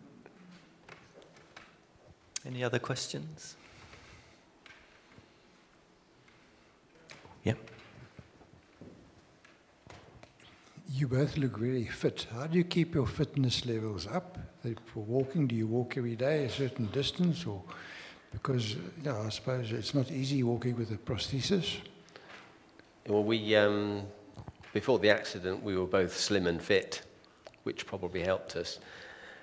Any 2.47 2.64
other 2.64 2.80
questions? 2.80 3.57
Yeah. 7.45 7.55
You 10.91 11.07
both 11.07 11.37
look 11.37 11.59
very 11.59 11.87
fit. 11.87 12.26
How 12.32 12.49
do 12.49 12.59
you 12.59 12.64
keep 12.64 12.95
your 12.95 13.07
fitness 13.07 13.64
levels 13.64 14.09
up? 14.09 14.39
For 14.87 15.01
walking, 15.01 15.47
do 15.47 15.55
you 15.55 15.68
walk 15.68 15.97
every 15.97 16.16
day 16.16 16.47
a 16.47 16.51
certain 16.51 16.87
distance, 16.87 17.47
or 17.47 17.62
because 18.32 18.74
yeah, 19.05 19.20
I 19.20 19.28
suppose 19.28 19.70
it's 19.70 19.95
not 19.95 20.11
easy 20.11 20.43
walking 20.43 20.76
with 20.76 20.91
a 20.91 20.97
prosthesis. 20.97 21.76
Well, 23.07 23.22
we 23.22 23.55
um, 23.55 24.09
before 24.81 24.99
the 24.99 25.11
accident 25.11 25.62
we 25.62 25.74
were 25.81 25.91
both 26.01 26.14
slim 26.27 26.47
and 26.47 26.61
fit, 26.61 26.93
which 27.64 27.81
probably 27.87 28.22
helped 28.22 28.57
us 28.57 28.79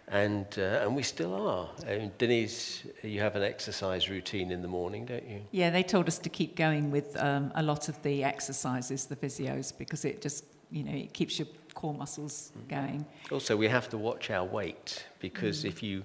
and 0.10 0.46
uh, 0.58 0.84
and 0.84 0.96
we 0.96 1.04
still 1.04 1.34
are. 1.34 1.70
Denise, 2.18 2.84
you 3.02 3.20
have 3.20 3.36
an 3.36 3.44
exercise 3.44 4.10
routine 4.10 4.52
in 4.52 4.62
the 4.62 4.68
morning, 4.68 5.06
don't 5.06 5.28
you? 5.28 5.42
Yeah, 5.52 5.70
they 5.70 5.84
told 5.84 6.08
us 6.08 6.18
to 6.20 6.30
keep 6.30 6.56
going 6.56 6.92
with 6.92 7.16
um, 7.18 7.52
a 7.56 7.64
lot 7.64 7.90
of 7.90 8.02
the 8.04 8.24
exercises, 8.24 9.06
the 9.06 9.16
physios, 9.16 9.76
because 9.78 10.06
it 10.06 10.22
just 10.22 10.46
you 10.72 10.84
know 10.84 10.92
it 10.92 11.14
keeps 11.14 11.40
your 11.40 11.48
core 11.74 11.94
muscles 11.94 12.52
mm. 12.58 12.70
going. 12.70 13.06
Also, 13.32 13.56
we 13.56 13.68
have 13.68 13.90
to 13.90 13.98
watch 13.98 14.30
our 14.30 14.46
weight 14.46 15.06
because 15.20 15.64
mm. 15.64 15.70
if 15.70 15.82
you 15.82 16.04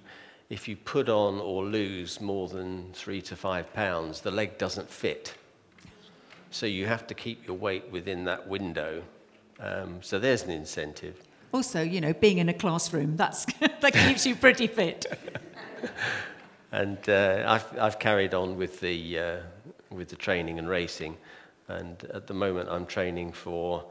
if 0.49 0.69
you 0.69 0.77
put 0.77 1.09
on 1.09 1.41
or 1.41 1.65
lose 1.65 2.21
more 2.21 2.49
than 2.49 2.93
three 2.93 3.21
to 3.23 3.37
five 3.37 3.67
pounds, 3.75 4.21
the 4.21 4.31
leg 4.31 4.57
doesn't 4.59 4.89
fit. 4.89 5.35
So 6.51 6.65
you 6.65 6.87
have 6.87 7.07
to 7.09 7.15
keep 7.15 7.47
your 7.47 7.59
weight 7.59 7.91
within 7.91 8.25
that 8.25 8.49
window. 8.49 9.03
Um, 9.61 10.03
so 10.03 10.19
there's 10.19 10.43
an 10.43 10.51
incentive. 10.51 11.21
Also, 11.53 11.81
you 11.81 12.01
know, 12.01 12.13
being 12.13 12.39
in 12.39 12.49
a 12.49 12.55
classroom, 12.55 13.17
that's, 13.17 13.45
that 13.81 13.93
keeps 13.93 14.27
you 14.27 14.35
pretty 14.35 14.67
fit. 14.67 15.07
and 16.73 16.99
uh, 17.09 17.45
I've, 17.47 17.79
I've 17.79 17.99
carried 17.99 18.35
on 18.35 18.57
with 18.57 18.81
the, 18.81 19.19
uh, 19.19 19.37
with 19.91 20.09
the 20.09 20.17
training 20.17 20.59
and 20.59 20.69
racing. 20.69 21.17
And 21.69 22.03
at 22.15 22.27
the 22.27 22.35
moment, 22.35 22.69
I'm 22.71 22.87
training 22.87 23.33
for 23.33 23.85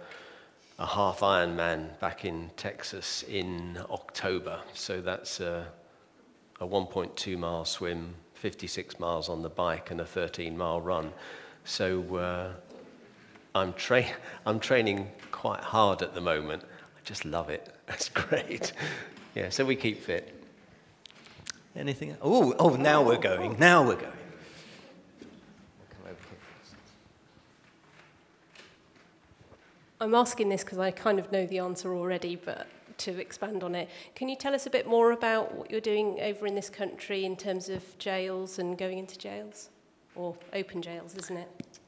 a 0.80 0.86
half 0.86 1.20
Ironman 1.22 2.00
back 2.00 2.26
in 2.26 2.52
Texas 2.56 3.24
in 3.24 3.80
October. 3.90 4.60
So 4.74 5.02
that's 5.02 5.40
a, 5.40 5.68
a 6.60 6.68
1.2 6.68 7.38
mile 7.38 7.66
swim, 7.66 8.14
56 8.36 9.00
miles 9.00 9.30
on 9.30 9.42
the 9.42 9.50
bike, 9.50 9.90
and 9.90 10.02
a 10.02 10.06
13 10.06 10.56
mile 10.56 10.82
run. 10.82 11.12
So 11.66 12.16
uh, 12.16 12.52
I'm, 13.56 13.74
tra- 13.74 14.06
I'm 14.46 14.60
training 14.60 15.12
quite 15.48 15.64
hard 15.64 16.02
at 16.02 16.14
the 16.14 16.20
moment 16.20 16.62
I 16.62 17.00
just 17.06 17.24
love 17.24 17.50
it. 17.50 17.74
That's 17.88 18.10
great. 18.10 18.74
yeah, 19.34 19.48
so 19.48 19.64
we 19.64 19.78
keep 19.78 20.04
fit. 20.04 20.44
Anything? 21.74 22.18
Oh, 22.22 22.54
oh, 22.60 22.76
now 22.76 23.02
we're 23.02 23.18
going. 23.18 23.58
Now 23.58 23.88
we're 23.88 23.96
going. 23.96 24.12
I'm 30.02 30.14
asking 30.14 30.50
this 30.50 30.64
because 30.66 30.80
I 30.80 30.92
kind 30.92 31.18
of 31.18 31.32
know 31.32 31.48
the 31.48 31.60
answer 31.60 31.96
already, 31.96 32.36
but 32.36 32.68
to 32.98 33.18
expand 33.18 33.64
on 33.64 33.74
it, 33.74 33.90
can 34.16 34.28
you 34.28 34.36
tell 34.36 34.54
us 34.54 34.66
a 34.66 34.70
bit 34.70 34.86
more 34.86 35.14
about 35.14 35.56
what 35.56 35.72
you're 35.72 35.80
doing 35.80 36.20
over 36.22 36.46
in 36.46 36.56
this 36.56 36.70
country 36.70 37.24
in 37.24 37.36
terms 37.38 37.70
of 37.70 37.98
jails 38.00 38.60
and 38.60 38.78
going 38.78 38.98
into 38.98 39.18
jails? 39.18 39.70
Or 40.14 40.36
open 40.54 40.82
jails, 40.82 41.16
isn't 41.16 41.38
it? 41.38 41.80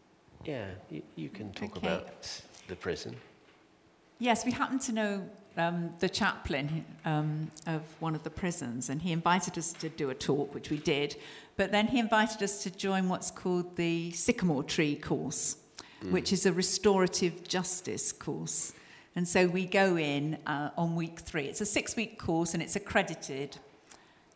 Yeah, 0.45 0.67
you, 0.89 1.03
you 1.17 1.29
can 1.29 1.51
talk 1.51 1.75
okay. 1.77 1.87
about 1.87 2.41
the 2.67 2.75
prison. 2.75 3.15
Yes, 4.21 4.45
we 4.45 4.51
happen 4.51 4.79
to 4.79 4.91
know 4.91 5.29
um, 5.55 5.91
the 6.01 6.09
chaplain 6.09 6.83
um, 7.05 7.49
of 7.67 7.81
one 8.01 8.15
of 8.15 8.23
the 8.23 8.29
prisons, 8.29 8.89
and 8.89 9.01
he 9.01 9.13
invited 9.13 9.57
us 9.57 9.71
to 9.71 9.87
do 9.87 10.09
a 10.09 10.13
talk, 10.13 10.53
which 10.53 10.69
we 10.69 10.77
did. 10.77 11.15
But 11.55 11.71
then 11.71 11.87
he 11.87 11.99
invited 11.99 12.43
us 12.43 12.61
to 12.63 12.69
join 12.69 13.07
what's 13.07 13.31
called 13.31 13.77
the 13.77 14.11
Sycamore 14.11 14.63
Tree 14.63 14.97
course, 14.97 15.55
mm. 16.03 16.11
which 16.11 16.33
is 16.33 16.45
a 16.45 16.51
restorative 16.51 17.47
justice 17.47 18.11
course. 18.11 18.73
And 19.15 19.25
so 19.25 19.47
we 19.47 19.65
go 19.65 19.97
in 19.97 20.37
uh, 20.45 20.71
on 20.77 20.97
week 20.97 21.19
three. 21.19 21.45
It's 21.45 21.61
a 21.61 21.65
six 21.65 21.95
week 21.95 22.19
course 22.19 22.53
and 22.53 22.61
it's 22.61 22.75
accredited. 22.75 23.57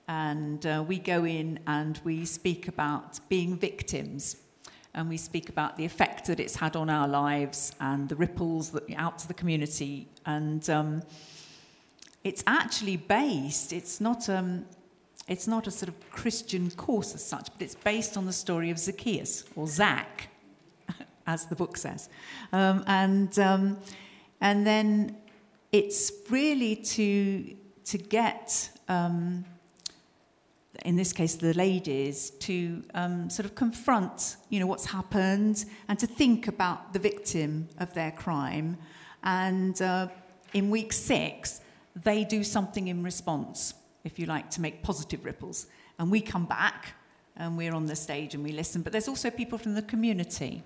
And 0.07 0.65
uh, 0.65 0.83
we 0.87 0.97
go 0.97 1.25
in 1.25 1.59
and 1.67 1.99
we 2.05 2.23
speak 2.23 2.69
about 2.69 3.19
being 3.27 3.57
victims 3.57 4.37
and 4.95 5.09
we 5.09 5.17
speak 5.17 5.49
about 5.49 5.75
the 5.75 5.85
effect 5.85 6.27
that 6.27 6.39
it's 6.39 6.55
had 6.55 6.75
on 6.75 6.89
our 6.89 7.07
lives 7.07 7.73
and 7.79 8.07
the 8.09 8.15
ripples 8.15 8.69
that 8.71 8.83
out 8.95 9.17
to 9.19 9.27
the 9.27 9.33
community. 9.33 10.07
And 10.25 10.69
um, 10.69 11.03
it's 12.23 12.43
actually 12.45 12.97
based. 12.97 13.73
It's 13.73 13.99
not. 13.99 14.29
Um, 14.29 14.65
it's 15.27 15.47
not 15.47 15.67
a 15.67 15.71
sort 15.71 15.87
of 15.87 16.11
Christian 16.11 16.69
course 16.71 17.15
as 17.15 17.23
such, 17.23 17.47
but 17.53 17.61
it's 17.61 17.75
based 17.75 18.17
on 18.17 18.25
the 18.25 18.33
story 18.33 18.69
of 18.71 18.77
Zacchaeus 18.77 19.45
or 19.55 19.67
Zach, 19.67 20.27
as 21.27 21.45
the 21.45 21.55
book 21.55 21.77
says, 21.77 22.09
um, 22.51 22.83
and 22.87 23.39
um, 23.39 23.77
and 24.41 24.67
then 24.67 25.15
it's 25.71 26.11
really 26.29 26.75
to 26.75 27.55
to 27.85 27.97
get 27.97 28.69
um, 28.89 29.45
in 30.85 30.95
this 30.95 31.13
case 31.13 31.35
the 31.35 31.53
ladies, 31.53 32.31
to 32.31 32.83
um, 32.93 33.29
sort 33.29 33.45
of 33.45 33.55
confront, 33.55 34.37
you 34.49 34.59
know, 34.59 34.67
what's 34.67 34.85
happened 34.85 35.65
and 35.87 35.99
to 35.99 36.07
think 36.07 36.47
about 36.47 36.93
the 36.93 36.99
victim 36.99 37.67
of 37.77 37.93
their 37.93 38.11
crime. 38.11 38.77
And 39.23 39.79
uh, 39.81 40.07
in 40.53 40.69
week 40.69 40.91
six, 40.91 41.61
they 41.95 42.23
do 42.23 42.43
something 42.43 42.87
in 42.87 43.03
response, 43.03 43.75
if 44.03 44.17
you 44.17 44.25
like, 44.25 44.49
to 44.51 44.61
make 44.61 44.81
positive 44.83 45.23
ripples. 45.25 45.67
And 45.99 46.09
we 46.09 46.21
come 46.21 46.45
back 46.45 46.95
and 47.37 47.57
we're 47.57 47.73
on 47.73 47.85
the 47.85 47.95
stage 47.95 48.33
and 48.33 48.43
we 48.43 48.51
listen. 48.51 48.81
But 48.81 48.91
there's 48.91 49.07
also 49.07 49.29
people 49.29 49.57
from 49.57 49.75
the 49.75 49.81
community. 49.83 50.63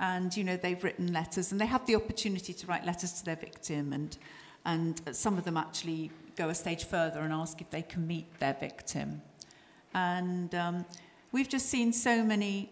And, 0.00 0.36
you 0.36 0.44
know, 0.44 0.56
they've 0.56 0.82
written 0.82 1.12
letters 1.12 1.52
and 1.52 1.60
they 1.60 1.66
have 1.66 1.86
the 1.86 1.96
opportunity 1.96 2.52
to 2.52 2.66
write 2.66 2.84
letters 2.84 3.12
to 3.14 3.24
their 3.24 3.36
victim. 3.36 3.92
And, 3.92 4.16
and 4.64 5.00
some 5.12 5.38
of 5.38 5.44
them 5.44 5.56
actually 5.56 6.10
go 6.36 6.48
a 6.48 6.54
stage 6.54 6.84
further 6.84 7.20
and 7.20 7.32
ask 7.32 7.60
if 7.60 7.70
they 7.70 7.82
can 7.82 8.06
meet 8.06 8.38
their 8.38 8.54
victim. 8.54 9.22
And 9.94 10.54
um, 10.54 10.84
we've 11.32 11.48
just 11.48 11.66
seen 11.66 11.92
so 11.92 12.22
many, 12.22 12.70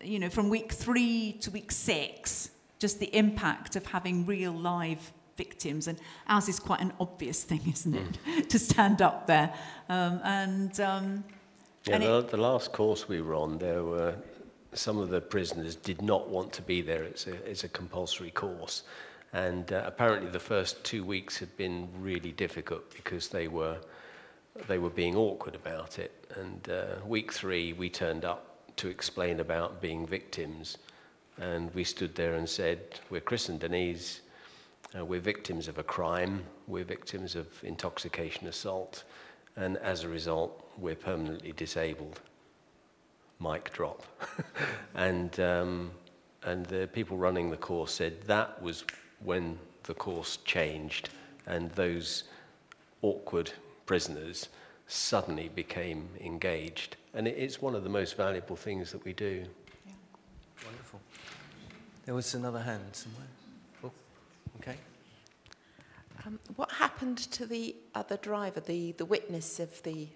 you 0.00 0.18
know, 0.18 0.28
from 0.28 0.48
week 0.48 0.72
three 0.72 1.36
to 1.40 1.50
week 1.50 1.70
six, 1.70 2.50
just 2.78 2.98
the 3.00 3.14
impact 3.16 3.76
of 3.76 3.86
having 3.86 4.26
real 4.26 4.52
live 4.52 5.12
victims. 5.36 5.86
And 5.86 5.98
ours 6.28 6.48
is 6.48 6.58
quite 6.58 6.80
an 6.80 6.92
obvious 6.98 7.44
thing, 7.44 7.62
isn't 7.72 7.94
it, 7.94 8.18
mm. 8.26 8.48
to 8.48 8.58
stand 8.58 9.02
up 9.02 9.26
there. 9.26 9.54
Um, 9.88 10.20
and 10.24 10.80
um, 10.80 11.24
yeah, 11.84 11.94
and 11.94 12.02
the, 12.02 12.18
it, 12.18 12.28
the 12.28 12.36
last 12.36 12.72
course 12.72 13.08
we 13.08 13.20
were 13.20 13.34
on, 13.34 13.58
there 13.58 13.84
were 13.84 14.14
some 14.72 14.98
of 14.98 15.08
the 15.08 15.20
prisoners 15.20 15.76
did 15.76 16.02
not 16.02 16.28
want 16.28 16.52
to 16.52 16.62
be 16.62 16.82
there. 16.82 17.04
It's 17.04 17.26
a, 17.26 17.34
it's 17.48 17.64
a 17.64 17.68
compulsory 17.68 18.30
course. 18.30 18.82
And 19.36 19.70
uh, 19.70 19.82
apparently 19.84 20.30
the 20.30 20.40
first 20.40 20.82
two 20.82 21.04
weeks 21.04 21.36
had 21.36 21.54
been 21.58 21.90
really 22.00 22.32
difficult 22.32 22.90
because 22.94 23.28
they 23.28 23.48
were, 23.48 23.76
they 24.66 24.78
were 24.78 24.88
being 24.88 25.14
awkward 25.14 25.54
about 25.54 25.98
it. 25.98 26.24
And 26.36 26.66
uh, 26.70 27.04
week 27.06 27.34
three, 27.34 27.74
we 27.74 27.90
turned 27.90 28.24
up 28.24 28.74
to 28.76 28.88
explain 28.88 29.40
about 29.40 29.82
being 29.82 30.06
victims. 30.06 30.78
And 31.38 31.72
we 31.74 31.84
stood 31.84 32.14
there 32.14 32.36
and 32.36 32.48
said, 32.48 32.80
We're 33.10 33.20
Chris 33.20 33.50
and 33.50 33.60
Denise. 33.60 34.22
Uh, 34.98 35.04
we're 35.04 35.20
victims 35.20 35.68
of 35.68 35.76
a 35.76 35.82
crime. 35.82 36.42
We're 36.66 36.84
victims 36.84 37.36
of 37.36 37.46
intoxication 37.62 38.46
assault. 38.46 39.04
And 39.54 39.76
as 39.76 40.02
a 40.02 40.08
result, 40.08 40.66
we're 40.78 40.94
permanently 40.94 41.52
disabled. 41.52 42.22
Mic 43.38 43.70
drop. 43.74 44.02
and, 44.94 45.38
um, 45.40 45.90
and 46.42 46.64
the 46.64 46.88
people 46.90 47.18
running 47.18 47.50
the 47.50 47.58
course 47.58 47.92
said 47.92 48.22
that 48.22 48.62
was 48.62 48.82
when 49.20 49.58
the 49.84 49.94
course 49.94 50.38
changed 50.44 51.10
and 51.46 51.70
those 51.72 52.24
awkward 53.02 53.52
prisoners 53.86 54.48
suddenly 54.88 55.48
became 55.48 56.08
engaged. 56.20 56.96
And 57.14 57.26
it's 57.26 57.62
one 57.62 57.74
of 57.74 57.82
the 57.82 57.88
most 57.88 58.16
valuable 58.16 58.56
things 58.56 58.92
that 58.92 59.04
we 59.04 59.12
do. 59.12 59.44
Yeah. 59.86 59.92
Wonderful. 60.64 61.00
There 62.04 62.14
was 62.14 62.34
another 62.34 62.60
hand 62.60 62.84
somewhere. 62.92 63.26
Oh, 63.84 63.90
okay. 64.60 64.76
Um, 66.24 66.38
what 66.56 66.70
happened 66.70 67.18
to 67.18 67.46
the 67.46 67.74
other 67.94 68.16
driver, 68.16 68.60
the, 68.60 68.92
the 68.92 69.04
witness 69.04 69.60
of 69.60 69.82
the 69.82 70.08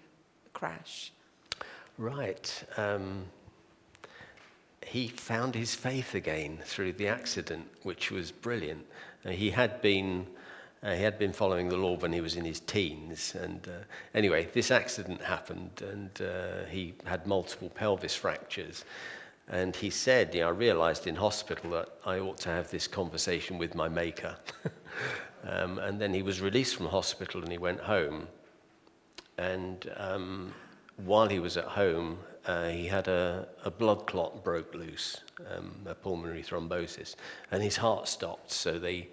crash? 0.53 1.11
Right. 1.97 2.63
Um, 2.77 3.25
he 4.85 5.07
found 5.07 5.55
his 5.55 5.75
faith 5.75 6.15
again 6.15 6.59
through 6.63 6.93
the 6.93 7.07
accident, 7.07 7.67
which 7.83 8.11
was 8.11 8.31
brilliant. 8.31 8.85
Uh, 9.25 9.29
he 9.29 9.51
had 9.51 9.81
been. 9.81 10.27
Uh, 10.83 10.95
he 10.95 11.03
had 11.03 11.19
been 11.19 11.31
following 11.31 11.69
the 11.69 11.77
Lord 11.77 12.01
when 12.01 12.11
he 12.11 12.21
was 12.21 12.35
in 12.35 12.43
his 12.43 12.59
teens. 12.59 13.35
And 13.39 13.67
uh, 13.67 13.83
anyway, 14.15 14.47
this 14.51 14.71
accident 14.71 15.21
happened, 15.21 15.83
and 15.87 16.09
uh, 16.19 16.65
he 16.71 16.95
had 17.05 17.27
multiple 17.27 17.69
pelvis 17.69 18.15
fractures. 18.15 18.83
And 19.47 19.75
he 19.75 19.89
said, 19.89 20.33
you 20.33 20.41
know, 20.41 20.47
I 20.47 20.51
realized 20.51 21.05
in 21.05 21.15
hospital 21.15 21.71
that 21.71 21.89
I 22.05 22.17
ought 22.19 22.37
to 22.39 22.49
have 22.49 22.71
this 22.71 22.87
conversation 22.87 23.57
with 23.57 23.75
my 23.75 23.89
maker. 23.89 24.35
um, 25.43 25.77
and 25.77 25.99
then 25.99 26.13
he 26.13 26.23
was 26.23 26.41
released 26.41 26.77
from 26.77 26.87
hospital 26.87 27.43
and 27.43 27.51
he 27.51 27.57
went 27.57 27.81
home. 27.81 28.27
And 29.37 29.91
um, 29.97 30.53
while 30.97 31.27
he 31.27 31.39
was 31.39 31.57
at 31.57 31.65
home, 31.65 32.17
uh, 32.45 32.69
he 32.69 32.87
had 32.87 33.07
a, 33.07 33.47
a, 33.63 33.71
blood 33.71 34.07
clot 34.07 34.43
broke 34.43 34.73
loose, 34.73 35.21
um, 35.55 35.75
a 35.85 35.93
pulmonary 35.93 36.41
thrombosis, 36.41 37.15
and 37.51 37.61
his 37.61 37.77
heart 37.77 38.07
stopped. 38.07 38.51
So 38.51 38.79
they, 38.79 39.09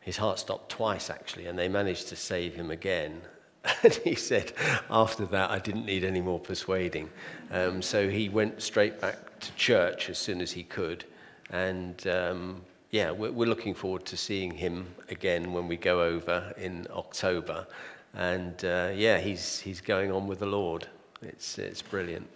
his 0.00 0.16
heart 0.16 0.38
stopped 0.38 0.70
twice 0.70 1.08
actually, 1.08 1.46
and 1.46 1.58
they 1.58 1.68
managed 1.68 2.08
to 2.08 2.16
save 2.16 2.54
him 2.54 2.70
again. 2.70 3.20
And 3.84 3.94
he 3.94 4.16
said, 4.16 4.52
after 4.90 5.24
that, 5.26 5.52
I 5.52 5.60
didn't 5.60 5.86
need 5.86 6.02
any 6.02 6.20
more 6.20 6.40
persuading. 6.40 7.08
Um, 7.52 7.80
so 7.80 8.08
he 8.08 8.28
went 8.28 8.60
straight 8.60 9.00
back 9.00 9.38
to 9.38 9.54
church 9.54 10.10
as 10.10 10.18
soon 10.18 10.40
as 10.40 10.50
he 10.50 10.64
could. 10.64 11.04
And 11.50 12.04
um, 12.08 12.62
yeah, 12.90 13.12
we're, 13.12 13.30
we're 13.30 13.48
looking 13.48 13.74
forward 13.74 14.04
to 14.06 14.16
seeing 14.16 14.50
him 14.50 14.92
again 15.10 15.52
when 15.52 15.68
we 15.68 15.76
go 15.76 16.02
over 16.02 16.52
in 16.56 16.88
October. 16.90 17.66
And 18.14 18.64
uh, 18.64 18.90
yeah, 18.94 19.18
he's, 19.18 19.60
he's 19.60 19.80
going 19.80 20.10
on 20.10 20.26
with 20.26 20.40
the 20.40 20.46
Lord. 20.46 20.88
It's, 21.22 21.58
it's 21.58 21.82
brilliant. 21.82 22.28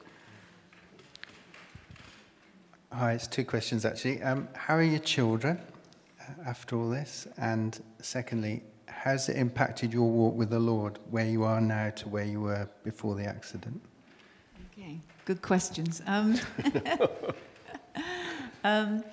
Hi, 2.93 3.13
it's 3.13 3.27
two 3.27 3.45
questions 3.45 3.85
actually. 3.85 4.23
Um, 4.23 4.49
how 4.55 4.77
are 4.77 4.83
your 4.83 5.01
children 5.01 5.61
uh, 6.21 6.49
after 6.49 6.77
all 6.77 6.89
this? 6.89 7.27
And 7.37 7.79
secondly, 8.01 8.63
has 8.87 9.29
it 9.29 9.37
impacted 9.37 9.93
your 9.93 10.09
walk 10.09 10.37
with 10.37 10.51
the 10.51 10.59
Lord, 10.59 10.99
where 11.11 11.27
you 11.27 11.43
are 11.43 11.61
now 11.61 11.91
to 11.91 12.09
where 12.09 12.25
you 12.25 12.41
were 12.41 12.69
before 12.85 13.17
the 13.17 13.25
accident? 13.25 13.83
Okay, 14.73 15.01
good 15.25 15.43
questions. 15.43 16.01
Um, 16.07 16.39
um, 18.65 19.05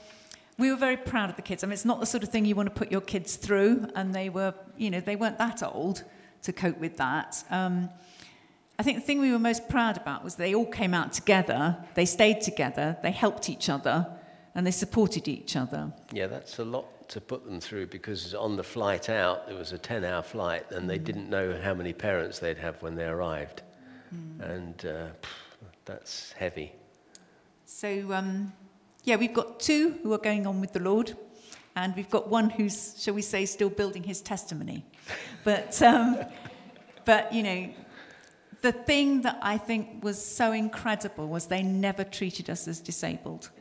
we 0.60 0.70
were 0.70 0.78
very 0.78 0.98
proud 0.98 1.32
of 1.32 1.36
the 1.36 1.42
kids. 1.42 1.64
I 1.64 1.68
mean, 1.68 1.74
it's 1.74 1.86
not 1.86 2.00
the 2.00 2.06
sort 2.06 2.24
of 2.24 2.30
thing 2.30 2.46
you 2.46 2.56
want 2.56 2.68
to 2.68 2.76
put 2.76 2.92
your 2.92 3.02
kids 3.02 3.36
through, 3.38 3.88
and 3.96 4.14
they 4.14 4.30
were, 4.30 4.54
you 4.78 4.92
know, 4.92 5.00
they 5.00 5.16
weren't 5.16 5.40
that 5.40 5.64
old 5.64 6.04
to 6.44 6.54
cope 6.54 6.78
with 6.78 6.98
that. 6.98 7.44
Um, 7.50 7.90
I 8.84 8.86
think 8.86 8.98
the 8.98 9.06
thing 9.06 9.22
we 9.22 9.32
were 9.32 9.40
most 9.40 9.70
proud 9.70 9.96
about 9.96 10.26
was 10.26 10.36
they 10.36 10.54
all 10.54 10.66
came 10.66 10.94
out 10.94 11.14
together, 11.14 11.78
they 11.94 12.04
stayed 12.04 12.42
together, 12.42 12.98
they 13.02 13.12
helped 13.12 13.50
each 13.50 13.70
other, 13.70 14.06
and 14.56 14.68
they 14.68 14.72
supported 14.72 15.30
each 15.30 15.56
other. 15.56 15.94
Yeah, 16.12 16.28
that's 16.28 16.60
a 16.60 16.66
lot 16.66 17.08
to 17.08 17.22
put 17.22 17.46
them 17.46 17.62
through 17.62 17.88
because 17.88 18.36
on 18.36 18.58
the 18.58 18.64
flight 18.64 19.10
out, 19.10 19.48
there 19.48 19.56
was 19.56 19.72
a 19.72 19.78
10 19.78 20.04
hour 20.04 20.22
flight, 20.22 20.70
and 20.72 20.90
they 20.90 21.00
mm. 21.00 21.04
didn't 21.06 21.30
know 21.30 21.58
how 21.64 21.74
many 21.74 21.94
parents 21.94 22.40
they'd 22.40 22.58
have 22.58 22.82
when 22.82 22.94
they 22.94 23.06
arrived. 23.06 23.62
Mm. 24.14 24.52
And 24.52 24.86
uh, 24.86 25.08
that's 25.86 26.34
heavy. 26.34 26.74
So, 27.66 28.12
um, 28.12 28.52
yeah, 29.06 29.16
we've 29.16 29.34
got 29.34 29.62
two 29.62 29.98
who 30.04 30.12
are 30.12 30.18
going 30.18 30.46
on 30.46 30.60
with 30.60 30.74
the 30.74 30.82
Lord, 30.82 31.16
and 31.78 31.96
we've 31.96 32.10
got 32.10 32.28
one 32.28 32.50
who's, 32.50 33.02
shall 33.02 33.14
we 33.14 33.22
say, 33.22 33.46
still 33.46 33.70
building 33.70 34.04
his 34.04 34.20
testimony. 34.20 34.86
but, 35.46 35.82
um, 35.82 36.18
but 37.06 37.32
you 37.34 37.44
know, 37.44 37.70
the 38.64 38.72
thing 38.72 39.22
that 39.22 39.38
I 39.42 39.58
think 39.58 40.04
was 40.04 40.24
so 40.24 40.54
incredible 40.54 41.28
was 41.28 41.48
they 41.48 41.62
never 41.62 42.06
treated 42.06 42.50
us 42.50 42.68
as 42.68 42.80
disabled. 42.80 43.52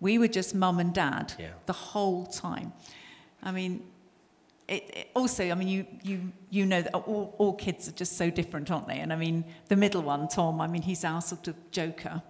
We 0.00 0.18
were 0.18 0.28
just 0.28 0.52
mum 0.54 0.80
and 0.80 0.92
dad 0.92 1.32
yeah. 1.38 1.50
the 1.66 1.72
whole 1.72 2.26
time. 2.26 2.72
I 3.40 3.52
mean, 3.52 3.84
it, 4.66 4.82
it 4.96 5.10
also, 5.14 5.48
I 5.48 5.54
mean, 5.54 5.68
you, 5.68 5.86
you, 6.02 6.32
you 6.50 6.66
know 6.66 6.82
that 6.82 6.92
all, 6.92 7.36
all 7.38 7.54
kids 7.54 7.88
are 7.88 7.92
just 7.92 8.16
so 8.16 8.30
different, 8.30 8.70
aren't 8.70 8.88
they? 8.88 8.98
And 8.98 9.12
I 9.12 9.16
mean, 9.16 9.44
the 9.68 9.76
middle 9.76 10.02
one, 10.02 10.26
Tom, 10.26 10.60
I 10.60 10.66
mean, 10.66 10.82
he's 10.82 11.04
our 11.04 11.22
sort 11.22 11.46
of 11.46 11.54
joker. 11.70 12.20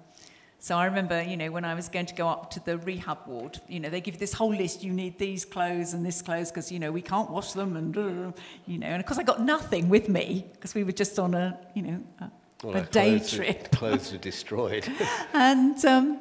So 0.61 0.76
I 0.76 0.86
remember, 0.86 1.22
you 1.22 1.36
know, 1.36 1.52
when 1.52 1.64
I 1.64 1.74
was 1.74 1.88
going 1.88 2.06
to 2.06 2.14
go 2.14 2.28
up 2.28 2.50
to 2.50 2.61
the 2.61 2.78
rehab 2.78 3.18
ward, 3.26 3.61
you 3.68 3.78
know, 3.78 3.88
they 3.88 4.00
give 4.00 4.14
you 4.14 4.18
this 4.18 4.32
whole 4.32 4.52
list. 4.52 4.82
You 4.82 4.92
need 4.92 5.16
these 5.16 5.44
clothes 5.44 5.94
and 5.94 6.04
this 6.04 6.20
clothes 6.20 6.50
because, 6.50 6.72
you 6.72 6.80
know, 6.80 6.90
we 6.90 7.00
can't 7.00 7.30
wash 7.30 7.52
them 7.52 7.76
and, 7.76 7.96
uh, 7.96 8.32
you 8.66 8.78
know. 8.78 8.88
And 8.88 9.00
of 9.00 9.06
course, 9.06 9.18
I 9.18 9.22
got 9.22 9.40
nothing 9.40 9.88
with 9.88 10.09
me 10.09 10.46
because 10.52 10.74
we 10.74 10.82
were 10.82 10.92
just 10.92 11.16
on 11.20 11.34
a, 11.34 11.59
you 11.74 11.82
know, 11.82 12.02
a, 12.20 12.30
well, 12.64 12.76
a 12.76 12.82
day 12.82 13.18
clothes 13.18 13.32
trip. 13.32 13.70
Clothes 13.70 14.12
were 14.12 14.18
destroyed. 14.18 14.88
and 15.32 15.84
um, 15.84 16.20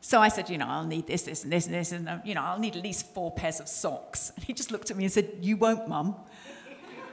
so 0.00 0.18
I 0.18 0.28
said, 0.28 0.48
you 0.48 0.56
know, 0.56 0.66
I'll 0.66 0.86
need 0.86 1.06
this, 1.06 1.24
this, 1.24 1.44
and 1.44 1.52
this, 1.52 1.66
and 1.66 1.74
this, 1.74 1.92
and, 1.92 2.08
um, 2.08 2.22
you 2.24 2.34
know, 2.34 2.42
I'll 2.42 2.58
need 2.58 2.76
at 2.76 2.82
least 2.82 3.12
four 3.12 3.32
pairs 3.32 3.60
of 3.60 3.68
socks. 3.68 4.32
And 4.34 4.44
he 4.44 4.54
just 4.54 4.70
looked 4.72 4.90
at 4.90 4.96
me 4.96 5.04
and 5.04 5.12
said, 5.12 5.30
you 5.42 5.58
won't, 5.58 5.88
mum. 5.88 6.16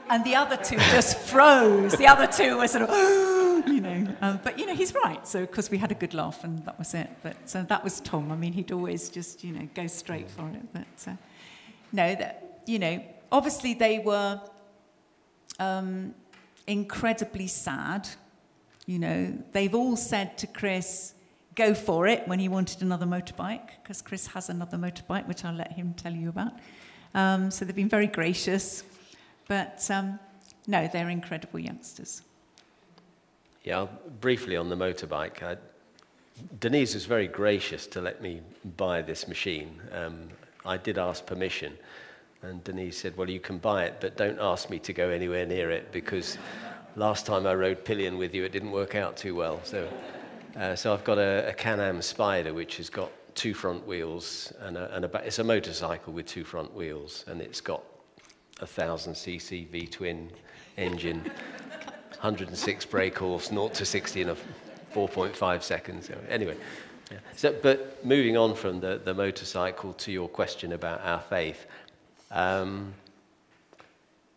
And 0.08 0.24
the 0.24 0.36
other 0.36 0.56
two 0.56 0.76
just 0.76 1.18
froze. 1.18 1.92
The 1.92 2.06
other 2.06 2.26
two 2.26 2.56
were 2.58 2.68
sort 2.68 2.88
of, 2.88 3.41
you 3.68 3.80
know. 3.80 4.06
Um, 4.20 4.40
but, 4.42 4.58
you 4.58 4.66
know, 4.66 4.74
he's 4.74 4.94
right. 4.94 5.26
So, 5.26 5.42
because 5.42 5.70
we 5.70 5.78
had 5.78 5.90
a 5.90 5.94
good 5.94 6.14
laugh 6.14 6.44
and 6.44 6.64
that 6.66 6.78
was 6.78 6.94
it. 6.94 7.10
But 7.22 7.36
so 7.48 7.62
that 7.62 7.82
was 7.82 8.00
Tom. 8.00 8.30
I 8.32 8.36
mean, 8.36 8.52
he'd 8.52 8.72
always 8.72 9.08
just, 9.08 9.44
you 9.44 9.52
know, 9.52 9.68
go 9.74 9.86
straight 9.86 10.30
for 10.30 10.48
it. 10.48 10.72
But 10.72 11.10
uh, 11.10 11.16
no, 11.92 12.14
that, 12.14 12.62
you 12.66 12.78
know, 12.78 13.02
obviously 13.30 13.74
they 13.74 13.98
were 13.98 14.40
um, 15.58 16.14
incredibly 16.66 17.46
sad. 17.46 18.08
You 18.86 18.98
know, 18.98 19.38
they've 19.52 19.74
all 19.74 19.96
said 19.96 20.38
to 20.38 20.46
Chris, 20.46 21.14
go 21.54 21.74
for 21.74 22.06
it 22.06 22.26
when 22.26 22.38
he 22.38 22.48
wanted 22.48 22.82
another 22.82 23.06
motorbike, 23.06 23.68
because 23.82 24.00
Chris 24.00 24.26
has 24.28 24.48
another 24.48 24.78
motorbike, 24.78 25.26
which 25.28 25.44
I'll 25.44 25.54
let 25.54 25.72
him 25.72 25.94
tell 25.94 26.12
you 26.12 26.28
about. 26.28 26.52
Um, 27.14 27.50
so 27.50 27.64
they've 27.64 27.76
been 27.76 27.88
very 27.88 28.06
gracious. 28.06 28.84
But 29.48 29.86
um, 29.90 30.18
no, 30.66 30.88
they're 30.90 31.10
incredible 31.10 31.58
youngsters. 31.58 32.22
Yeah, 33.64 33.86
briefly 34.20 34.56
on 34.56 34.68
the 34.68 34.76
motorbike. 34.76 35.42
I, 35.42 35.56
Denise 36.58 36.94
was 36.94 37.04
very 37.04 37.28
gracious 37.28 37.86
to 37.88 38.00
let 38.00 38.20
me 38.20 38.40
buy 38.76 39.02
this 39.02 39.28
machine. 39.28 39.80
Um, 39.92 40.28
I 40.64 40.76
did 40.76 40.98
ask 40.98 41.24
permission, 41.24 41.78
and 42.42 42.64
Denise 42.64 42.98
said, 42.98 43.16
Well, 43.16 43.30
you 43.30 43.38
can 43.38 43.58
buy 43.58 43.84
it, 43.84 43.98
but 44.00 44.16
don't 44.16 44.40
ask 44.40 44.68
me 44.68 44.80
to 44.80 44.92
go 44.92 45.10
anywhere 45.10 45.46
near 45.46 45.70
it 45.70 45.92
because 45.92 46.38
last 46.96 47.24
time 47.24 47.46
I 47.46 47.54
rode 47.54 47.84
pillion 47.84 48.18
with 48.18 48.34
you, 48.34 48.42
it 48.42 48.50
didn't 48.50 48.72
work 48.72 48.96
out 48.96 49.16
too 49.16 49.36
well. 49.36 49.60
So, 49.62 49.88
uh, 50.56 50.74
so 50.74 50.92
I've 50.92 51.04
got 51.04 51.18
a, 51.18 51.48
a 51.48 51.52
Can 51.52 51.78
Am 51.78 52.00
Spyder, 52.00 52.52
which 52.52 52.78
has 52.78 52.90
got 52.90 53.12
two 53.36 53.54
front 53.54 53.86
wheels, 53.86 54.52
and, 54.60 54.76
a, 54.76 54.92
and 54.94 55.04
a, 55.04 55.16
it's 55.24 55.38
a 55.38 55.44
motorcycle 55.44 56.12
with 56.12 56.26
two 56.26 56.42
front 56.42 56.74
wheels, 56.74 57.24
and 57.28 57.40
it's 57.40 57.60
got 57.60 57.84
a 58.60 58.66
1000cc 58.66 59.68
V 59.68 59.86
twin 59.86 60.30
engine. 60.76 61.30
106 62.20 62.84
brake 62.86 63.18
horse, 63.18 63.48
0 63.48 63.68
to 63.68 63.84
60 63.84 64.22
in 64.22 64.28
a 64.30 64.36
4.5 64.94 65.62
seconds. 65.62 66.10
Anyway, 66.28 66.56
yeah. 67.10 67.18
so, 67.36 67.54
but 67.62 68.04
moving 68.04 68.36
on 68.36 68.54
from 68.54 68.80
the, 68.80 69.00
the 69.02 69.14
motorcycle 69.14 69.92
to 69.94 70.12
your 70.12 70.28
question 70.28 70.72
about 70.72 71.00
our 71.02 71.20
faith, 71.20 71.66
um, 72.30 72.94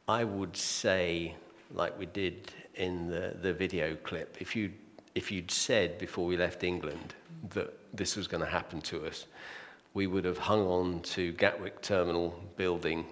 I 0.08 0.24
would 0.24 0.56
say, 0.56 1.36
like 1.74 1.98
we 1.98 2.06
did 2.06 2.52
in 2.76 3.10
the, 3.10 3.36
the 3.42 3.54
video 3.54 3.96
clip, 3.96 4.38
if, 4.40 4.56
you 4.56 4.72
if 5.16 5.32
you'd 5.32 5.52
said 5.52 5.98
before 5.98 6.26
we 6.26 6.38
left 6.38 6.64
England 6.64 7.16
that 7.54 7.74
this 7.96 8.16
was 8.16 8.28
going 8.28 8.44
to 8.44 8.50
happen 8.50 8.82
to 8.82 9.06
us, 9.06 9.26
we 9.94 10.08
would 10.08 10.26
have 10.26 10.38
hung 10.38 10.68
on 10.68 11.00
to 11.02 11.32
Gatwick 11.34 11.82
Terminal 11.82 12.38
building 12.58 13.06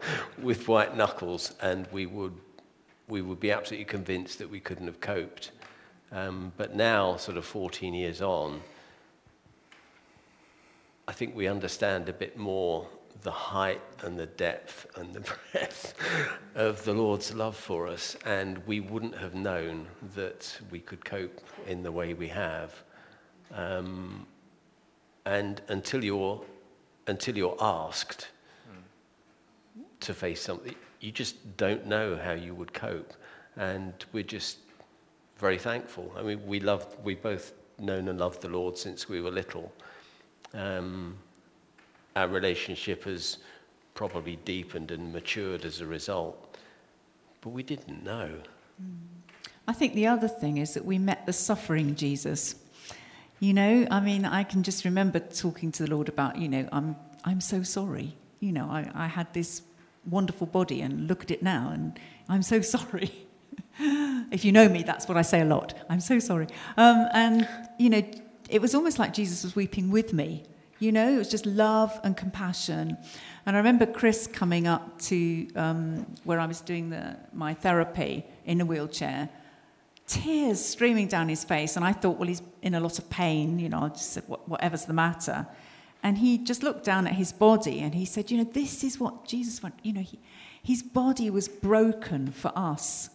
with 0.42 0.66
white 0.68 0.96
knuckles, 0.96 1.54
and 1.60 1.86
we 1.92 2.06
would, 2.06 2.32
we 3.10 3.22
would 3.22 3.40
be 3.40 3.50
absolutely 3.50 3.84
convinced 3.84 4.38
that 4.38 4.48
we 4.48 4.60
couldn't 4.60 4.86
have 4.86 5.00
coped. 5.00 5.50
Um, 6.12 6.52
but 6.56 6.74
now, 6.74 7.16
sort 7.16 7.36
of 7.36 7.44
14 7.44 7.94
years 7.94 8.22
on, 8.22 8.60
I 11.06 11.12
think 11.12 11.34
we 11.34 11.48
understand 11.48 12.08
a 12.08 12.12
bit 12.12 12.36
more 12.36 12.88
the 13.22 13.30
height 13.30 13.82
and 14.02 14.18
the 14.18 14.26
depth 14.26 14.86
and 14.96 15.12
the 15.12 15.20
breadth 15.52 15.94
of 16.54 16.84
the 16.84 16.94
Lord's 16.94 17.34
love 17.34 17.56
for 17.56 17.86
us, 17.86 18.16
and 18.24 18.58
we 18.66 18.80
wouldn't 18.80 19.16
have 19.16 19.34
known 19.34 19.86
that 20.14 20.58
we 20.70 20.80
could 20.80 21.04
cope 21.04 21.40
in 21.66 21.82
the 21.82 21.92
way 21.92 22.14
we 22.14 22.28
have. 22.28 22.82
Um, 23.52 24.26
and 25.26 25.60
until 25.68 26.02
you're, 26.02 26.40
until 27.06 27.36
you're 27.36 27.56
asked 27.60 28.28
mm. 28.68 29.82
to 30.00 30.14
face 30.14 30.40
something, 30.40 30.74
you 31.00 31.10
just 31.10 31.56
don't 31.56 31.86
know 31.86 32.16
how 32.16 32.32
you 32.32 32.54
would 32.54 32.72
cope. 32.72 33.12
And 33.56 33.92
we're 34.12 34.22
just 34.22 34.58
very 35.38 35.58
thankful. 35.58 36.12
I 36.16 36.22
mean, 36.22 36.46
we 36.46 36.60
love, 36.60 36.96
we 37.02 37.14
both 37.14 37.52
known 37.78 38.08
and 38.08 38.18
loved 38.18 38.42
the 38.42 38.48
Lord 38.48 38.76
since 38.76 39.08
we 39.08 39.20
were 39.20 39.30
little. 39.30 39.72
Um, 40.54 41.16
our 42.16 42.28
relationship 42.28 43.04
has 43.04 43.38
probably 43.94 44.36
deepened 44.44 44.90
and 44.90 45.12
matured 45.12 45.64
as 45.64 45.80
a 45.80 45.86
result, 45.86 46.58
but 47.40 47.50
we 47.50 47.62
didn't 47.62 48.04
know. 48.04 48.30
I 49.66 49.72
think 49.72 49.94
the 49.94 50.06
other 50.06 50.28
thing 50.28 50.58
is 50.58 50.74
that 50.74 50.84
we 50.84 50.98
met 50.98 51.26
the 51.26 51.32
suffering 51.32 51.94
Jesus. 51.94 52.56
You 53.38 53.54
know, 53.54 53.86
I 53.90 54.00
mean, 54.00 54.24
I 54.24 54.42
can 54.42 54.62
just 54.62 54.84
remember 54.84 55.18
talking 55.18 55.72
to 55.72 55.84
the 55.84 55.90
Lord 55.90 56.08
about, 56.08 56.36
you 56.36 56.48
know, 56.48 56.68
I'm, 56.72 56.96
I'm 57.24 57.40
so 57.40 57.62
sorry. 57.62 58.16
You 58.40 58.52
know, 58.52 58.66
I, 58.70 58.90
I 58.94 59.06
had 59.06 59.32
this 59.32 59.62
wonderful 60.08 60.46
body 60.46 60.80
and 60.80 61.08
look 61.08 61.22
at 61.22 61.30
it 61.30 61.42
now 61.42 61.70
and 61.72 61.98
I'm 62.28 62.42
so 62.42 62.60
sorry. 62.76 63.10
if 63.78 64.44
you 64.44 64.52
know 64.52 64.68
me, 64.68 64.82
that's 64.82 65.08
what 65.08 65.16
I 65.16 65.22
say 65.22 65.40
a 65.40 65.44
lot. 65.44 65.74
I'm 65.88 66.00
so 66.00 66.18
sorry. 66.18 66.46
Um, 66.76 67.06
and, 67.12 67.48
you 67.78 67.90
know, 67.90 68.02
it 68.48 68.60
was 68.60 68.74
almost 68.74 68.98
like 68.98 69.12
Jesus 69.12 69.44
was 69.44 69.56
weeping 69.56 69.90
with 69.90 70.12
me. 70.12 70.44
You 70.78 70.92
know, 70.92 71.12
it 71.12 71.18
was 71.18 71.28
just 71.28 71.44
love 71.44 71.98
and 72.04 72.16
compassion. 72.16 72.96
And 73.44 73.56
I 73.56 73.58
remember 73.58 73.84
Chris 73.84 74.26
coming 74.26 74.66
up 74.66 74.98
to 75.02 75.48
um, 75.54 76.06
where 76.24 76.40
I 76.40 76.46
was 76.46 76.60
doing 76.60 76.90
the, 76.90 77.16
my 77.32 77.52
therapy 77.52 78.24
in 78.46 78.60
a 78.60 78.64
wheelchair 78.64 79.28
tears 80.06 80.64
streaming 80.64 81.06
down 81.06 81.28
his 81.28 81.44
face. 81.44 81.76
And 81.76 81.84
I 81.84 81.92
thought, 81.92 82.18
well, 82.18 82.28
he's 82.28 82.42
in 82.62 82.74
a 82.74 82.80
lot 82.80 82.98
of 82.98 83.08
pain, 83.10 83.58
you 83.58 83.68
know, 83.68 83.82
I 83.82 83.88
just 83.88 84.12
said, 84.12 84.24
whatever's 84.24 84.84
the 84.84 84.92
matter. 84.92 85.46
And 86.02 86.18
he 86.18 86.38
just 86.38 86.62
looked 86.62 86.84
down 86.84 87.06
at 87.06 87.14
his 87.14 87.32
body 87.32 87.80
and 87.80 87.94
he 87.94 88.04
said, 88.04 88.30
you 88.30 88.38
know, 88.38 88.44
this 88.44 88.82
is 88.82 88.98
what 88.98 89.26
Jesus 89.26 89.62
went, 89.62 89.74
you 89.82 89.92
know, 89.92 90.00
he, 90.00 90.18
his 90.62 90.82
body 90.82 91.30
was 91.30 91.48
broken 91.48 92.30
for 92.30 92.52
us. 92.56 93.10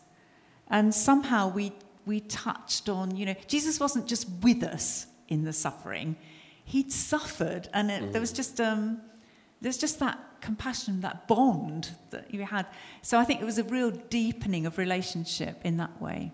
And 0.68 0.94
somehow 0.94 1.50
we, 1.50 1.72
we 2.06 2.20
touched 2.22 2.90
on, 2.90 3.16
you 3.16 3.26
know, 3.26 3.36
Jesus 3.48 3.80
wasn't 3.80 4.08
just 4.08 4.28
with 4.42 4.64
us 4.64 5.08
in 5.28 5.44
the 5.44 5.54
suffering, 5.54 6.16
he'd 6.64 6.92
suffered. 6.92 7.70
And 7.74 7.90
it, 7.90 8.04
mm. 8.04 8.12
there 8.12 8.22
was 8.22 8.32
mm. 8.32 8.38
just, 8.38 8.62
um, 8.62 9.02
there's 9.62 9.78
just 9.78 10.00
that 10.00 10.20
compassion, 10.42 11.02
that 11.02 11.28
bond 11.28 11.90
that 12.12 12.32
you 12.32 12.44
had. 12.44 12.68
So 13.02 13.18
I 13.18 13.24
think 13.24 13.42
it 13.42 13.46
was 13.46 13.58
a 13.58 13.64
real 13.64 13.90
deepening 13.90 14.68
of 14.68 14.78
relationship 14.78 15.60
in 15.64 15.78
that 15.78 16.00
way. 16.00 16.32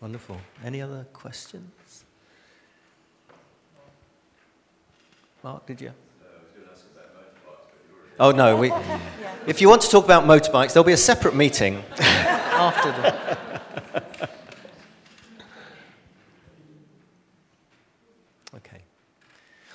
Wonderful. 0.00 0.36
Any 0.62 0.82
other 0.82 1.06
questions? 1.14 2.03
Mark, 5.44 5.66
did 5.66 5.78
you? 5.78 5.92
Oh 8.18 8.30
no, 8.30 8.56
we, 8.56 8.72
if 9.46 9.60
you 9.60 9.68
want 9.68 9.82
to 9.82 9.90
talk 9.90 10.06
about 10.06 10.24
motorbikes, 10.24 10.72
there'll 10.72 10.86
be 10.86 10.94
a 10.94 10.96
separate 10.96 11.34
meeting 11.34 11.84
after 11.98 12.90
the. 12.92 14.28
Okay. 18.56 18.80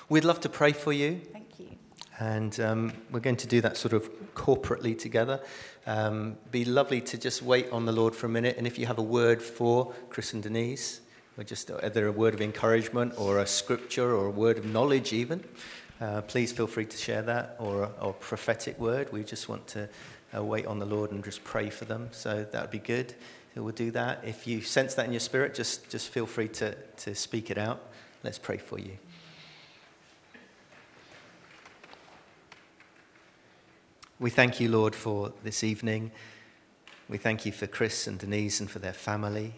We'd 0.08 0.24
love 0.24 0.40
to 0.40 0.48
pray 0.48 0.72
for 0.72 0.92
you. 0.92 1.20
Thank 1.32 1.60
you. 1.60 1.68
And 2.18 2.58
um, 2.58 2.92
we're 3.12 3.20
going 3.20 3.36
to 3.36 3.46
do 3.46 3.60
that 3.60 3.76
sort 3.76 3.92
of 3.92 4.10
corporately 4.34 4.98
together. 4.98 5.40
Um, 5.86 6.36
be 6.50 6.64
lovely 6.64 7.00
to 7.02 7.16
just 7.16 7.42
wait 7.42 7.70
on 7.70 7.86
the 7.86 7.92
Lord 7.92 8.16
for 8.16 8.26
a 8.26 8.30
minute. 8.30 8.56
And 8.58 8.66
if 8.66 8.76
you 8.76 8.86
have 8.86 8.98
a 8.98 9.02
word 9.02 9.40
for 9.40 9.94
Chris 10.08 10.32
and 10.32 10.42
Denise, 10.42 11.00
or 11.40 11.44
just 11.44 11.70
either 11.82 12.06
a 12.06 12.12
word 12.12 12.34
of 12.34 12.42
encouragement 12.42 13.14
or 13.16 13.38
a 13.38 13.46
scripture 13.46 14.14
or 14.14 14.26
a 14.26 14.30
word 14.30 14.58
of 14.58 14.66
knowledge, 14.66 15.14
even, 15.14 15.42
uh, 15.98 16.20
please 16.20 16.52
feel 16.52 16.66
free 16.66 16.84
to 16.84 16.98
share 16.98 17.22
that 17.22 17.56
or 17.58 17.84
a, 17.84 17.90
or 17.98 18.10
a 18.10 18.12
prophetic 18.12 18.78
word. 18.78 19.10
We 19.10 19.24
just 19.24 19.48
want 19.48 19.66
to 19.68 19.88
uh, 20.36 20.44
wait 20.44 20.66
on 20.66 20.78
the 20.78 20.84
Lord 20.84 21.12
and 21.12 21.24
just 21.24 21.42
pray 21.42 21.70
for 21.70 21.86
them. 21.86 22.10
So 22.12 22.46
that 22.52 22.60
would 22.60 22.70
be 22.70 22.78
good. 22.78 23.14
We'll 23.56 23.72
do 23.72 23.90
that. 23.92 24.22
If 24.22 24.46
you 24.46 24.60
sense 24.60 24.94
that 24.94 25.06
in 25.06 25.12
your 25.12 25.20
spirit, 25.20 25.54
just, 25.54 25.88
just 25.88 26.10
feel 26.10 26.26
free 26.26 26.48
to, 26.48 26.74
to 26.74 27.14
speak 27.14 27.50
it 27.50 27.56
out. 27.56 27.88
Let's 28.22 28.38
pray 28.38 28.58
for 28.58 28.78
you. 28.78 28.98
We 34.18 34.28
thank 34.28 34.60
you, 34.60 34.68
Lord, 34.68 34.94
for 34.94 35.32
this 35.42 35.64
evening. 35.64 36.12
We 37.08 37.16
thank 37.16 37.46
you 37.46 37.52
for 37.52 37.66
Chris 37.66 38.06
and 38.06 38.18
Denise 38.18 38.60
and 38.60 38.70
for 38.70 38.78
their 38.78 38.92
family. 38.92 39.54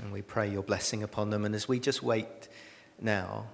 And 0.00 0.12
we 0.12 0.22
pray 0.22 0.50
your 0.50 0.62
blessing 0.62 1.02
upon 1.02 1.30
them. 1.30 1.44
And 1.44 1.54
as 1.54 1.68
we 1.68 1.78
just 1.78 2.02
wait 2.02 2.48
now, 3.00 3.46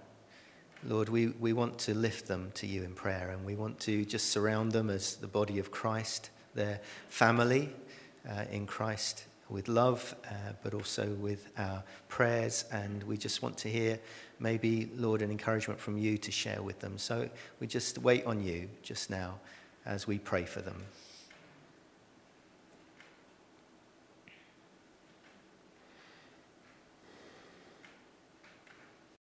Lord, 0.85 1.09
we, 1.09 1.29
we 1.29 1.53
want 1.53 1.79
to 1.81 1.95
lift 1.95 2.29
them 2.29 2.53
to 2.55 2.67
you 2.67 2.85
in 2.85 2.95
prayer 2.95 3.31
and 3.31 3.45
we 3.45 3.57
want 3.57 3.81
to 3.81 4.05
just 4.05 4.31
surround 4.31 4.73
them 4.73 4.91
as 4.91 5.17
the 5.17 5.27
body 5.27 5.59
of 5.59 5.73
Christ, 5.73 6.31
their 6.55 6.81
family 7.09 7.71
uh, 8.29 8.45
in 8.51 8.67
Christ, 8.67 9.25
with 9.49 9.67
love, 9.67 10.15
uh, 10.27 10.53
but 10.63 10.75
also 10.75 11.09
with 11.15 11.49
our 11.59 11.83
prayers. 12.09 12.65
And 12.71 13.03
we 13.05 13.17
just 13.17 13.43
want 13.43 13.59
to 13.59 13.69
hear 13.69 13.99
maybe, 14.39 14.91
Lord, 14.95 15.23
an 15.23 15.31
encouragement 15.31 15.81
from 15.81 15.99
you 15.99 16.19
to 16.19 16.31
share 16.31 16.63
with 16.63 16.79
them. 16.81 16.99
So 16.99 17.29
we 17.59 17.67
just 17.67 17.99
wait 17.99 18.25
on 18.27 18.43
you 18.43 18.69
just 18.83 19.11
now 19.11 19.41
as 19.85 20.07
we 20.07 20.19
pray 20.19 20.45
for 20.45 20.61
them. 20.61 20.85